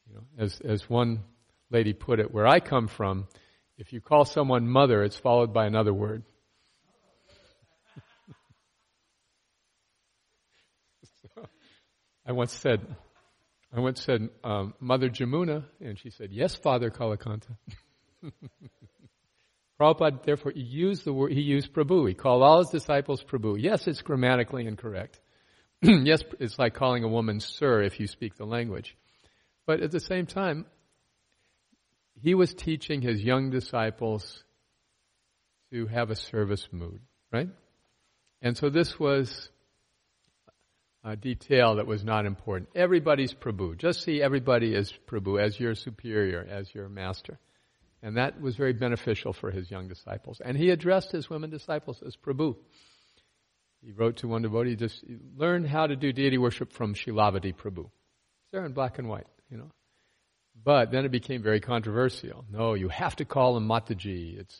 You 0.07 0.15
know, 0.15 0.23
as 0.37 0.59
as 0.61 0.89
one 0.89 1.23
lady 1.69 1.93
put 1.93 2.19
it, 2.19 2.33
where 2.33 2.47
I 2.47 2.59
come 2.59 2.87
from, 2.87 3.27
if 3.77 3.93
you 3.93 4.01
call 4.01 4.25
someone 4.25 4.67
mother, 4.67 5.03
it's 5.03 5.17
followed 5.17 5.53
by 5.53 5.65
another 5.65 5.93
word. 5.93 6.23
I 12.25 12.31
once 12.31 12.53
said, 12.53 12.95
I 13.75 13.79
once 13.81 14.01
said, 14.01 14.29
um, 14.43 14.73
Mother 14.79 15.09
Jamuna, 15.09 15.65
and 15.81 15.99
she 15.99 16.09
said, 16.09 16.31
Yes, 16.31 16.55
Father 16.55 16.89
Kalakanta. 16.89 17.57
Prabhupada, 19.79 20.23
therefore, 20.23 20.53
he 20.55 20.61
used 20.61 21.03
the 21.03 21.11
word, 21.11 21.33
he 21.33 21.41
used 21.41 21.73
Prabhu. 21.73 22.07
He 22.07 22.13
called 22.13 22.43
all 22.43 22.59
his 22.59 22.69
disciples 22.69 23.21
Prabhu. 23.23 23.57
Yes, 23.59 23.87
it's 23.87 24.01
grammatically 24.01 24.65
incorrect. 24.65 25.19
yes, 25.81 26.23
it's 26.39 26.57
like 26.57 26.73
calling 26.73 27.03
a 27.03 27.09
woman 27.09 27.41
sir 27.41 27.81
if 27.81 27.99
you 27.99 28.07
speak 28.07 28.35
the 28.35 28.45
language. 28.45 28.95
But 29.67 29.81
at 29.81 29.91
the 29.91 29.99
same 29.99 30.25
time, 30.25 30.65
he 32.25 32.33
was 32.33 32.55
teaching 32.55 33.03
his 33.03 33.21
young 33.21 33.51
disciples 33.51 34.43
to 35.71 35.85
have 35.85 36.09
a 36.09 36.15
service 36.15 36.67
mood, 36.71 36.99
right? 37.31 37.49
And 38.41 38.57
so 38.57 38.71
this 38.71 38.99
was 38.99 39.51
a 41.03 41.15
detail 41.15 41.75
that 41.75 41.85
was 41.85 42.03
not 42.03 42.25
important. 42.25 42.69
Everybody's 42.73 43.35
Prabhu. 43.35 43.77
Just 43.77 44.01
see 44.01 44.23
everybody 44.23 44.73
as 44.73 44.91
Prabhu, 45.05 45.39
as 45.39 45.59
your 45.59 45.75
superior, 45.75 46.43
as 46.49 46.73
your 46.73 46.89
master. 46.89 47.37
And 48.01 48.17
that 48.17 48.41
was 48.41 48.55
very 48.55 48.73
beneficial 48.73 49.31
for 49.31 49.51
his 49.51 49.69
young 49.69 49.87
disciples. 49.87 50.41
And 50.43 50.57
he 50.57 50.71
addressed 50.71 51.11
his 51.11 51.29
women 51.29 51.51
disciples 51.51 52.01
as 52.03 52.15
Prabhu. 52.15 52.55
He 53.83 53.91
wrote 53.91 54.17
to 54.17 54.27
one 54.27 54.41
devotee, 54.41 54.75
just 54.75 55.03
learn 55.37 55.63
how 55.63 55.85
to 55.85 55.95
do 55.95 56.11
deity 56.11 56.39
worship 56.39 56.73
from 56.73 56.95
Shilavati 56.95 57.55
Prabhu. 57.55 57.85
It's 57.85 58.51
there 58.51 58.65
in 58.65 58.73
black 58.73 58.97
and 58.97 59.07
white, 59.07 59.27
you 59.51 59.57
know. 59.57 59.69
But 60.63 60.91
then 60.91 61.05
it 61.05 61.11
became 61.11 61.43
very 61.43 61.59
controversial. 61.59 62.45
No, 62.49 62.73
you 62.73 62.89
have 62.89 63.15
to 63.17 63.25
call 63.25 63.57
him 63.57 63.67
Mataji. 63.67 64.39
It's 64.39 64.57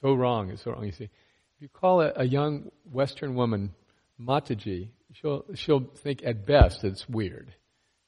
so 0.00 0.14
wrong. 0.14 0.50
It's 0.50 0.62
so 0.62 0.72
wrong. 0.72 0.84
You 0.84 0.92
see, 0.92 1.04
if 1.04 1.60
you 1.60 1.68
call 1.68 2.00
a, 2.00 2.12
a 2.16 2.24
young 2.24 2.70
Western 2.90 3.34
woman 3.34 3.74
Mataji, 4.20 4.88
she'll 5.12 5.44
she'll 5.54 5.84
think 6.02 6.22
at 6.24 6.46
best 6.46 6.84
it's 6.84 7.08
weird 7.08 7.52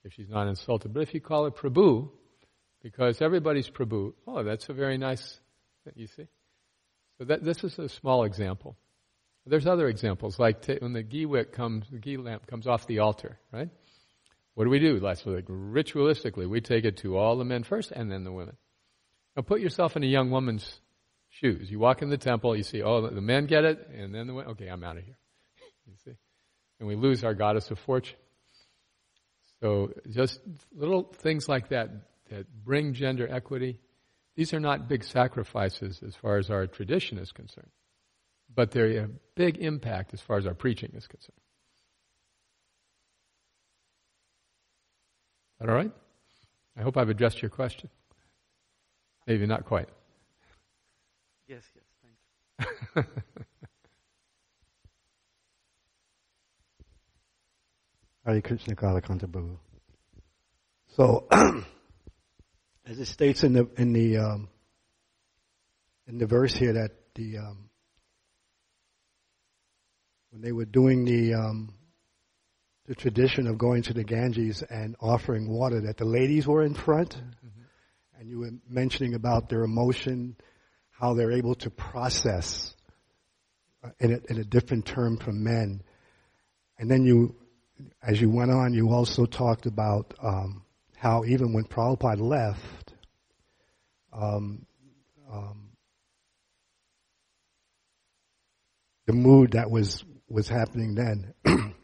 if 0.05 0.13
she's 0.13 0.29
not 0.29 0.47
insulted. 0.49 0.95
But 0.95 1.01
if 1.01 1.15
you 1.15 1.21
call 1.21 1.45
her 1.45 1.51
Prabhu, 1.51 2.11
because 2.83 3.21
everybody's 3.21 3.69
Prabhu, 3.69 4.13
oh, 4.27 4.43
that's 4.45 4.69
a 4.69 4.73
very 4.73 4.99
nice. 4.99 5.41
thing, 5.85 5.95
You 5.97 6.07
see, 6.07 6.27
so 7.19 7.25
that 7.25 7.45
this 7.45 7.65
is 7.65 7.79
a 7.79 7.89
small 7.89 8.25
example. 8.25 8.77
There's 9.49 9.67
other 9.67 9.89
examples, 9.89 10.41
like 10.41 10.63
t- 10.63 10.79
when 10.81 10.93
the 10.93 11.05
ghee 11.05 11.27
wick 11.27 11.53
comes, 11.53 11.89
the 11.91 11.99
ghee 11.99 12.17
lamp 12.17 12.49
comes 12.49 12.67
off 12.67 12.87
the 12.89 12.99
altar, 12.99 13.39
right? 13.53 13.69
What 14.57 14.65
do 14.65 14.71
we 14.71 14.79
do? 14.79 14.99
So 14.99 15.31
like 15.31 15.45
ritualistically, 15.49 16.49
we 16.49 16.63
take 16.63 16.87
it 16.87 16.97
to 16.99 17.19
all 17.19 17.37
the 17.37 17.45
men 17.45 17.63
first 17.63 17.93
and 17.93 18.11
then 18.11 18.25
the 18.25 18.33
women. 18.33 18.57
Now 19.37 19.43
put 19.43 19.61
yourself 19.61 19.97
in 19.97 20.03
a 20.03 20.07
young 20.07 20.31
woman's 20.31 20.81
shoes. 21.29 21.71
You 21.71 21.79
walk 21.79 22.01
in 22.01 22.09
the 22.09 22.17
temple, 22.17 22.57
you 22.57 22.63
see, 22.63 22.83
oh, 22.83 23.07
the 23.07 23.21
men 23.21 23.45
get 23.45 23.65
it, 23.65 23.87
and 23.95 24.15
then 24.15 24.27
the 24.27 24.33
women, 24.33 24.53
okay, 24.53 24.69
I'm 24.69 24.83
out 24.83 24.97
of 24.97 25.05
here. 25.05 25.19
you 25.87 25.93
see? 26.03 26.17
And 26.81 26.89
we 26.89 26.97
lose 26.97 27.23
our 27.23 27.35
goddess 27.35 27.71
of 27.71 27.79
fortune. 27.81 28.17
So 29.61 29.93
just 30.09 30.41
little 30.75 31.03
things 31.03 31.51
like 31.51 31.69
that 31.69 31.91
that 32.31 32.47
bring 32.65 32.95
gender 32.95 33.29
equity. 33.31 33.79
These 34.37 34.55
are 34.55 34.61
not 34.61 34.89
big 34.89 35.05
sacrifices 35.05 36.01
as 36.03 36.15
far 36.15 36.39
as 36.39 36.49
our 36.49 36.67
tradition 36.67 37.19
is 37.19 37.31
concerned, 37.31 37.71
but 38.55 38.71
they're 38.71 39.05
a 39.05 39.09
big 39.35 39.59
impact 39.59 40.15
as 40.15 40.23
far 40.23 40.39
as 40.39 40.47
our 40.47 40.55
preaching 40.55 40.93
is 40.95 41.07
concerned. 41.07 41.41
That 45.59 45.69
all 45.69 45.75
right? 45.75 45.93
I 46.77 46.83
hope 46.83 46.97
I've 46.97 47.09
addressed 47.09 47.41
your 47.43 47.51
question. 47.51 47.89
Maybe 49.27 49.47
not 49.47 49.65
quite. 49.65 49.89
Yes, 51.49 51.63
yes, 51.75 51.85
thank 52.95 53.07
you. 53.07 53.13
Hare 58.25 58.41
Krishna 58.41 58.75
Kalakanta 58.75 59.27
Prabhu. 59.27 59.57
So, 60.97 61.29
as 62.87 62.99
it 62.99 63.07
states 63.07 63.45
in 63.45 63.53
the 63.53 63.69
in 63.77 63.93
the 63.93 64.17
um, 64.19 64.49
in 66.09 66.19
the 66.19 66.27
verse 66.27 66.55
here 66.55 66.73
that 66.73 66.91
the 67.15 67.39
um, 67.39 67.71
when 70.31 70.43
they 70.43 70.53
were 70.53 70.65
doing 70.65 71.05
the 71.05 71.35
um, 71.35 71.73
the 72.87 72.95
tradition 72.95 73.47
of 73.47 73.59
going 73.59 73.83
to 73.83 73.93
the 73.93 74.05
Ganges 74.05 74.63
and 74.63 74.97
offering 75.01 75.49
water, 75.49 75.81
that 75.83 75.97
the 75.97 76.05
ladies 76.05 76.47
were 76.47 76.63
in 76.63 76.75
front, 76.75 77.21
and 78.19 78.29
you 78.29 78.39
were 78.41 78.53
mentioning 78.69 79.15
about 79.15 79.49
their 79.49 79.63
emotion, 79.63 80.37
how 80.91 81.15
they're 81.15 81.33
able 81.33 81.55
to 81.57 81.71
process 81.71 82.75
uh, 83.85 83.91
in 83.99 84.13
a, 84.13 84.33
in 84.33 84.39
a 84.41 84.45
different 84.45 84.87
term 84.87 85.17
from 85.17 85.43
men, 85.43 85.83
and 86.79 86.91
then 86.91 87.05
you 87.05 87.35
as 88.03 88.21
you 88.21 88.31
went 88.31 88.51
on, 88.51 88.73
you 88.73 88.91
also 88.91 89.27
talked 89.27 89.67
about 89.67 90.15
um, 90.23 90.65
how 90.97 91.25
even 91.25 91.53
when 91.53 91.65
Prabhupada 91.65 92.21
left, 92.21 92.95
um, 94.13 94.65
um, 95.31 95.71
the 99.07 99.13
mood 99.13 99.53
that 99.53 99.71
was 99.71 100.05
was 100.29 100.49
happening 100.49 100.95
then. 100.95 101.35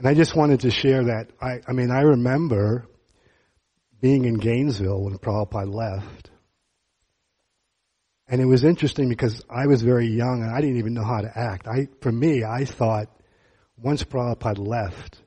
and 0.00 0.08
I 0.08 0.14
just 0.14 0.34
wanted 0.34 0.60
to 0.60 0.70
share 0.70 1.04
that. 1.04 1.28
I, 1.42 1.60
I 1.68 1.72
mean, 1.72 1.90
I 1.90 2.00
remember 2.00 2.86
being 4.00 4.24
in 4.24 4.38
Gainesville 4.38 5.02
when 5.02 5.18
Prabhupada 5.18 5.70
left. 5.70 6.30
And 8.26 8.40
it 8.40 8.46
was 8.46 8.64
interesting 8.64 9.10
because 9.10 9.44
I 9.50 9.66
was 9.66 9.82
very 9.82 10.06
young 10.06 10.42
and 10.42 10.50
I 10.50 10.62
didn't 10.62 10.78
even 10.78 10.94
know 10.94 11.04
how 11.04 11.20
to 11.20 11.30
act. 11.36 11.68
I, 11.68 11.88
for 12.00 12.10
me, 12.10 12.44
I 12.44 12.64
thought 12.64 13.08
once 13.76 14.02
Prabhupada 14.02 14.66
left, 14.66 15.20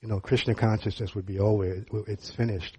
you 0.00 0.08
know, 0.08 0.18
Krishna 0.18 0.56
consciousness 0.56 1.14
would 1.14 1.26
be 1.26 1.38
over. 1.38 1.84
It's 2.08 2.28
finished. 2.28 2.78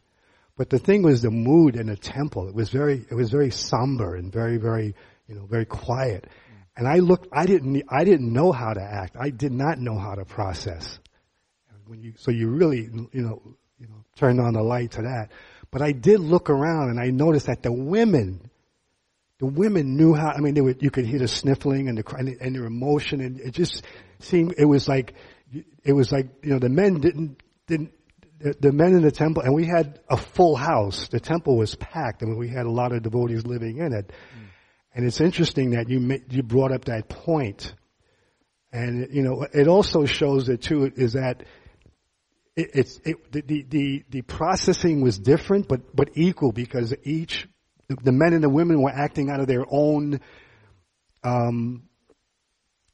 But 0.57 0.69
the 0.69 0.77
thing 0.77 1.03
was 1.03 1.21
the 1.21 1.31
mood 1.31 1.77
in 1.77 1.87
the 1.87 1.95
temple. 1.95 2.49
It 2.49 2.53
was 2.53 2.69
very, 2.69 3.05
it 3.09 3.15
was 3.15 3.29
very 3.29 3.49
somber 3.49 4.17
and 4.17 4.29
very, 4.29 4.57
very, 4.57 4.93
you 5.29 5.35
know, 5.35 5.45
very 5.45 5.65
quiet. 5.65 6.27
And 6.75 6.85
I 6.85 6.97
looked, 6.97 7.29
I 7.31 7.45
didn't, 7.45 7.83
I 7.87 8.03
didn't 8.03 8.33
know 8.33 8.51
how 8.51 8.73
to 8.73 8.81
act. 8.81 9.15
I 9.17 9.29
did 9.29 9.53
not 9.53 9.79
know 9.79 9.97
how 9.97 10.15
to 10.15 10.25
process. 10.25 10.99
When 11.87 12.01
you, 12.01 12.13
so 12.17 12.31
you 12.31 12.49
really, 12.49 12.89
you 13.11 13.21
know, 13.21 13.41
you 13.79 13.87
know, 13.87 14.03
turned 14.15 14.39
on 14.39 14.53
the 14.53 14.61
light 14.61 14.91
to 14.91 15.03
that. 15.03 15.31
But 15.71 15.81
I 15.81 15.91
did 15.91 16.19
look 16.19 16.49
around 16.49 16.89
and 16.89 16.99
I 16.99 17.09
noticed 17.09 17.47
that 17.47 17.63
the 17.63 17.71
women, 17.71 18.49
the 19.39 19.45
women 19.47 19.97
knew 19.97 20.13
how, 20.13 20.29
I 20.29 20.39
mean, 20.39 20.53
they 20.53 20.61
were, 20.61 20.75
you 20.79 20.91
could 20.91 21.05
hear 21.05 21.19
the 21.19 21.27
sniffling 21.27 21.89
and 21.89 21.97
the, 21.97 22.15
and, 22.15 22.29
and 22.29 22.55
their 22.55 22.65
emotion 22.65 23.21
and 23.21 23.39
it 23.39 23.51
just 23.51 23.83
seemed, 24.19 24.55
it 24.57 24.65
was 24.65 24.87
like, 24.87 25.13
it 25.83 25.93
was 25.93 26.11
like, 26.11 26.27
you 26.43 26.51
know, 26.51 26.59
the 26.59 26.69
men 26.69 26.99
didn't, 26.99 27.41
didn't, 27.67 27.91
the, 28.43 28.55
the 28.59 28.71
men 28.73 28.93
in 28.93 29.01
the 29.01 29.11
temple, 29.11 29.41
and 29.43 29.53
we 29.53 29.65
had 29.65 29.99
a 30.09 30.17
full 30.17 30.55
house. 30.55 31.07
The 31.07 31.19
temple 31.19 31.57
was 31.57 31.75
packed. 31.75 32.23
I 32.23 32.25
mean, 32.25 32.37
we 32.37 32.49
had 32.49 32.65
a 32.65 32.71
lot 32.71 32.91
of 32.91 33.01
devotees 33.01 33.45
living 33.45 33.77
in 33.77 33.93
it. 33.93 34.07
Mm. 34.09 34.47
And 34.95 35.05
it's 35.05 35.21
interesting 35.21 35.71
that 35.71 35.89
you 35.89 36.19
you 36.29 36.43
brought 36.43 36.73
up 36.73 36.85
that 36.85 37.07
point, 37.07 37.73
and 38.71 39.07
you 39.11 39.23
know 39.23 39.47
it 39.53 39.67
also 39.67 40.05
shows 40.05 40.47
that 40.47 40.61
too 40.61 40.91
is 40.95 41.13
that 41.13 41.45
it, 42.55 42.69
it's 42.73 42.99
it, 43.03 43.31
the, 43.31 43.65
the 43.69 44.03
the 44.09 44.21
processing 44.21 45.01
was 45.01 45.17
different 45.17 45.67
but 45.67 45.95
but 45.95 46.09
equal 46.15 46.51
because 46.51 46.93
each 47.03 47.47
the 47.87 48.11
men 48.11 48.33
and 48.33 48.43
the 48.43 48.49
women 48.49 48.81
were 48.81 48.91
acting 48.91 49.29
out 49.29 49.39
of 49.39 49.47
their 49.47 49.65
own 49.69 50.19
um 51.23 51.83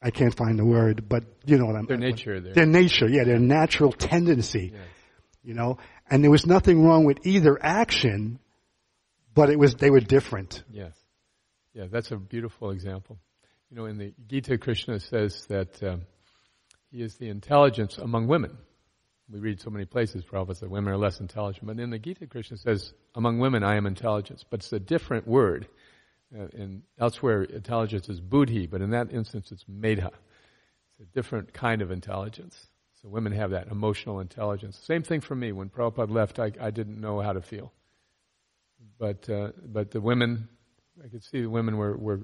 I 0.02 0.12
can't 0.12 0.36
find 0.36 0.58
the 0.58 0.66
word 0.66 1.08
but 1.10 1.24
you 1.46 1.58
know 1.58 1.66
what 1.66 1.76
I'm 1.76 1.86
their 1.86 1.98
nature 1.98 2.40
their, 2.40 2.54
their 2.54 2.66
nature 2.66 3.08
yeah 3.08 3.24
their 3.24 3.40
natural 3.40 3.92
tendency 3.92 4.72
yes. 4.74 4.82
you 5.44 5.54
know 5.54 5.78
and 6.10 6.24
there 6.24 6.32
was 6.32 6.46
nothing 6.46 6.84
wrong 6.84 7.06
with 7.06 7.26
either 7.26 7.58
action 7.62 8.40
but 9.34 9.50
it 9.50 9.60
was 9.60 9.76
they 9.76 9.90
were 9.90 10.00
different 10.00 10.64
yes 10.72 10.94
yeah, 11.74 11.86
that's 11.90 12.12
a 12.12 12.18
beautiful 12.18 12.72
example. 12.72 13.20
You 13.70 13.78
know, 13.78 13.86
in 13.86 13.98
the 13.98 14.14
Gita, 14.28 14.58
Krishna 14.58 15.00
says 15.00 15.46
that 15.48 15.82
um, 15.84 16.02
he 16.92 17.02
is 17.02 17.16
the 17.16 17.30
intelligence 17.30 17.98
among 17.98 18.28
women. 18.28 18.58
We 19.32 19.40
read 19.40 19.62
so 19.62 19.70
many 19.70 19.86
places, 19.86 20.24
Prabhupada 20.24 20.58
said 20.58 20.70
women 20.70 20.92
are 20.92 20.98
less 20.98 21.20
intelligent. 21.20 21.68
But 21.68 21.80
in 21.80 21.92
the 21.92 22.00
Gita, 22.00 22.26
Krishna 22.28 22.58
says, 22.58 22.94
among 23.14 23.40
women 23.40 23.64
I 23.64 23.76
am 23.76 23.86
intelligence. 23.86 24.44
But 24.50 24.62
it's 24.62 24.74
a 24.74 24.80
different 24.80 25.28
word. 25.28 25.68
Uh, 26.36 26.48
and 26.54 26.84
elsewhere, 27.00 27.44
intelligence 27.44 28.10
is 28.10 28.20
buddhi, 28.20 28.68
but 28.68 28.82
in 28.82 28.92
that 28.92 29.12
instance, 29.12 29.52
it's 29.52 29.64
medha. 29.66 30.12
It's 30.92 31.02
a 31.02 31.14
different 31.14 31.54
kind 31.54 31.82
of 31.82 31.92
intelligence. 31.92 32.58
So 33.02 33.10
women 33.10 33.32
have 33.34 33.52
that 33.52 33.68
emotional 33.68 34.20
intelligence. 34.20 34.80
Same 34.86 35.04
thing 35.04 35.22
for 35.22 35.36
me. 35.36 35.52
When 35.52 35.70
Prabhupada 35.70 36.12
left, 36.12 36.40
I, 36.40 36.52
I 36.60 36.72
didn't 36.72 37.00
know 37.00 37.22
how 37.22 37.34
to 37.34 37.42
feel. 37.42 37.72
But, 38.98 39.30
uh, 39.30 39.52
but 39.64 39.92
the 39.92 40.02
women 40.02 40.50
I 41.04 41.08
could 41.08 41.24
see 41.24 41.42
the 41.42 41.50
women 41.50 41.78
were, 41.78 41.96
were 41.96 42.20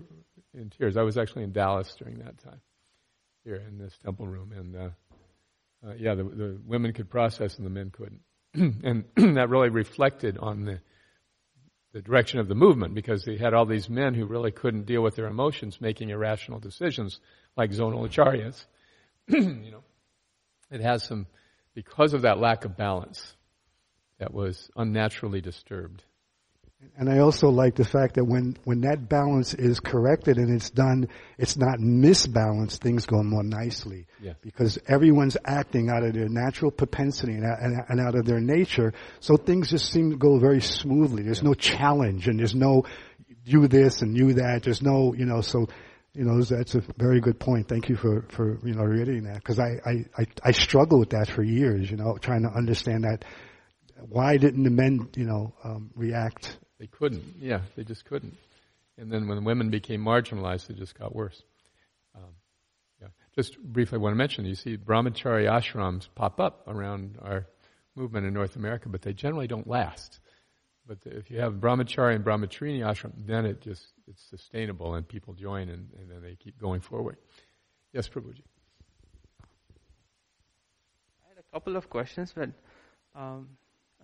in 0.54 0.70
tears. 0.70 0.98
I 0.98 1.04
was 1.04 1.18
actually 1.18 1.44
in 1.44 1.52
Dallas 1.52 1.96
during 1.98 2.20
that 2.20 2.38
time, 2.40 2.62
here 3.44 3.64
in 3.68 3.78
this 3.78 3.98
temple 4.04 4.28
room, 4.28 4.52
and 4.52 4.76
uh, 4.76 4.90
uh, 5.86 5.94
yeah, 5.98 6.16
the, 6.16 6.24
the 6.24 6.62
women 6.66 6.94
could 6.94 7.10
process 7.10 7.58
and 7.58 7.66
the 7.66 7.70
men 7.70 7.92
couldn't, 7.92 8.22
and 8.84 9.06
that 9.38 9.50
really 9.50 9.70
reflected 9.70 10.38
on 10.38 10.66
the 10.66 10.80
the 11.96 12.02
direction 12.02 12.42
of 12.42 12.50
the 12.50 12.56
movement 12.56 12.94
because 12.94 13.24
they 13.24 13.38
had 13.38 13.54
all 13.54 13.66
these 13.66 13.90
men 13.90 14.14
who 14.14 14.26
really 14.26 14.52
couldn't 14.52 14.86
deal 14.86 15.02
with 15.02 15.16
their 15.16 15.28
emotions, 15.28 15.80
making 15.80 16.10
irrational 16.10 16.60
decisions 16.60 17.22
like 17.56 17.72
zonal 17.72 18.06
acharyas. 18.06 18.66
you 19.30 19.72
know, 19.72 19.84
it 20.70 20.82
has 20.82 21.04
some 21.06 21.26
because 21.74 22.14
of 22.14 22.24
that 22.24 22.38
lack 22.38 22.66
of 22.66 22.76
balance 22.76 23.34
that 24.20 24.34
was 24.34 24.70
unnaturally 24.76 25.40
disturbed. 25.40 26.04
And 26.98 27.10
I 27.10 27.20
also 27.20 27.50
like 27.50 27.76
the 27.76 27.84
fact 27.84 28.16
that 28.16 28.24
when, 28.24 28.58
when 28.64 28.82
that 28.82 29.10
balance 29.10 29.54
is 29.54 29.82
corrected 29.82 30.38
and 30.38 30.54
it's 30.54 30.70
done, 30.70 31.10
it's 31.38 31.58
not 31.58 31.80
misbalanced, 31.80 32.78
things 32.78 33.06
go 33.06 33.22
more 33.22 33.44
nicely. 33.44 34.08
Yes. 34.22 34.36
Because 34.42 34.80
everyone's 34.88 35.36
acting 35.44 35.90
out 35.90 36.04
of 36.04 36.14
their 36.14 36.30
natural 36.30 36.72
propensity 36.72 37.34
and, 37.34 37.44
and, 37.44 37.84
and, 37.90 38.00
out 38.00 38.16
of 38.16 38.26
their 38.26 38.40
nature, 38.40 38.94
so 39.20 39.36
things 39.36 39.72
just 39.72 39.92
seem 39.92 40.12
to 40.12 40.18
go 40.18 40.40
very 40.40 40.62
smoothly. 40.62 41.24
There's 41.24 41.44
no 41.44 41.54
challenge 41.54 42.30
and 42.30 42.40
there's 42.40 42.56
no 42.56 42.86
you 43.44 43.68
this 43.68 44.02
and 44.02 44.16
you 44.16 44.34
that. 44.36 44.64
There's 44.64 44.82
no, 44.82 45.14
you 45.14 45.26
know, 45.26 45.42
so, 45.42 45.68
you 46.14 46.24
know, 46.24 46.42
that's 46.42 46.76
a 46.76 46.84
very 46.98 47.20
good 47.20 47.40
point. 47.40 47.68
Thank 47.68 47.90
you 47.90 47.98
for, 47.98 48.26
for, 48.30 48.60
you 48.66 48.74
know, 48.74 48.84
reading 48.84 49.24
that. 49.24 49.44
Cause 49.44 49.60
I, 49.60 49.80
I, 49.86 50.06
I, 50.18 50.26
I 50.46 50.52
struggle 50.52 51.00
with 51.00 51.10
that 51.10 51.30
for 51.30 51.44
years, 51.44 51.92
you 51.92 51.98
know, 51.98 52.18
trying 52.18 52.44
to 52.44 52.50
understand 52.50 53.04
that 53.04 53.26
why 54.08 54.38
didn't 54.38 54.64
the 54.64 54.70
men, 54.70 55.10
you 55.16 55.26
know, 55.26 55.54
um, 55.64 55.92
react 55.96 56.58
they 56.80 56.88
couldn't. 56.88 57.24
Yeah, 57.40 57.62
they 57.76 57.84
just 57.84 58.06
couldn't. 58.06 58.36
And 58.98 59.12
then 59.12 59.28
when 59.28 59.44
women 59.44 59.70
became 59.70 60.04
marginalized, 60.04 60.70
it 60.70 60.78
just 60.78 60.98
got 60.98 61.16
worse. 61.16 61.42
Um, 62.16 62.34
yeah. 63.02 63.08
Just 63.36 63.58
briefly, 63.60 63.98
I 63.98 64.02
want 64.02 64.14
to 64.14 64.18
mention, 64.18 64.46
you 64.46 64.56
see 64.56 64.78
brahmachari 64.78 65.46
ashrams 65.46 66.08
pop 66.16 66.40
up 66.40 66.68
around 66.68 67.18
our 67.22 67.46
movement 67.96 68.26
in 68.26 68.34
North 68.34 68.56
America, 68.56 68.90
but 68.90 69.02
they 69.02 69.14
generally 69.14 69.48
don't 69.48 69.68
last. 69.68 70.20
But 70.88 71.00
if 71.06 71.32
you 71.32 71.40
have 71.40 71.54
brahmachari 71.54 72.16
and 72.16 72.24
brahmacharini 72.24 72.80
ashram, 72.82 73.12
then 73.26 73.46
it 73.46 73.62
just 73.62 73.84
it's 74.08 74.22
sustainable 74.30 74.94
and 74.96 75.08
people 75.08 75.34
join 75.34 75.70
and, 75.70 75.90
and 76.00 76.10
then 76.10 76.22
they 76.22 76.36
keep 76.36 76.60
going 76.60 76.82
forward. 76.82 77.18
Yes, 77.92 78.08
Prabhuji. 78.08 78.44
I 81.24 81.30
had 81.30 81.40
a 81.40 81.54
couple 81.54 81.76
of 81.76 81.90
questions, 81.90 82.34
but 82.36 82.50
um, 83.16 83.50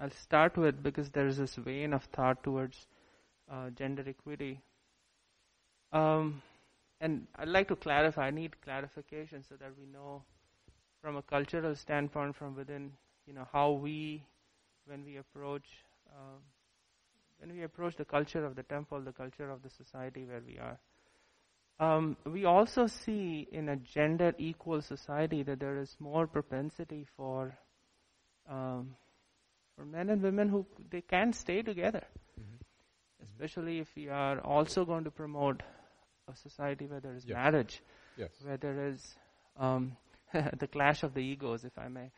I'll 0.01 0.09
start 0.09 0.57
with 0.57 0.81
because 0.81 1.11
there 1.11 1.27
is 1.27 1.37
this 1.37 1.53
vein 1.55 1.93
of 1.93 2.03
thought 2.05 2.43
towards 2.43 2.87
uh, 3.51 3.69
gender 3.69 4.03
equity. 4.07 4.59
Um, 5.93 6.41
and 6.99 7.27
I'd 7.35 7.49
like 7.49 7.67
to 7.67 7.75
clarify, 7.75 8.27
I 8.27 8.31
need 8.31 8.59
clarification 8.61 9.43
so 9.47 9.55
that 9.57 9.73
we 9.77 9.85
know 9.85 10.23
from 11.01 11.17
a 11.17 11.21
cultural 11.21 11.75
standpoint 11.75 12.35
from 12.35 12.55
within, 12.55 12.93
you 13.27 13.33
know, 13.33 13.47
how 13.53 13.71
we, 13.71 14.23
when 14.87 15.05
we 15.05 15.17
approach, 15.17 15.67
uh, 16.09 16.39
when 17.39 17.55
we 17.55 17.61
approach 17.61 17.95
the 17.95 18.05
culture 18.05 18.43
of 18.43 18.55
the 18.55 18.63
temple, 18.63 19.01
the 19.01 19.11
culture 19.11 19.51
of 19.51 19.61
the 19.61 19.69
society 19.69 20.25
where 20.25 20.41
we 20.43 20.57
are. 20.57 20.79
Um, 21.79 22.17
we 22.25 22.45
also 22.45 22.87
see 22.87 23.47
in 23.51 23.69
a 23.69 23.75
gender 23.75 24.33
equal 24.39 24.81
society 24.81 25.43
that 25.43 25.59
there 25.59 25.77
is 25.77 25.95
more 25.99 26.25
propensity 26.25 27.05
for 27.15 27.55
um, 28.49 28.95
for 29.81 29.87
men 29.87 30.09
and 30.09 30.21
women 30.21 30.47
who 30.49 30.65
they 30.91 31.01
can 31.01 31.33
stay 31.33 31.61
together. 31.63 32.03
Mm-hmm. 32.39 33.23
Especially 33.23 33.79
if 33.79 33.87
we 33.95 34.09
are 34.09 34.39
also 34.39 34.85
going 34.85 35.05
to 35.05 35.11
promote 35.11 35.63
a 36.31 36.35
society 36.35 36.85
where 36.85 36.99
there 36.99 37.15
is 37.15 37.25
yes. 37.25 37.35
marriage, 37.35 37.81
yes. 38.17 38.29
where 38.43 38.57
there 38.57 38.89
is 38.89 39.15
um, 39.57 39.97
the 40.59 40.67
clash 40.67 41.01
of 41.03 41.13
the 41.15 41.21
egos, 41.21 41.63
if 41.63 41.77
I 41.79 41.87
may. 41.87 42.11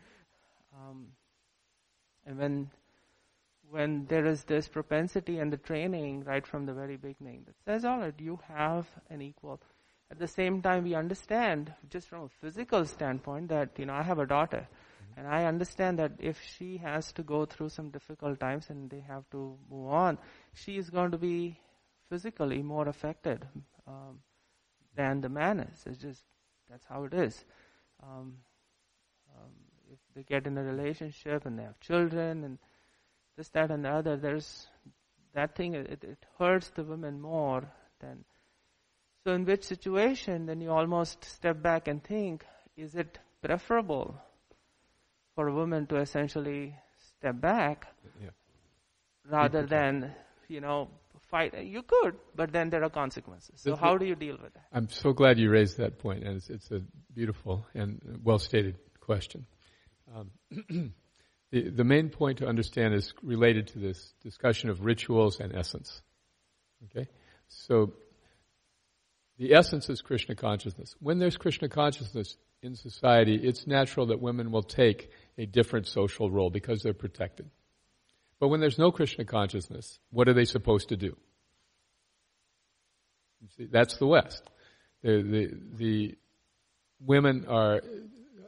Um, 0.76 1.08
and 2.26 2.38
when 2.38 2.72
when 3.70 4.06
there 4.06 4.26
is 4.28 4.44
this 4.44 4.68
propensity 4.68 5.40
and 5.40 5.52
the 5.52 5.58
training 5.58 6.24
right 6.26 6.46
from 6.46 6.66
the 6.66 6.74
very 6.74 6.96
beginning 6.96 7.44
that 7.46 7.56
says, 7.66 7.86
all 7.86 8.00
right, 8.00 8.14
you 8.20 8.40
have 8.48 8.86
an 9.10 9.22
equal. 9.22 9.60
At 10.12 10.20
the 10.20 10.28
same 10.28 10.62
time, 10.62 10.84
we 10.84 10.94
understand, 10.94 11.74
just 11.90 12.08
from 12.08 12.24
a 12.24 12.30
physical 12.30 12.86
standpoint, 12.86 13.48
that 13.50 13.70
you 13.78 13.86
know 13.86 13.94
I 13.94 14.04
have 14.04 14.20
a 14.20 14.28
daughter 14.28 14.68
and 15.16 15.28
I 15.28 15.46
understand 15.46 16.00
that 16.00 16.14
if 16.20 16.42
she 16.58 16.78
has 16.78 17.12
to 17.14 17.24
go 17.24 17.46
through 17.46 17.70
some 17.70 17.90
difficult 17.90 18.40
times 18.40 18.70
and 18.70 18.90
they 18.90 19.02
have 19.02 19.30
to 19.32 19.58
move 19.70 19.88
on, 19.88 20.18
she 20.54 20.78
is 20.78 20.90
going 20.90 21.12
to 21.12 21.18
be 21.18 21.60
physically 22.10 22.62
more 22.62 22.88
affected 22.88 23.46
um, 23.88 24.20
than 24.96 25.22
the 25.22 25.30
man 25.30 25.60
is. 25.60 25.84
It's 25.86 26.00
just 26.00 26.24
that's 26.70 26.86
how 26.86 27.04
it 27.04 27.14
is. 27.14 27.44
Um, 28.02 28.38
um, 29.36 29.52
if 29.92 30.00
they 30.16 30.24
get 30.24 30.48
in 30.48 30.58
a 30.58 30.64
relationship 30.64 31.46
and 31.46 31.58
they 31.58 31.64
have 31.64 31.80
children 31.80 32.44
and 32.44 32.58
this, 33.38 33.50
that, 33.50 33.72
and 33.72 33.86
the 33.86 33.90
other, 33.90 34.16
there's 34.16 34.68
that 35.34 35.56
thing. 35.56 35.74
It, 35.74 36.04
it 36.04 36.26
hurts 36.38 36.70
the 36.70 36.84
women 36.84 37.20
more 37.20 37.64
than. 38.00 38.26
So, 39.24 39.34
in 39.34 39.46
which 39.46 39.64
situation, 39.64 40.46
then 40.46 40.62
you 40.62 40.70
almost 40.70 41.24
step 41.24 41.62
back 41.62 41.88
and 41.88 42.04
think: 42.04 42.46
Is 42.76 42.94
it 42.96 43.18
preferable 43.42 44.16
for 45.36 45.48
a 45.48 45.54
woman 45.54 45.88
to 45.88 45.98
essentially 45.98 46.76
step 46.98 47.40
back 47.40 47.88
Yeah. 48.22 48.30
rather 49.30 49.66
than, 49.66 50.14
you 50.48 50.62
know, 50.62 50.90
fight. 51.34 51.54
You 51.64 51.82
could, 51.82 52.16
but 52.36 52.52
then 52.52 52.70
there 52.70 52.84
are 52.84 52.90
consequences. 52.90 53.56
So 53.62 53.76
how 53.76 53.98
do 53.98 54.06
you 54.06 54.16
deal 54.16 54.38
with 54.42 54.54
that? 54.54 54.66
I'm 54.72 54.90
so 54.90 55.14
glad 55.14 55.40
you 55.40 55.50
raised 55.50 55.78
that 55.78 55.98
point, 55.98 56.24
and 56.24 56.38
it's, 56.38 56.50
it's 56.50 56.70
a 56.72 56.82
beautiful 57.14 57.66
and 57.74 58.20
well 58.24 58.40
stated 58.40 58.78
question. 59.00 59.46
Um, 60.16 60.32
the, 61.52 61.70
the 61.70 61.84
main 61.84 62.10
point 62.10 62.38
to 62.40 62.48
understand 62.48 62.94
is 62.94 63.14
related 63.24 63.68
to 63.70 63.80
this 63.80 64.14
discussion 64.22 64.70
of 64.70 64.86
rituals 64.86 65.40
and 65.40 65.56
essence. 65.56 66.02
Okay? 66.86 67.08
So, 67.48 67.94
the 69.40 69.54
essence 69.54 69.90
is 69.90 70.02
Krishna 70.02 70.36
consciousness. 70.36 70.96
When 71.00 71.18
there's 71.18 71.38
Krishna 71.38 71.68
consciousness 71.68 72.38
in 72.62 72.76
society, 72.76 73.36
it's 73.36 73.66
natural 73.66 74.08
that 74.08 74.22
women 74.22 74.52
will 74.52 74.64
take 74.64 75.10
a 75.38 75.46
different 75.46 75.88
social 75.88 76.30
role 76.30 76.50
because 76.50 76.82
they're 76.82 76.94
protected. 76.94 77.50
But 78.40 78.50
when 78.50 78.60
there's 78.60 78.78
no 78.78 78.92
Krishna 78.92 79.26
consciousness, 79.26 80.00
what 80.12 80.28
are 80.28 80.34
they 80.34 80.46
supposed 80.46 80.90
to 80.90 80.98
do? 80.98 81.16
See, 83.58 83.66
that's 83.66 83.98
the 83.98 84.08
West. 84.08 84.44
The, 85.02 85.22
the, 85.22 85.50
the 85.76 86.18
women 87.00 87.46
are, 87.48 87.82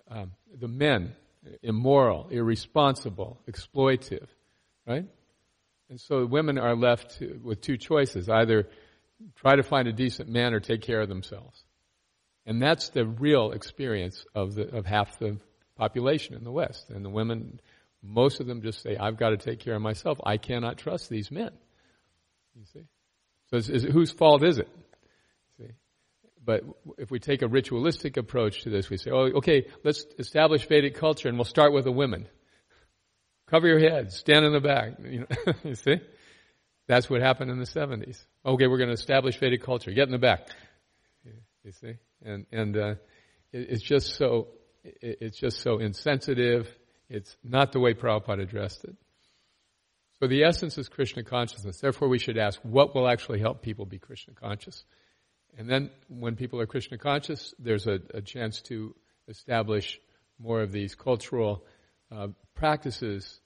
um, 0.10 0.32
the 0.58 0.68
men, 0.68 1.16
immoral, 1.62 2.28
irresponsible, 2.30 3.40
exploitive, 3.50 4.28
right? 4.88 5.06
And 5.90 6.00
so 6.00 6.26
women 6.26 6.58
are 6.58 6.76
left 6.76 7.22
with 7.44 7.62
two 7.62 7.78
choices 7.78 8.30
either 8.30 8.68
try 9.36 9.56
to 9.56 9.64
find 9.64 9.88
a 9.88 9.94
decent 9.94 10.30
man 10.30 10.54
or 10.54 10.60
take 10.60 10.82
care 10.82 11.02
of 11.02 11.10
themselves. 11.10 11.64
And 12.46 12.62
that's 12.62 12.90
the 12.90 13.06
real 13.06 13.52
experience 13.52 14.26
of, 14.34 14.56
the, 14.56 14.76
of 14.76 14.86
half 14.86 15.20
the 15.20 15.38
population 15.76 16.36
in 16.36 16.44
the 16.44 16.52
West. 16.52 16.90
And 16.90 17.04
the 17.04 17.10
women, 17.10 17.60
most 18.02 18.40
of 18.40 18.48
them 18.48 18.62
just 18.62 18.82
say, 18.82 18.98
I've 18.98 19.18
got 19.18 19.30
to 19.30 19.38
take 19.38 19.60
care 19.60 19.76
of 19.76 19.82
myself. 19.82 20.20
I 20.26 20.38
cannot 20.38 20.78
trust 20.78 21.10
these 21.10 21.32
men. 21.32 21.52
You 22.56 22.66
see? 22.74 22.86
So 23.50 23.58
is, 23.58 23.70
is, 23.70 23.84
whose 23.84 24.12
fault 24.12 24.44
is 24.44 24.58
it? 24.58 24.70
See? 25.58 25.72
But 26.44 26.64
if 26.98 27.12
we 27.12 27.20
take 27.20 27.42
a 27.42 27.48
ritualistic 27.48 28.18
approach 28.18 28.64
to 28.64 28.70
this, 28.70 28.90
we 28.90 28.98
say, 28.98 29.12
oh, 29.12 29.32
okay, 29.38 29.68
let's 29.84 30.06
establish 30.18 30.68
Vedic 30.68 30.96
culture 30.96 31.28
and 31.28 31.38
we'll 31.38 31.46
start 31.46 31.74
with 31.74 31.84
the 31.84 31.92
women. 31.92 32.28
Cover 33.48 33.68
your 33.68 33.80
head, 33.80 34.12
stand 34.12 34.46
in 34.46 34.54
the 34.54 34.60
back. 34.60 34.94
You, 35.04 35.20
know, 35.20 35.54
you 35.64 35.76
see? 35.76 35.98
That's 36.88 37.10
what 37.10 37.22
happened 37.22 37.52
in 37.52 37.60
the 37.60 37.66
70s. 37.66 38.24
Okay, 38.46 38.68
we're 38.68 38.78
going 38.78 38.90
to 38.90 38.94
establish 38.94 39.40
Vedic 39.40 39.64
culture. 39.64 39.92
Get 39.92 40.08
in 40.08 40.12
the 40.12 40.18
back. 40.18 40.50
You 41.64 41.72
see? 41.72 41.94
And, 42.24 42.46
and, 42.52 42.78
uh, 42.78 42.96
it, 43.52 43.68
it's 43.72 43.82
just 43.82 44.16
so, 44.16 44.50
it, 44.52 44.65
it's 45.02 45.38
just 45.38 45.62
so 45.62 45.80
insensitive. 45.80 46.68
It's 47.10 47.36
not 47.44 47.72
the 47.72 47.80
way 47.80 47.94
Prabhupada 47.94 48.42
addressed 48.42 48.84
it. 48.84 48.96
So 50.20 50.28
the 50.28 50.44
essence 50.44 50.78
is 50.78 50.88
Krishna 50.88 51.24
consciousness. 51.24 51.80
Therefore 51.80 52.08
we 52.08 52.20
should 52.20 52.38
ask, 52.38 52.60
what 52.64 52.96
will 52.96 53.08
actually 53.08 53.40
help 53.40 53.62
people 53.62 53.86
be 53.86 54.00
Krishna 54.00 54.34
conscious? 54.34 54.84
And 55.58 55.70
then 55.70 55.92
when 56.08 56.36
people 56.36 56.60
are 56.62 56.66
Krishna 56.66 56.98
conscious, 56.98 57.54
there's 57.60 57.88
a, 57.88 58.00
a 58.14 58.22
chance 58.22 58.62
to 58.64 58.96
establish 59.28 60.00
more 60.40 60.62
of 60.62 60.72
these 60.72 60.96
cultural 60.96 61.66
uh, 62.12 62.28
practices 62.56 63.40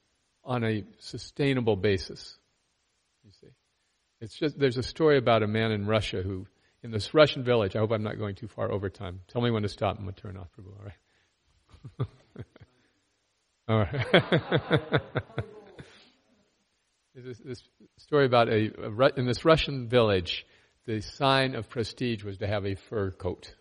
on 0.44 0.64
a 0.64 0.84
sustainable 1.00 1.76
basis. 1.76 2.38
You 3.24 3.32
see, 3.32 3.48
it's 4.22 4.36
just 4.36 4.58
there's 4.60 4.78
a 4.78 4.84
story 4.84 5.18
about 5.18 5.44
a 5.44 5.48
man 5.48 5.72
in 5.72 5.86
Russia 5.86 6.22
who, 6.22 6.48
in 6.82 6.92
this 6.92 7.14
Russian 7.14 7.44
village. 7.44 7.76
I 7.76 7.80
hope 7.80 7.92
I'm 7.92 8.04
not 8.04 8.18
going 8.18 8.36
too 8.36 8.48
far 8.48 8.72
over 8.72 8.90
time. 8.90 9.22
Tell 9.28 9.42
me 9.42 9.52
when 9.52 9.64
to 9.64 9.70
stop. 9.70 9.98
I'm 9.98 10.06
gonna 10.06 10.14
turn 10.14 10.38
off, 10.38 10.48
Prabhu. 10.58 10.78
All 10.78 10.86
right. 10.86 10.94
all 13.68 13.80
right. 13.80 15.02
This, 17.22 17.40
this 17.40 17.64
story 17.98 18.26
about 18.26 18.48
a, 18.48 18.72
a 18.82 19.20
in 19.20 19.26
this 19.26 19.44
Russian 19.44 19.90
village. 19.90 20.46
The 20.86 21.02
sign 21.02 21.54
of 21.54 21.70
prestige 21.70 22.24
was 22.24 22.38
to 22.38 22.48
have 22.48 22.66
a 22.66 22.76
fur 22.76 23.12
coat. 23.12 23.54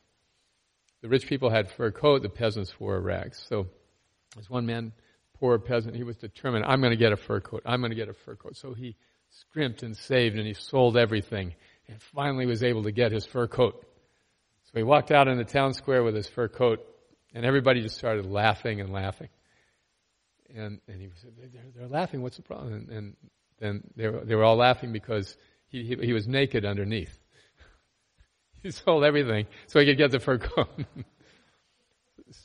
The 1.03 1.09
rich 1.09 1.27
people 1.27 1.51
had 1.51 1.69
fur 1.69 1.91
coat. 1.91 2.23
The 2.23 2.29
peasants 2.29 2.79
wore 2.79 3.01
rags. 3.01 3.45
So, 3.49 3.67
this 4.37 4.49
one 4.49 4.67
man, 4.67 4.93
poor 5.39 5.59
peasant. 5.59 5.97
He 5.97 6.05
was 6.05 6.17
determined. 6.17 6.65
I'm 6.67 6.81
going 6.81 6.93
to 6.93 6.97
get 6.97 7.13
a 7.13 7.17
fur 7.17 7.41
coat. 7.41 7.63
I'm 7.67 7.81
going 7.81 7.91
to 7.91 7.97
get 7.97 8.09
a 8.09 8.15
fur 8.15 8.37
coat. 8.37 8.57
So 8.57 8.75
he 8.75 8.97
scrimped 9.31 9.83
and 9.83 9.97
saved, 9.97 10.37
and 10.37 10.47
he 10.47 10.55
sold 10.55 10.97
everything, 10.97 11.55
and 11.89 12.01
finally 12.15 12.47
was 12.47 12.63
able 12.63 12.85
to 12.85 12.93
get 12.93 13.13
his 13.13 13.27
fur 13.27 13.47
coat. 13.47 13.85
So 14.65 14.73
he 14.75 14.83
walked 14.83 15.11
out 15.11 15.29
in 15.29 15.39
the 15.39 15.45
town 15.45 15.75
square 15.75 16.03
with 16.03 16.15
his 16.15 16.29
fur 16.29 16.49
coat, 16.49 16.87
and 17.35 17.45
everybody 17.45 17.83
just 17.83 17.97
started 17.97 18.27
laughing 18.27 18.81
and 18.81 18.93
laughing. 18.93 19.29
And, 20.55 20.81
and 20.89 21.01
he 21.01 21.09
said, 21.21 21.33
they're, 21.37 21.63
they're 21.77 21.89
laughing, 21.89 22.23
what's 22.23 22.37
the 22.37 22.43
problem? 22.43 22.73
And, 22.73 22.89
and 22.89 23.17
then 23.59 23.83
they 23.97 24.09
were, 24.09 24.25
they 24.25 24.35
were 24.35 24.45
all 24.45 24.57
laughing 24.57 24.93
because 24.93 25.37
he, 25.69 25.85
he, 25.85 26.07
he 26.07 26.13
was 26.13 26.27
naked 26.27 26.65
underneath. 26.65 27.17
he 28.63 28.71
sold 28.71 29.05
everything 29.05 29.47
so 29.67 29.81
he 29.81 29.87
could 29.87 29.99
get 29.99 30.11
the 30.11 30.21
fur 30.21 30.39
coat. 30.39 30.69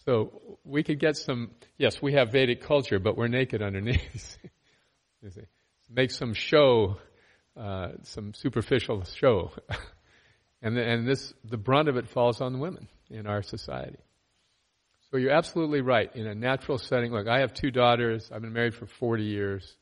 so 0.05 0.57
we 0.65 0.83
could 0.83 0.99
get 0.99 1.17
some, 1.17 1.51
yes, 1.77 2.01
we 2.01 2.13
have 2.13 2.31
Vedic 2.31 2.61
culture, 2.61 2.99
but 2.99 3.17
we're 3.17 3.27
naked 3.27 3.61
underneath. 3.61 4.37
Make 5.89 6.11
some 6.11 6.33
show, 6.33 6.97
uh, 7.55 7.89
some 8.03 8.33
superficial 8.33 9.05
show. 9.05 9.51
and, 10.61 10.75
the, 10.75 10.83
and 10.83 11.07
this, 11.07 11.33
the 11.45 11.57
brunt 11.57 11.87
of 11.87 11.95
it 11.95 12.09
falls 12.09 12.41
on 12.41 12.51
the 12.51 12.59
women 12.59 12.89
in 13.09 13.27
our 13.27 13.41
society. 13.43 13.99
So 15.13 15.19
you're 15.19 15.31
absolutely 15.31 15.81
right. 15.81 16.09
In 16.15 16.25
a 16.25 16.33
natural 16.33 16.79
setting, 16.79 17.11
look, 17.11 17.27
I 17.27 17.41
have 17.41 17.53
two 17.53 17.69
daughters. 17.69 18.31
I've 18.33 18.41
been 18.41 18.51
married 18.51 18.73
for 18.73 18.87
40 18.87 19.23
years. 19.23 19.77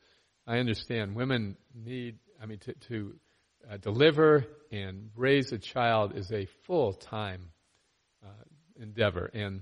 I 0.45 0.57
understand 0.57 1.15
women 1.15 1.55
need, 1.73 2.19
I 2.43 2.45
mean, 2.45 2.59
to, 2.59 2.73
to 2.89 3.15
uh, 3.71 3.77
deliver 3.77 4.45
and 4.73 5.09
raise 5.15 5.53
a 5.53 5.57
child 5.57 6.17
is 6.17 6.33
a 6.33 6.47
full-time 6.65 7.51
uh, 8.21 8.43
endeavor. 8.75 9.31
And 9.33 9.61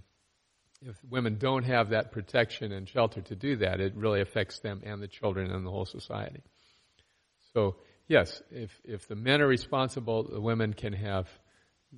if 0.82 0.96
women 1.08 1.38
don't 1.38 1.66
have 1.66 1.92
that 1.92 2.14
protection 2.14 2.72
and 2.72 2.90
shelter 2.90 3.22
to 3.22 3.36
do 3.36 3.58
that, 3.58 3.80
it 3.80 3.96
really 3.96 4.22
affects 4.22 4.62
them 4.62 4.82
and 4.84 5.00
the 5.00 5.08
children 5.08 5.52
and 5.52 5.64
the 5.64 5.70
whole 5.70 5.86
society. 5.86 6.42
So, 7.54 7.76
yes, 8.08 8.42
if, 8.50 8.72
if 8.84 9.08
the 9.08 9.16
men 9.16 9.40
are 9.40 9.48
responsible, 9.48 10.24
the 10.24 10.42
women 10.42 10.74
can 10.74 10.94
have 10.94 11.28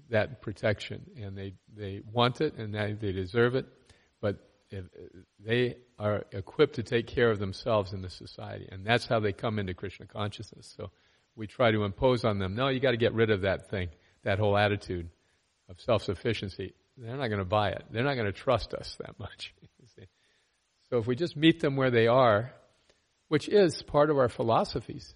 that 0.10 0.42
protection 0.42 1.02
and 1.22 1.38
they, 1.38 1.54
they 1.76 2.02
want 2.12 2.42
it 2.42 2.56
and 2.56 2.74
they, 2.74 2.94
they 2.94 3.12
deserve 3.12 3.56
it, 3.56 3.66
but 4.22 4.38
if, 4.70 4.86
they 5.40 5.76
are 6.00 6.24
equipped 6.32 6.76
to 6.76 6.84
take 6.84 7.08
care 7.08 7.30
of 7.30 7.40
themselves 7.40 7.94
in 7.94 8.02
the 8.02 8.10
society 8.10 8.68
and 8.72 8.86
that's 8.86 9.06
how 9.06 9.20
they 9.20 9.34
come 9.34 9.60
into 9.60 9.74
Krishna 9.74 10.06
consciousness. 10.06 10.74
So 10.78 10.92
we 11.36 11.48
try 11.48 11.72
to 11.72 11.84
impose 11.84 12.24
on 12.24 12.40
them, 12.40 12.56
no, 12.56 12.68
you 12.70 12.80
got 12.80 12.92
to 12.92 12.98
get 12.98 13.14
rid 13.14 13.30
of 13.30 13.42
that 13.42 13.70
thing, 13.70 13.90
that 14.24 14.40
whole 14.40 14.58
attitude 14.58 15.10
of 15.70 15.80
self-sufficiency. 15.80 16.74
They're 16.98 17.18
not 17.18 17.28
going 17.28 17.40
to 17.40 17.46
buy 17.46 17.70
it. 17.70 17.84
They're 17.92 18.04
not 18.04 18.16
going 18.16 18.26
to 18.28 18.32
trust 18.32 18.74
us 18.74 18.96
that 19.00 19.18
much. 19.20 19.54
so 20.90 20.98
if 20.98 21.08
we 21.08 21.16
just 21.16 21.36
meet 21.36 21.62
them 21.62 21.76
where 21.76 21.92
they 21.92 22.08
are, 22.08 22.54
which 23.30 23.48
is 23.48 23.82
part 23.84 24.10
of 24.10 24.18
our 24.18 24.30
philosophies, 24.30 25.16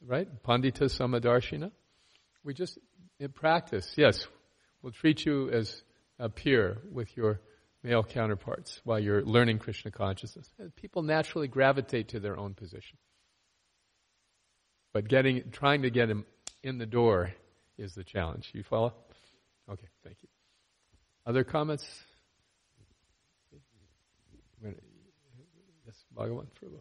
right? 0.00 0.28
Pandita 0.44 0.84
Samadarshina. 0.84 1.70
We 2.44 2.54
just, 2.54 2.78
in 3.18 3.30
practice, 3.30 3.92
yes, 3.96 4.26
we'll 4.82 4.92
treat 4.92 5.24
you 5.24 5.50
as 5.50 5.82
a 6.18 6.28
peer 6.28 6.78
with 6.90 7.16
your 7.16 7.40
male 7.82 8.02
counterparts 8.02 8.80
while 8.84 8.98
you're 8.98 9.22
learning 9.22 9.58
Krishna 9.58 9.90
consciousness. 9.90 10.50
People 10.76 11.02
naturally 11.02 11.48
gravitate 11.48 12.08
to 12.08 12.20
their 12.20 12.36
own 12.36 12.54
position. 12.54 12.98
But 14.92 15.08
getting, 15.08 15.50
trying 15.50 15.82
to 15.82 15.90
get 15.90 16.08
them 16.08 16.24
in 16.62 16.78
the 16.78 16.86
door 16.86 17.32
is 17.78 17.94
the 17.94 18.04
challenge. 18.04 18.50
You 18.54 18.62
follow? 18.62 18.94
Okay, 19.70 19.88
thank 20.02 20.16
you. 20.22 20.28
Other 21.26 21.44
comments? 21.44 21.86
Yes, 25.84 26.04
Bhagavan 26.16 26.46
Prabhu. 26.60 26.80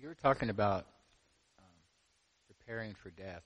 You 0.00 0.06
were 0.06 0.14
talking 0.14 0.48
about 0.48 0.86
um, 1.58 1.64
preparing 2.46 2.94
for 2.94 3.10
death. 3.10 3.42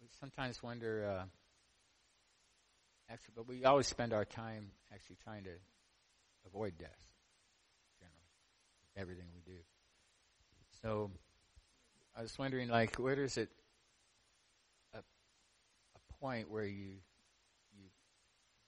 We 0.00 0.08
sometimes 0.18 0.60
wonder, 0.60 1.04
uh, 1.08 1.24
actually, 3.08 3.34
but 3.36 3.46
we 3.46 3.64
always 3.64 3.86
spend 3.86 4.12
our 4.12 4.24
time 4.24 4.72
actually 4.92 5.18
trying 5.22 5.44
to 5.44 5.50
avoid 6.46 6.76
death, 6.78 6.98
generally, 8.00 8.96
everything 8.96 9.26
we 9.32 9.52
do. 9.52 9.58
So, 10.82 11.12
I 12.16 12.22
was 12.22 12.36
wondering, 12.36 12.68
like, 12.68 12.96
where 12.96 13.22
is 13.22 13.36
it 13.36 13.48
a, 14.94 14.98
a 14.98 16.14
point 16.20 16.50
where 16.50 16.64
you 16.64 16.94
you 17.78 17.84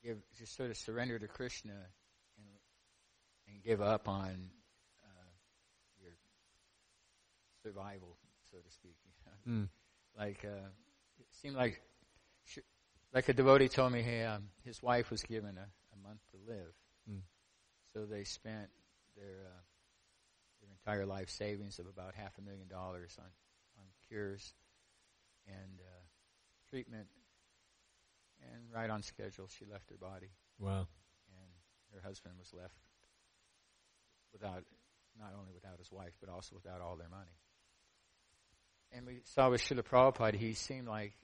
give 0.05 0.19
just 0.39 0.57
sort 0.57 0.71
of 0.71 0.77
surrender 0.77 1.19
to 1.19 1.27
Krishna 1.27 1.73
and 2.39 2.47
and 3.49 3.63
give 3.65 3.83
up 3.83 4.09
on 4.09 4.51
uh, 5.03 5.31
your 6.01 6.13
survival, 7.65 8.17
so 8.51 8.59
to 8.59 8.71
speak. 8.71 8.97
You 9.05 9.13
know? 9.55 9.63
Mm. 9.63 9.69
Like 10.19 10.45
uh, 10.45 10.69
it 11.19 11.27
seemed 11.41 11.57
like 11.57 11.81
sh- 12.45 12.59
like 13.13 13.29
a 13.29 13.33
devotee 13.33 13.69
told 13.69 13.93
me, 13.93 14.03
hey, 14.03 14.25
um, 14.25 14.49
his 14.65 14.83
wife 14.83 15.11
was 15.11 15.23
given 15.23 15.57
a, 15.59 15.67
a 15.95 15.99
month 16.09 16.21
to 16.33 16.37
live, 16.47 16.75
Mm. 17.11 17.21
so 17.93 18.05
they 18.07 18.25
spent 18.25 18.69
their 19.17 19.47
uh, 19.49 19.61
their 20.61 20.71
entire 20.71 21.07
life 21.07 21.31
savings 21.31 21.79
of 21.79 21.87
about 21.87 22.15
half 22.15 22.37
a 22.39 22.43
million 22.43 22.69
dollars 22.69 23.17
on 23.19 23.31
on 23.81 23.87
cures 24.09 24.55
and 25.47 25.81
uh, 25.81 26.03
treatment, 26.71 27.07
and 28.41 28.63
right 28.73 28.89
on 28.91 29.03
schedule, 29.03 29.49
she 29.49 29.65
left 29.65 29.91
her 29.91 29.97
body, 29.97 30.31
Wow. 30.59 30.87
and 31.29 31.53
her 31.95 32.01
husband 32.07 32.35
was 32.39 32.53
left 32.55 32.79
without 34.33 34.65
not 35.19 35.33
only 35.39 35.53
without 35.55 35.79
his 35.79 35.93
wife, 35.93 36.15
but 36.21 36.29
also 36.29 36.57
without 36.57 36.81
all 36.81 36.97
their 36.97 37.09
money. 37.11 37.37
And 38.97 39.07
we 39.07 39.19
saw 39.25 39.51
with 39.51 39.61
Srila 39.61 39.83
Prabhupada, 39.83 40.35
he 40.35 40.55
seemed 40.55 40.87
like 40.87 41.15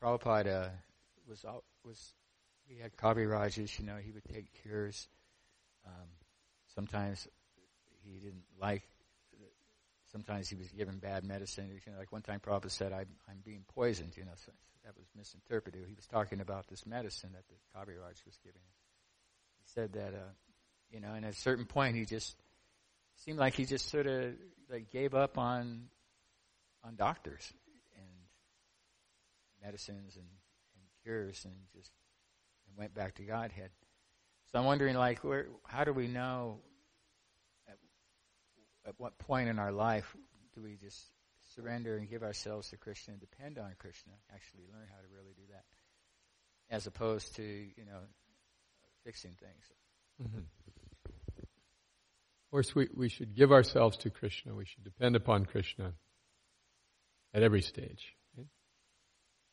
Prabhupada 0.00 0.70
was 1.28 1.44
was 1.84 2.14
he 2.68 2.80
had 2.80 2.96
Kavirajas, 2.96 3.78
you 3.78 3.84
know, 3.84 3.96
he 3.96 4.12
would 4.12 4.24
take 4.32 4.46
cures. 4.62 5.08
Um, 5.86 6.08
sometimes 6.74 7.26
he 8.04 8.18
didn't 8.18 8.44
like. 8.60 8.82
Sometimes 10.12 10.48
he 10.48 10.56
was 10.56 10.68
given 10.68 10.98
bad 10.98 11.24
medicine. 11.24 11.68
You 11.68 11.92
know, 11.92 11.98
like 11.98 12.12
one 12.12 12.22
time 12.22 12.40
Prabhupada 12.40 12.70
said, 12.70 12.92
"I'm 12.92 13.08
I'm 13.28 13.42
being 13.44 13.64
poisoned." 13.74 14.16
You 14.16 14.24
know, 14.24 14.36
so 14.36 14.52
that 14.84 14.96
was 14.96 15.06
misinterpreted. 15.16 15.84
He 15.86 15.94
was 15.94 16.06
talking 16.06 16.40
about 16.40 16.68
this 16.68 16.86
medicine 16.86 17.30
that 17.34 17.44
the 17.48 17.54
Kaviraj 17.76 18.24
was 18.24 18.38
giving. 18.44 18.62
He 19.58 19.64
said 19.74 19.92
that, 19.94 20.14
uh, 20.14 20.32
you 20.92 21.00
know, 21.00 21.12
and 21.12 21.24
at 21.24 21.32
a 21.32 21.36
certain 21.36 21.64
point, 21.64 21.96
he 21.96 22.04
just 22.04 22.36
seemed 23.16 23.38
like 23.38 23.54
he 23.54 23.64
just 23.64 23.88
sort 23.90 24.06
of 24.06 24.34
like 24.70 24.90
gave 24.90 25.14
up 25.14 25.38
on 25.38 25.88
on 26.86 26.94
doctors 26.96 27.52
and 27.96 28.06
medicines 29.62 30.16
and, 30.16 30.26
and 30.74 30.84
cures 31.02 31.44
and 31.44 31.54
just 31.74 31.90
and 32.68 32.76
went 32.76 32.94
back 32.94 33.14
to 33.16 33.22
Godhead. 33.22 33.70
So 34.52 34.58
I'm 34.58 34.64
wondering, 34.64 34.96
like, 34.96 35.24
where, 35.24 35.46
how 35.64 35.84
do 35.84 35.92
we 35.92 36.06
know 36.06 36.60
at, 37.68 37.78
at 38.86 38.94
what 38.98 39.18
point 39.18 39.48
in 39.48 39.58
our 39.58 39.72
life 39.72 40.16
do 40.54 40.62
we 40.62 40.76
just 40.76 41.00
surrender 41.54 41.96
and 41.96 42.08
give 42.08 42.22
ourselves 42.22 42.70
to 42.70 42.76
Krishna 42.76 43.12
and 43.12 43.20
depend 43.20 43.58
on 43.58 43.72
Krishna? 43.78 44.12
Actually, 44.32 44.64
learn 44.72 44.86
how 44.88 45.00
to 45.00 45.08
really 45.12 45.34
do 45.34 45.42
that, 45.50 45.64
as 46.70 46.86
opposed 46.86 47.34
to 47.36 47.42
you 47.42 47.84
know 47.84 48.00
fixing 49.04 49.32
things. 49.32 49.64
Mm-hmm. 50.22 50.38
Of 51.38 52.50
course, 52.52 52.74
we, 52.74 52.88
we 52.94 53.08
should 53.08 53.34
give 53.34 53.50
ourselves 53.50 53.96
to 53.98 54.10
Krishna. 54.10 54.54
We 54.54 54.64
should 54.64 54.84
depend 54.84 55.16
upon 55.16 55.44
Krishna 55.44 55.92
at 57.36 57.42
every 57.42 57.60
stage. 57.60 58.16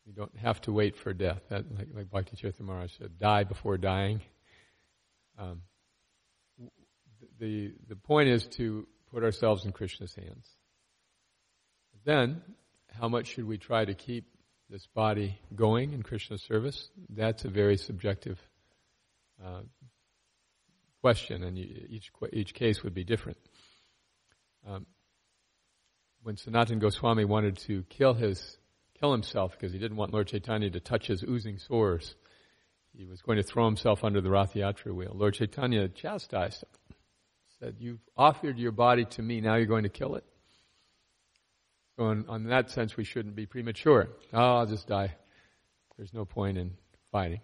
We 0.06 0.14
don't 0.14 0.36
have 0.38 0.60
to 0.62 0.72
wait 0.72 0.98
for 0.98 1.14
death. 1.14 1.42
That, 1.50 1.66
like, 1.78 1.88
like 1.94 2.10
Bhakti 2.10 2.38
Maharaj 2.62 2.92
said, 2.98 3.20
die 3.20 3.44
before 3.44 3.78
dying. 3.78 4.22
Um, 5.38 5.62
the, 7.40 7.74
the 7.88 7.96
point 7.96 8.30
is 8.30 8.46
to 8.58 8.88
put 9.12 9.24
ourselves 9.24 9.66
in 9.66 9.72
Krishna's 9.72 10.14
hands. 10.16 10.48
Then, 12.06 12.42
how 13.00 13.08
much 13.08 13.28
should 13.28 13.48
we 13.48 13.58
try 13.58 13.86
to 13.86 13.94
keep 13.94 14.26
this 14.70 14.86
body 14.88 15.40
going 15.56 15.94
in 15.94 16.04
Krishna's 16.04 16.44
service? 16.44 16.90
That's 17.10 17.46
a 17.46 17.50
very 17.50 17.78
subjective 17.78 18.40
uh, 19.44 19.62
question, 21.02 21.44
and 21.44 21.58
you, 21.58 21.86
each 21.90 22.12
each 22.32 22.54
case 22.54 22.84
would 22.84 22.94
be 22.94 23.04
different. 23.04 23.38
Um, 24.68 24.86
when 26.24 26.38
Sanatan 26.38 26.80
Goswami 26.80 27.26
wanted 27.26 27.58
to 27.60 27.84
kill 27.90 28.14
his 28.14 28.58
kill 29.00 29.12
himself 29.12 29.52
because 29.52 29.74
he 29.74 29.80
didn't 29.80 29.98
want 29.98 30.14
Lord 30.14 30.28
Chaitanya 30.28 30.70
to 30.70 30.80
touch 30.80 31.08
his 31.08 31.24
oozing 31.24 31.58
sores, 31.58 32.16
he 32.98 33.06
was 33.06 33.22
going 33.22 33.38
to 33.38 33.44
throw 33.44 33.66
himself 33.66 34.04
under 34.04 34.22
the 34.22 34.30
Rath 34.30 34.54
Yatra 34.54 34.94
wheel. 34.94 35.12
Lord 35.14 35.34
Chaitanya 35.34 35.90
chastised 35.90 36.64
him, 36.64 36.96
said, 37.60 37.76
"You've 37.80 38.00
offered 38.16 38.58
your 38.58 38.72
body 38.72 39.06
to 39.06 39.22
me. 39.22 39.42
Now 39.42 39.56
you're 39.56 39.66
going 39.66 39.84
to 39.84 39.90
kill 39.90 40.16
it." 40.16 40.24
So, 41.98 42.10
in, 42.10 42.26
on 42.28 42.46
that 42.46 42.72
sense, 42.72 42.98
we 42.98 43.04
shouldn't 43.04 43.36
be 43.36 43.46
premature. 43.46 44.10
Oh, 44.32 44.58
I'll 44.58 44.66
just 44.66 44.88
die. 44.88 45.16
There's 45.98 46.14
no 46.14 46.26
point 46.26 46.58
in 46.58 46.72
fighting. 47.12 47.42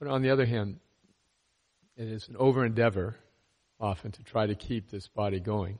But 0.00 0.08
on 0.08 0.22
the 0.22 0.30
other 0.30 0.44
hand, 0.44 0.80
it 1.96 2.08
is 2.08 2.28
an 2.28 2.36
over 2.36 2.64
endeavor 2.64 3.16
often 3.78 4.10
to 4.12 4.22
try 4.24 4.46
to 4.46 4.54
keep 4.54 4.90
this 4.90 5.06
body 5.06 5.38
going. 5.38 5.78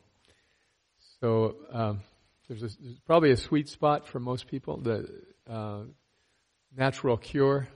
So 1.25 1.57
um, 1.73 2.01
there's, 2.49 2.63
a, 2.63 2.69
there's, 2.83 2.99
probably 3.07 3.31
a 3.31 3.37
sweet 3.39 3.71
spot 3.71 4.07
for 4.07 4.21
most 4.21 4.47
people. 4.47 4.77
The 4.77 5.09
uh, 5.49 5.85
natural 6.77 7.17
cure 7.17 7.67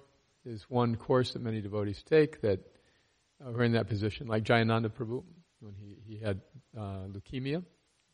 is 0.45 0.67
one 0.69 0.97
course 0.97 1.33
that 1.33 1.41
many 1.41 1.63
devotees 1.63 2.03
take 2.03 2.43
that 2.43 2.61
uh, 3.43 3.53
are 3.53 3.63
in 3.63 3.73
that 3.73 3.89
position, 3.89 4.27
like 4.27 4.45
Jayananda 4.45 4.91
Prabhu 4.91 5.25
when 5.61 5.73
he, 5.73 5.97
he 6.07 6.23
had 6.23 6.43
uh, 6.77 7.07
leukemia. 7.09 7.65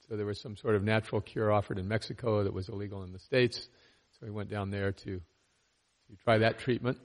So 0.08 0.14
there 0.16 0.24
was 0.24 0.40
some 0.40 0.56
sort 0.56 0.76
of 0.76 0.84
natural 0.84 1.20
cure 1.20 1.50
offered 1.50 1.80
in 1.80 1.88
Mexico 1.88 2.44
that 2.44 2.52
was 2.52 2.68
illegal 2.68 3.02
in 3.02 3.10
the 3.10 3.18
States. 3.18 3.68
So 4.20 4.26
he 4.26 4.30
went 4.30 4.50
down 4.50 4.70
there 4.70 4.92
to, 4.92 5.16
to 5.16 6.16
try 6.22 6.38
that 6.38 6.60
treatment. 6.60 6.98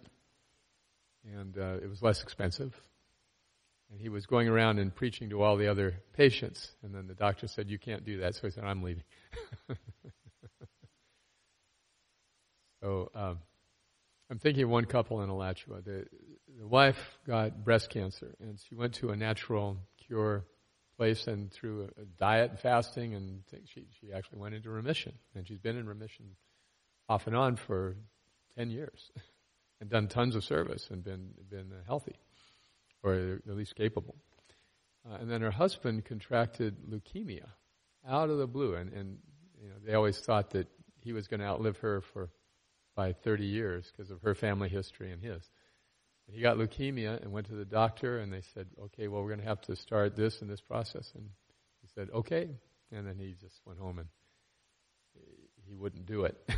And 1.25 1.57
uh, 1.57 1.77
it 1.81 1.89
was 1.89 2.03
less 2.03 2.21
expensive. 2.21 2.79
And 3.91 3.99
he 3.99 4.09
was 4.09 4.25
going 4.25 4.47
around 4.47 4.79
and 4.79 4.93
preaching 4.93 5.29
to 5.31 5.41
all 5.41 5.57
the 5.57 5.67
other 5.67 5.95
patients. 6.13 6.71
And 6.83 6.93
then 6.93 7.07
the 7.07 7.15
doctor 7.15 7.47
said, 7.47 7.69
You 7.69 7.79
can't 7.79 8.05
do 8.05 8.19
that. 8.19 8.35
So 8.35 8.41
he 8.43 8.51
said, 8.51 8.63
I'm 8.63 8.83
leaving. 8.83 9.03
so 12.83 13.09
um, 13.15 13.39
I'm 14.29 14.37
thinking 14.37 14.63
of 14.63 14.69
one 14.69 14.85
couple 14.85 15.21
in 15.21 15.29
Alachua. 15.29 15.81
The, 15.81 16.05
the 16.59 16.67
wife 16.67 17.17
got 17.25 17.63
breast 17.63 17.89
cancer, 17.89 18.35
and 18.39 18.59
she 18.67 18.75
went 18.75 18.93
to 18.95 19.09
a 19.09 19.15
natural 19.15 19.77
cure 20.05 20.45
place 20.95 21.25
and 21.27 21.51
through 21.51 21.89
a, 21.97 22.01
a 22.01 22.05
diet 22.19 22.51
and 22.51 22.59
fasting, 22.59 23.15
and 23.15 23.41
she, 23.73 23.87
she 23.99 24.11
actually 24.13 24.37
went 24.37 24.53
into 24.53 24.69
remission. 24.69 25.13
And 25.33 25.47
she's 25.47 25.57
been 25.57 25.77
in 25.77 25.87
remission 25.87 26.35
off 27.07 27.25
and 27.25 27.35
on 27.35 27.55
for 27.55 27.95
10 28.55 28.69
years 28.69 29.11
and 29.81 29.89
done 29.89 30.07
tons 30.07 30.35
of 30.35 30.43
service 30.43 30.89
and 30.91 31.03
been, 31.03 31.31
been 31.49 31.71
healthy 31.87 32.15
or 33.03 33.39
at 33.47 33.55
least 33.55 33.75
capable. 33.75 34.15
Uh, 35.09 35.15
and 35.15 35.29
then 35.29 35.41
her 35.41 35.51
husband 35.51 36.05
contracted 36.05 36.75
leukemia 36.89 37.47
out 38.07 38.29
of 38.29 38.37
the 38.37 38.47
blue, 38.47 38.75
and, 38.75 38.91
and 38.93 39.17
you 39.61 39.69
know, 39.69 39.75
they 39.85 39.93
always 39.93 40.19
thought 40.19 40.51
that 40.51 40.67
he 41.01 41.13
was 41.13 41.27
going 41.27 41.39
to 41.39 41.45
outlive 41.45 41.77
her 41.77 42.01
for 42.01 42.29
by 42.95 43.13
30 43.13 43.45
years 43.45 43.91
because 43.91 44.11
of 44.11 44.21
her 44.21 44.35
family 44.35 44.67
history 44.67 45.11
and 45.11 45.23
his. 45.23 45.49
But 46.25 46.35
he 46.35 46.41
got 46.41 46.57
leukemia 46.57 47.21
and 47.21 47.31
went 47.31 47.47
to 47.47 47.55
the 47.55 47.65
doctor, 47.65 48.19
and 48.19 48.31
they 48.31 48.41
said, 48.53 48.67
"Okay, 48.85 49.07
well, 49.07 49.21
we're 49.21 49.29
going 49.29 49.39
to 49.39 49.47
have 49.47 49.61
to 49.61 49.75
start 49.75 50.15
this 50.15 50.41
and 50.41 50.49
this 50.49 50.61
process." 50.61 51.11
And 51.15 51.29
he 51.81 51.87
said, 51.95 52.09
"Okay," 52.13 52.49
and 52.91 53.07
then 53.07 53.17
he 53.17 53.35
just 53.39 53.59
went 53.65 53.79
home 53.79 53.99
and 53.99 54.07
he 55.67 55.75
wouldn't 55.75 56.05
do 56.05 56.25
it. 56.25 56.37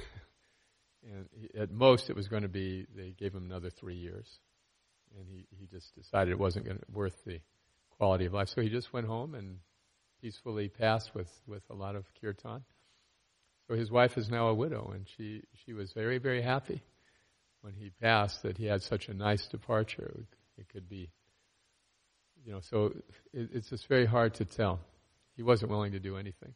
and 1.03 1.29
he, 1.31 1.57
at 1.57 1.71
most, 1.71 2.09
it 2.09 2.15
was 2.15 2.27
going 2.27 2.43
to 2.43 2.49
be 2.49 2.85
they 2.95 3.11
gave 3.11 3.33
him 3.33 3.45
another 3.45 3.69
three 3.69 3.95
years 3.95 4.39
and 5.17 5.27
he, 5.27 5.45
he 5.59 5.65
just 5.67 5.95
decided 5.95 6.31
it 6.31 6.39
wasn't 6.39 6.65
going 6.65 6.79
worth 6.91 7.23
the 7.25 7.39
quality 7.97 8.25
of 8.25 8.33
life. 8.33 8.49
So 8.49 8.61
he 8.61 8.69
just 8.69 8.93
went 8.93 9.07
home 9.07 9.35
and 9.35 9.57
peacefully 10.21 10.69
passed 10.69 11.13
with, 11.13 11.29
with 11.47 11.63
a 11.69 11.73
lot 11.73 11.95
of 11.95 12.05
kirtan. 12.19 12.63
So 13.67 13.75
his 13.75 13.91
wife 13.91 14.17
is 14.17 14.29
now 14.29 14.47
a 14.47 14.53
widow, 14.53 14.91
and 14.93 15.07
she, 15.17 15.43
she 15.65 15.73
was 15.73 15.93
very, 15.93 16.17
very 16.17 16.41
happy 16.41 16.83
when 17.61 17.73
he 17.73 17.89
passed 18.01 18.43
that 18.43 18.57
he 18.57 18.65
had 18.65 18.81
such 18.81 19.07
a 19.07 19.13
nice 19.13 19.47
departure. 19.47 20.25
It 20.57 20.67
could 20.69 20.89
be, 20.89 21.09
you 22.45 22.51
know, 22.51 22.59
so 22.61 22.93
it, 23.33 23.49
it's 23.53 23.69
just 23.69 23.87
very 23.87 24.05
hard 24.05 24.33
to 24.35 24.45
tell. 24.45 24.79
He 25.35 25.43
wasn't 25.43 25.71
willing 25.71 25.93
to 25.93 25.99
do 25.99 26.17
anything. 26.17 26.53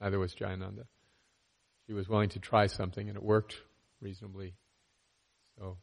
Neither 0.00 0.18
was 0.18 0.34
Jayananda. 0.34 0.84
She 1.86 1.92
was 1.92 2.08
willing 2.08 2.30
to 2.30 2.38
try 2.38 2.66
something, 2.66 3.08
and 3.08 3.16
it 3.16 3.22
worked 3.22 3.56
reasonably. 4.00 4.54
So 5.58 5.76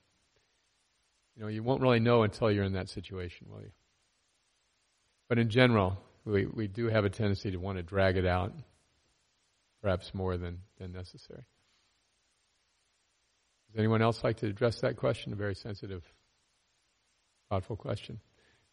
you 1.36 1.44
know, 1.44 1.48
you 1.48 1.64
won't 1.64 1.82
really 1.82 2.00
know 2.00 2.24
until 2.24 2.52
you're 2.52 2.64
in 2.64 2.74
that 2.74 2.90
situation, 2.90 3.48
will 3.50 3.62
you? 3.62 3.72
But 5.30 5.40
in 5.40 5.50
general, 5.50 5.98
we, 6.26 6.46
we 6.46 6.68
do 6.68 6.88
have 6.88 7.06
a 7.06 7.10
tendency 7.10 7.52
to 7.52 7.58
want 7.58 7.78
to 7.78 7.84
drag 7.84 8.18
it 8.18 8.26
out, 8.26 8.54
perhaps 9.82 10.14
more 10.14 10.38
than, 10.38 10.60
than 10.78 10.92
necessary. 10.92 11.44
Does 13.72 13.80
anyone 13.80 14.02
else 14.02 14.24
like 14.24 14.38
to 14.38 14.48
address 14.48 14.82
that 14.82 14.98
question? 14.98 15.32
A 15.32 15.38
very 15.38 15.56
sensitive, 15.56 16.04
thoughtful 17.50 17.78
question. 17.78 18.20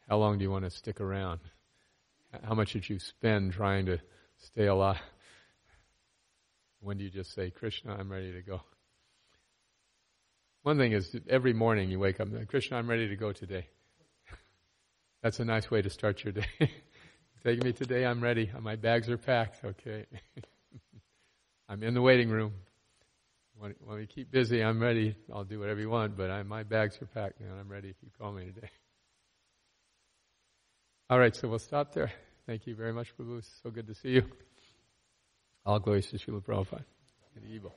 How 0.09 0.19
long 0.19 0.39
do 0.39 0.43
you 0.43 0.51
want 0.51 0.65
to 0.65 0.71
stick 0.71 1.01
around? 1.01 1.41
How 2.43 2.55
much 2.55 2.73
did 2.73 2.89
you 2.89 2.99
spend 2.99 3.53
trying 3.53 3.87
to 3.87 4.01
stay 4.39 4.67
alive? 4.67 5.01
When 6.81 6.99
do 6.99 7.05
you 7.05 7.11
just 7.11 7.33
say, 7.35 7.51
Krishna, 7.51 7.95
I'm 7.95 8.11
ready 8.11 8.33
to 8.33 8.43
go? 8.43 8.61
One 10.63 10.79
thing 10.79 10.93
is, 10.93 11.17
every 11.29 11.53
morning 11.53 11.91
you 11.91 11.99
wake 11.99 12.21
up, 12.21 12.29
and 12.29 12.37
say, 12.39 12.45
Krishna, 12.45 12.77
I'm 12.77 12.89
ready 12.89 13.09
to 13.09 13.17
go 13.17 13.33
today. 13.33 13.67
That's 15.23 15.41
a 15.41 15.45
nice 15.45 15.71
way 15.71 15.83
to 15.83 15.91
start 15.91 16.25
your 16.25 16.33
day. 16.33 16.47
Take 17.45 17.63
me 17.63 17.73
today, 17.73 18.05
I'm 18.05 18.21
ready. 18.21 18.51
Uh, 18.55 18.61
my 18.61 18.77
bags 18.77 19.09
are 19.09 19.17
packed, 19.17 19.65
okay. 19.65 20.07
I'm 21.69 21.83
in 21.83 21.95
the 21.95 22.03
waiting 22.03 22.29
room. 22.29 22.53
when, 23.59 23.75
when 23.85 23.99
we 23.99 24.07
keep 24.07 24.31
busy, 24.31 24.63
I'm 24.63 24.81
ready. 24.81 25.15
I'll 25.33 25.45
do 25.45 25.61
whatever 25.61 25.81
you 25.81 25.91
want, 25.91 26.17
but 26.17 26.31
I, 26.31 26.43
my 26.43 26.65
bags 26.65 27.01
are 27.01 27.07
packed 27.07 27.41
and 27.41 27.51
I'm 27.59 27.69
ready 27.69 27.89
if 27.91 27.97
you 28.03 28.11
call 28.19 28.33
me 28.33 28.47
today. 28.47 28.71
All 31.11 31.19
right, 31.19 31.35
so 31.35 31.49
we'll 31.49 31.59
stop 31.59 31.95
there. 31.95 32.13
Thank 32.47 32.67
you 32.67 32.75
very 32.75 32.93
much, 32.93 33.17
Prabhu. 33.17 33.43
So 33.63 33.71
good 33.71 33.87
to 33.87 33.95
see 33.95 34.11
you. 34.11 34.25
All 35.65 35.79
glories 35.79 36.09
to 36.09 36.19
Srila 36.19 36.43
Prabhupada. 36.43 36.85
Good 37.35 37.45
evil. 37.51 37.75